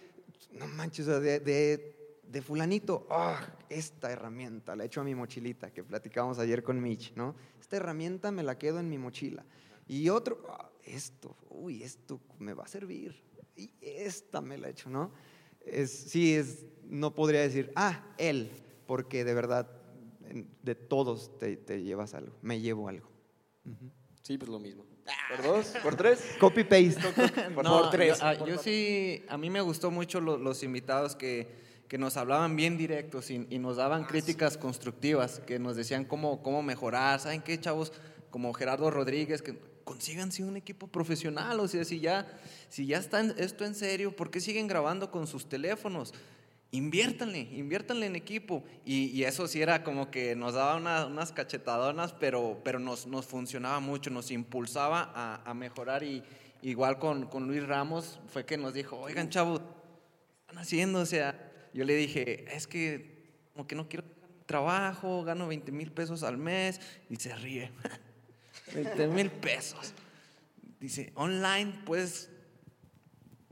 [0.53, 1.98] No manches, o sea, de, de,
[2.29, 7.13] de fulanito, ah, esta herramienta la echo a mi mochilita, que platicábamos ayer con Mitch,
[7.15, 7.35] ¿no?
[7.59, 9.43] Esta herramienta me la quedo en mi mochila.
[9.87, 13.23] Y otro, ah, esto, uy, esto me va a servir.
[13.55, 15.11] Y esta me la echo, ¿no?
[15.65, 18.51] Es, sí, es, no podría decir, ah, él,
[18.85, 19.67] porque de verdad,
[20.61, 23.09] de todos te, te llevas algo, me llevo algo.
[24.21, 24.85] Sí, pues lo mismo.
[25.35, 25.73] ¿Por dos?
[25.81, 26.23] ¿Por tres?
[26.39, 26.97] Copy paste.
[27.55, 28.19] Por No, tres.
[28.19, 28.63] Yo, ah, Por yo favor.
[28.63, 31.47] sí, a mí me gustó mucho lo- los invitados que,
[31.89, 36.41] que nos hablaban bien directos y, y nos daban críticas constructivas, que nos decían cómo,
[36.41, 37.19] cómo mejorar.
[37.19, 37.91] ¿Saben qué, chavos?
[38.29, 41.59] Como Gerardo Rodríguez, que consíganse un equipo profesional.
[41.59, 42.27] O sea, si ya,
[42.69, 46.13] si ya está esto en serio, ¿por qué siguen grabando con sus teléfonos?
[46.71, 48.63] Inviértanle, inviértanle en equipo.
[48.85, 53.07] Y, y eso sí era como que nos daba una- unas cachetadonas, pero, pero nos,
[53.07, 56.03] nos funcionaba mucho, nos impulsaba a, a mejorar.
[56.03, 56.21] Y
[56.61, 60.99] igual con, con Luis Ramos fue que nos dijo, oigan chavos, ¿qué están haciendo?
[60.99, 63.19] O sea, yo le dije, es que
[63.53, 64.05] como que no quiero
[64.45, 66.79] trabajo, gano 20 mil pesos al mes.
[67.09, 67.71] Y se ríe,
[68.73, 69.93] 20 mil pesos.
[70.79, 72.29] Dice, online puedes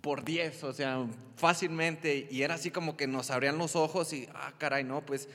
[0.02, 2.28] por 10, o sea, fácilmente.
[2.32, 5.28] Y era así como que nos abrían los ojos y, ah, caray, no, pues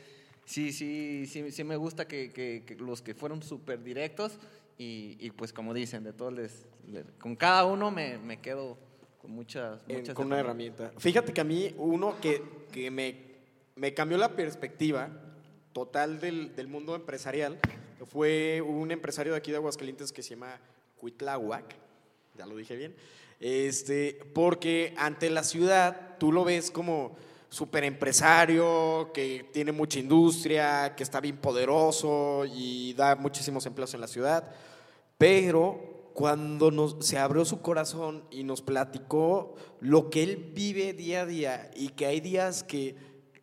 [0.44, 4.38] sí, sí, sí, sí me gusta que, que- los que fueron súper directos
[4.78, 8.78] y, y, pues como dicen, de todos les, le- con cada uno me, me quedo
[9.22, 10.92] con muchas, En- muchas con una herramienta.
[10.98, 12.42] Fíjate que a mí uno que,
[12.72, 13.16] que me,
[13.76, 15.08] me cambió la perspectiva
[15.72, 17.58] total del, del mundo empresarial
[18.04, 20.58] fue un empresario de aquí de Aguascalientes que se llama
[20.98, 21.64] Cuitláhuac,
[22.36, 22.94] ya lo dije bien,
[23.40, 27.16] este, porque ante la ciudad tú lo ves como
[27.48, 34.00] súper empresario, que tiene mucha industria, que está bien poderoso y da muchísimos empleos en
[34.00, 34.50] la ciudad,
[35.18, 41.26] pero cuando se abrió su corazón y nos platicó lo que él vive día a
[41.26, 42.96] día y que hay días que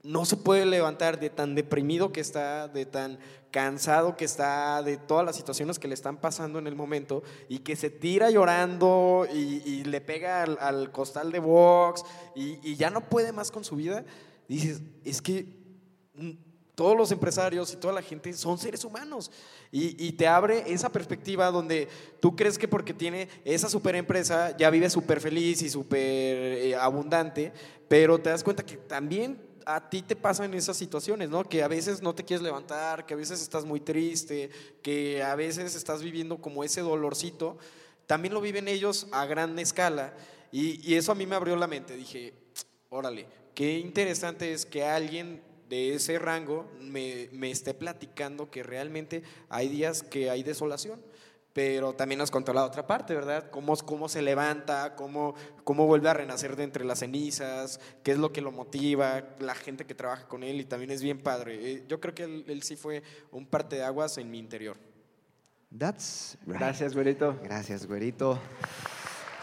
[0.03, 3.19] no se puede levantar de tan deprimido que está, de tan
[3.51, 7.59] cansado que está, de todas las situaciones que le están pasando en el momento y
[7.59, 12.03] que se tira llorando y, le pega al, costal de box
[12.35, 14.05] y, y ya no puede más con su vida,
[14.47, 15.45] dices, es que
[16.15, 16.48] mm,
[16.79, 19.29] todos los empresarios y toda la gente son seres humanos.
[19.69, 21.89] Y, te abre esa perspectiva donde
[22.21, 26.75] tú crees que porque tiene esa super empresa ya vive súper feliz y súper eh,
[26.77, 27.51] abundante,
[27.89, 31.43] pero te das cuenta que también a ti te pasan esas situaciones, ¿no?
[31.43, 34.49] Que a veces no te quieres levantar, que a veces estás muy triste,
[34.81, 37.57] que a veces estás viviendo como ese dolorcito.
[38.07, 40.13] También lo viven ellos a gran escala.
[40.49, 41.97] Y, y eso a mí me abrió la mente.
[41.97, 42.35] Dije,
[42.87, 49.23] órale, qué interesante es que alguien de ese rango me, me, esté platicando que realmente
[49.49, 50.99] hay días que hay desolación.
[51.51, 53.49] Pero también nos contó la otra parte, ¿verdad?
[53.49, 55.33] Cómo, cómo se levanta, cómo,
[55.63, 59.55] cómo vuelve a renacer de entre las cenizas, qué es lo que lo motiva, la
[59.55, 61.55] gente que trabaja con él y también es bien padre.
[61.59, 63.01] Eh, yo creo que él, sí fue
[63.31, 64.77] un parte de aguas en mi interior.
[65.75, 67.37] That's Gracias, güerito.
[67.43, 68.39] Gracias, güerito.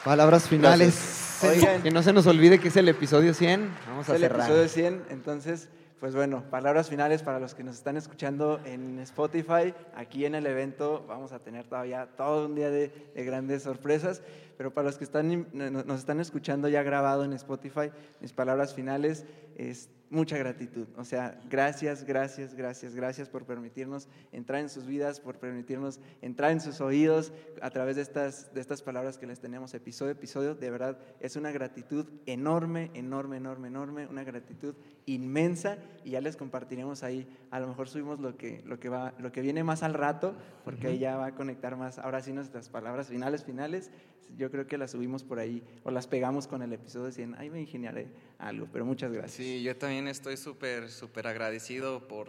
[0.04, 1.40] Palabras finales.
[1.42, 3.74] Oigan, que no se nos olvide que es el episodio 100.
[3.88, 4.48] Vamos a el cerrar.
[4.48, 5.68] episodio 100, entonces
[6.01, 9.73] pues bueno, palabras finales para los que nos están escuchando en Spotify.
[9.94, 14.23] Aquí en el evento vamos a tener todavía todo un día de, grandes sorpresas,
[14.59, 17.90] pero para los que están, nos están escuchando ya grabado en Spotify,
[18.20, 19.24] mis palabras finales
[19.56, 20.86] es mucha gratitud.
[20.96, 26.52] O sea, gracias, gracias, gracias, gracias por permitirnos entrar en sus vidas, por permitirnos entrar
[26.52, 30.12] en sus oídos a través de estas, de estas palabras que les tenemos episodio a
[30.12, 30.54] episodio.
[30.54, 34.74] De verdad, es una gratitud enorme, enorme, enorme, enorme, una gratitud
[35.06, 37.26] inmensa y ya les compartiremos ahí.
[37.50, 40.36] A lo mejor subimos lo que, lo que, va, lo que viene más al rato,
[40.64, 41.98] porque ahí ya va a conectar más.
[41.98, 43.90] Ahora sí nuestras palabras finales, finales,
[44.36, 47.36] yo creo que las subimos por ahí o las pegamos con el episodio 100.
[47.36, 48.08] Ahí me ingeniaré
[48.38, 49.32] algo, pero muchas gracias.
[49.32, 52.28] Sí, yo también estoy súper, súper agradecido por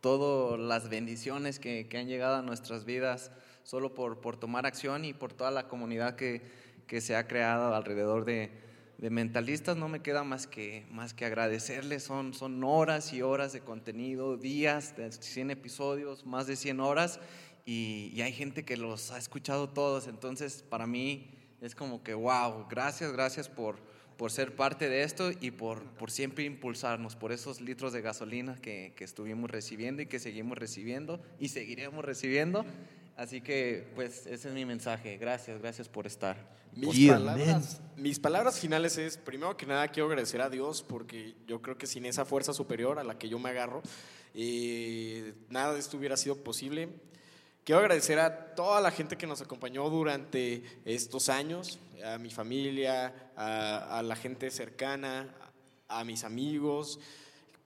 [0.00, 5.04] todas las bendiciones que, que, han llegado a nuestras vidas, solo por, por tomar acción
[5.04, 6.42] y por toda la comunidad que,
[6.86, 8.50] que se ha creado alrededor de,
[8.98, 9.76] de, mentalistas.
[9.76, 12.04] No me queda más que, más que agradecerles.
[12.04, 17.20] Son, son horas y horas de contenido, días de 100 episodios, más de 100 horas
[17.64, 21.30] y, hay gente que los ha escuchado todos, entonces para mí
[21.60, 23.76] es como que, wow, gracias, gracias por,
[24.16, 28.56] por ser parte de esto y por, por siempre impulsarnos, por esos litros de gasolina
[28.56, 32.64] que, que estuvimos recibiendo y que seguimos recibiendo y seguiremos recibiendo.
[33.16, 35.18] Así que, pues, ese es mi mensaje.
[35.18, 36.36] Gracias, gracias por estar.
[36.74, 41.60] Mis, palabras, mis palabras finales es, primero que nada, quiero agradecer a Dios porque yo
[41.60, 43.82] creo que sin esa fuerza superior a la que yo me agarro,
[44.34, 46.88] eh, nada de esto hubiera sido posible.
[47.64, 53.30] Quiero agradecer a toda la gente que nos acompañó durante estos años, a mi familia,
[53.36, 55.32] a, la gente cercana,
[55.86, 56.98] a, mis amigos,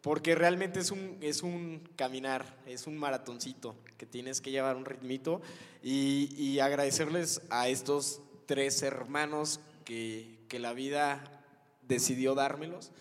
[0.02, 4.84] porque realmente es un, es un caminar, es un maratoncito que tienes que llevar un
[4.84, 5.40] ritmito
[5.82, 11.42] y, agradecerles a estos tres hermanos que, que la vida
[11.88, 12.92] decidió dármelos.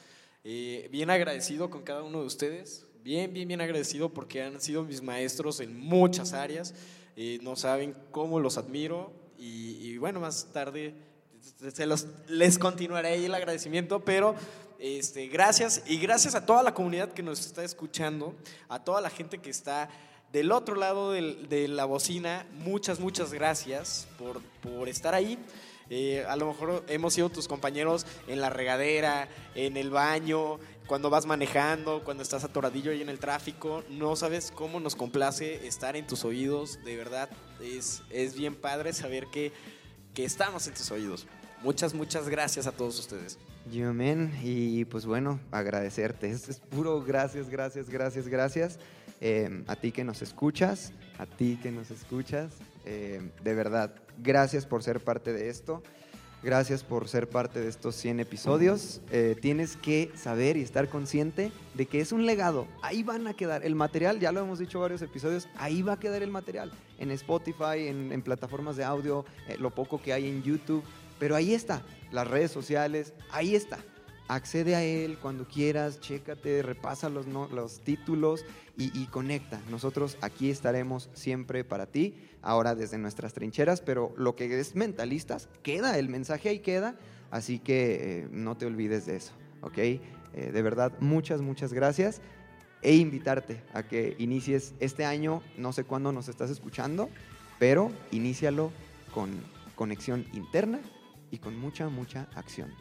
[0.46, 4.84] Eh, bien agradecido con cada uno de ustedes bien, bien, bien agradecido porque han sido
[4.84, 6.74] mis maestros en muchas áreas.
[7.16, 10.96] Eh, no saben cómo los admiro y, bueno, más tarde
[11.72, 14.34] se los, les continuaré el agradecimiento, pero
[14.80, 18.34] este, gracias y gracias a toda la comunidad que nos está escuchando,
[18.70, 19.88] a toda la gente que está
[20.34, 25.38] del otro lado de la bocina, muchas, muchas gracias por, por estar ahí.
[25.90, 31.10] Eh, a lo mejor hemos sido tus compañeros en la regadera, en el baño, cuando
[31.10, 33.84] vas manejando, cuando estás atoradillo ahí en el tráfico.
[33.90, 36.80] No sabes cómo nos complace estar en tus oídos.
[36.84, 37.30] De verdad,
[37.62, 39.52] es, es bien padre saber que,
[40.14, 41.28] que estamos en tus oídos.
[41.64, 43.40] Muchas, muchas gracias a todos ustedes.
[43.72, 43.92] Yo,
[44.44, 46.30] y pues bueno, agradecerte.
[46.30, 48.80] Es, es puro gracias, gracias, gracias, gracias.
[49.22, 52.52] Eh, a ti que nos escuchas, a ti que nos escuchas.
[52.86, 55.82] Eh, de verdad, gracias por ser parte de esto.
[56.46, 59.02] Gracias por ser parte de estos 100 episodios.
[59.10, 62.68] Eh, tienes que saber y estar consciente de que es un legado.
[62.84, 63.66] Ahí van a quedar.
[63.66, 66.72] El material, ya lo hemos dicho varios episodios, ahí va a quedar el material.
[67.00, 69.26] En Spotify, en, plataformas de audio,
[69.58, 70.84] lo poco que hay en YouTube.
[71.18, 71.82] Pero ahí está.
[72.12, 73.80] Las redes sociales, ahí está.
[74.28, 78.46] accede a él cuando quieras, chécate, repasa los, los títulos
[78.78, 79.60] y conecta.
[79.72, 82.14] Nosotros aquí estaremos siempre para ti,
[82.46, 86.96] ahora desde nuestras trincheras, pero lo que es mentalistas, queda, el mensaje ahí queda,
[87.32, 89.78] así que eh, no te olvides de eso, ¿ok?
[89.78, 90.00] Eh,
[90.54, 92.22] de verdad, muchas, muchas gracias
[92.82, 97.10] e invitarte a que inicies este año, no sé cuándo nos estás escuchando,
[97.60, 98.72] pero inícialo
[99.14, 99.32] con
[99.76, 100.80] conexión interna
[101.32, 102.72] y con mucha, mucha acción.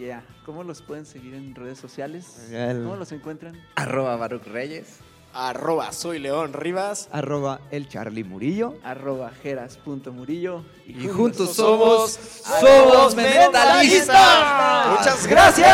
[0.00, 2.50] Ya, ¿cómo los pueden seguir en redes sociales?
[2.50, 3.54] El- ¿Cómo los encuentran?
[3.76, 4.98] Arroba Baruch Reyes.
[5.36, 7.10] Arroba soy León Rivas.
[7.12, 8.74] Arroba el Charlie Murillo.
[8.82, 10.64] Arroba jeras.murillo.
[10.86, 12.18] Y juntos somos
[12.60, 14.98] Somos Mentalistas.
[14.98, 15.68] Muchas gracias.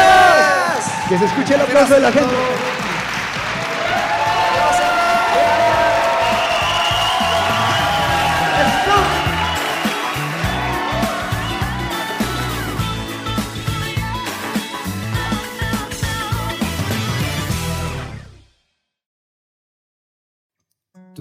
[1.09, 2.35] Que se escuche el aplauso de la gente.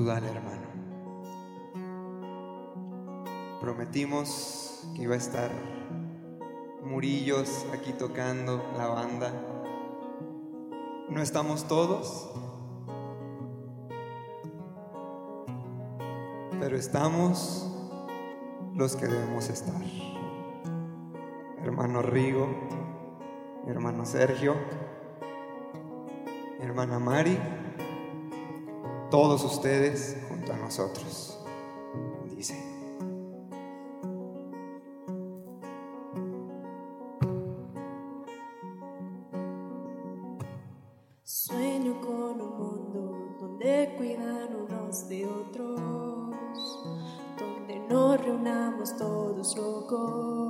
[0.02, 0.68] Tú dale, hermano.
[3.62, 5.52] Prometimos que iba a estar
[6.84, 9.32] Murillos aquí tocando la banda.
[11.08, 12.32] No estamos todos,
[16.60, 17.72] pero estamos
[18.74, 19.84] los que debemos estar.
[21.62, 22.48] Hermano Rigo,
[23.68, 24.56] hermano Sergio,
[26.60, 27.38] hermana Mari,
[29.12, 31.38] todos ustedes junto a nosotros.
[32.34, 32.56] Dice.
[41.24, 46.80] Sueño con un mundo donde cuidan unos de otros,
[47.38, 50.41] donde nos reunamos todos locos,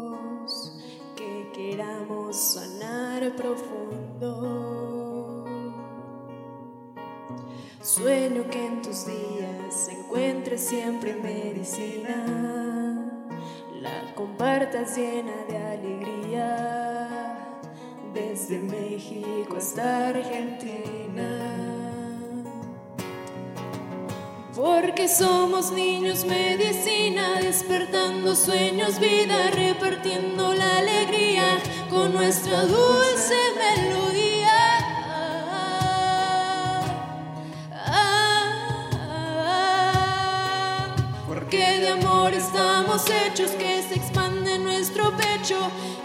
[7.93, 12.15] Sueño que en tus días se encuentre siempre medicina,
[13.81, 17.59] la compartas llena de alegría
[18.13, 21.27] desde México hasta Argentina.
[24.55, 31.59] Porque somos niños medicina, despertando sueños, vida, repartiendo la alegría
[31.89, 34.20] con nuestra dulce melodía.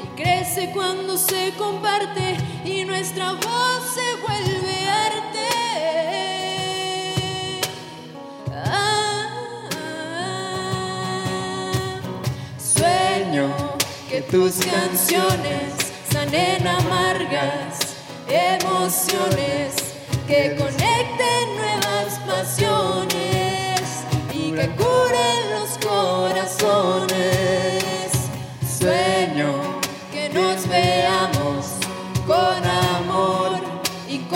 [0.03, 5.47] Y crece cuando se comparte y nuestra voz se vuelve arte.
[12.59, 13.55] Sueño
[14.09, 15.75] que tus canciones
[16.11, 17.87] sanen amargas
[18.29, 19.75] emociones,
[20.27, 23.81] que conecten nuevas pasiones
[24.33, 27.76] y que curen los corazones.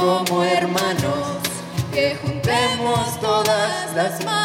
[0.01, 1.41] Como hermanos,
[1.93, 4.40] que juntemos todas las manos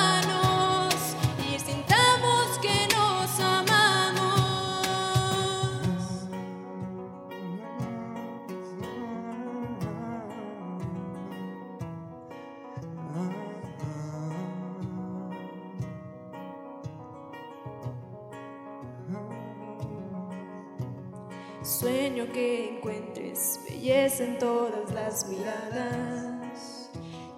[24.05, 26.91] en todas las miradas,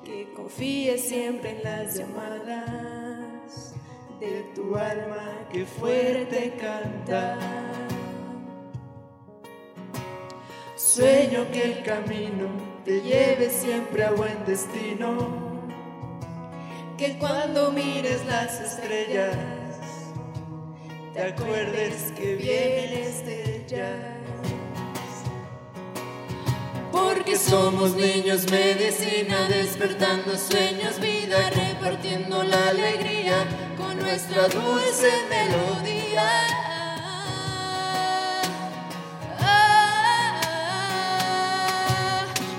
[0.04, 3.74] que confíes siempre en las llamadas
[4.20, 7.38] de tu alma que fuerte canta.
[10.76, 12.50] Sueño que el camino
[12.84, 15.70] te lleve siempre a buen destino,
[16.98, 19.38] que cuando mires las estrellas
[21.14, 24.17] te acuerdes que vienes de ellas.
[26.98, 33.46] Porque somos niños medicina, despertando sueños, vida, repartiendo la alegría
[33.78, 36.28] con nuestra dulce melodía.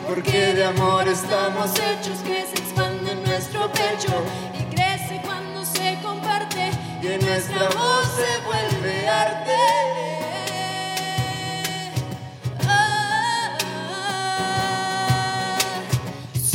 [0.07, 4.15] Porque de amor estamos hechos que se expande en nuestro pecho
[4.55, 6.71] y crece cuando se comparte
[7.03, 9.08] y nuestra voz se vuelve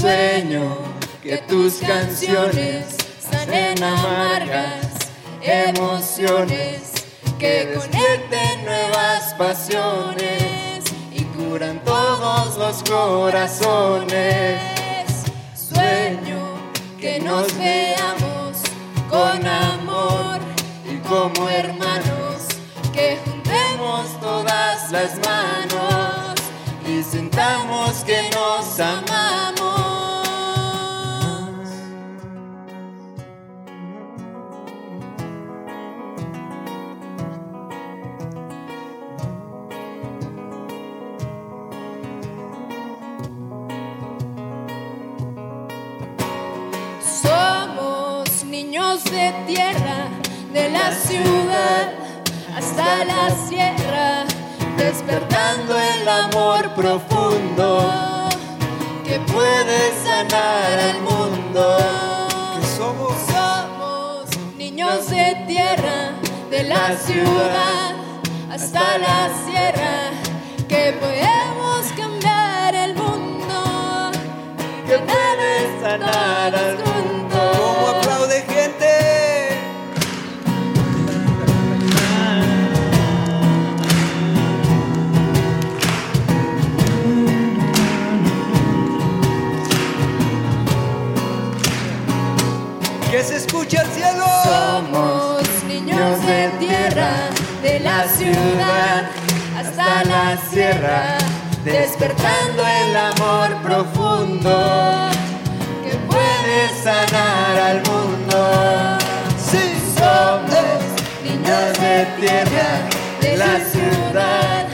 [0.03, 0.75] Sueño
[1.21, 4.85] que tus canciones sanen amargas
[5.41, 6.91] emociones,
[7.39, 14.59] que conecten nuevas pasiones y curan todas dos corazones.
[15.55, 16.57] Sueño
[16.99, 18.57] que nos veamos
[19.09, 20.41] con amor
[20.83, 22.49] y como hermanos,
[22.91, 26.35] que juntemos todas las manos
[26.85, 29.52] y sintamos que nos amamos.
[49.45, 50.07] Tierra,
[50.53, 51.91] de la ciudad
[52.55, 54.25] hasta la sierra,
[54.77, 58.29] despertando el amor profundo
[59.03, 61.77] que puede sanar al mundo.
[62.59, 66.11] Que somos, somos niños de tierra,
[66.49, 67.95] de la ciudad
[68.51, 70.11] hasta la sierra,
[70.67, 74.11] que podemos cambiar el mundo,
[74.87, 77.32] que puede sanar al mundo.
[97.63, 99.05] De la ciudad
[99.57, 101.17] hasta la sierra,
[101.63, 105.09] despertando el amor profundo
[105.81, 108.97] que puede sanar al mundo.
[109.49, 109.63] Sí,
[109.97, 110.83] somos
[111.23, 112.69] niños de tierra,
[113.21, 114.67] de la ciudad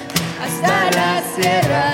[0.43, 1.93] hasta la sierra,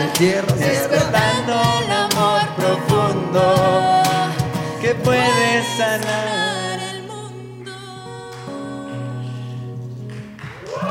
[0.57, 4.03] despertando el amor profundo
[4.81, 6.54] que puede sanar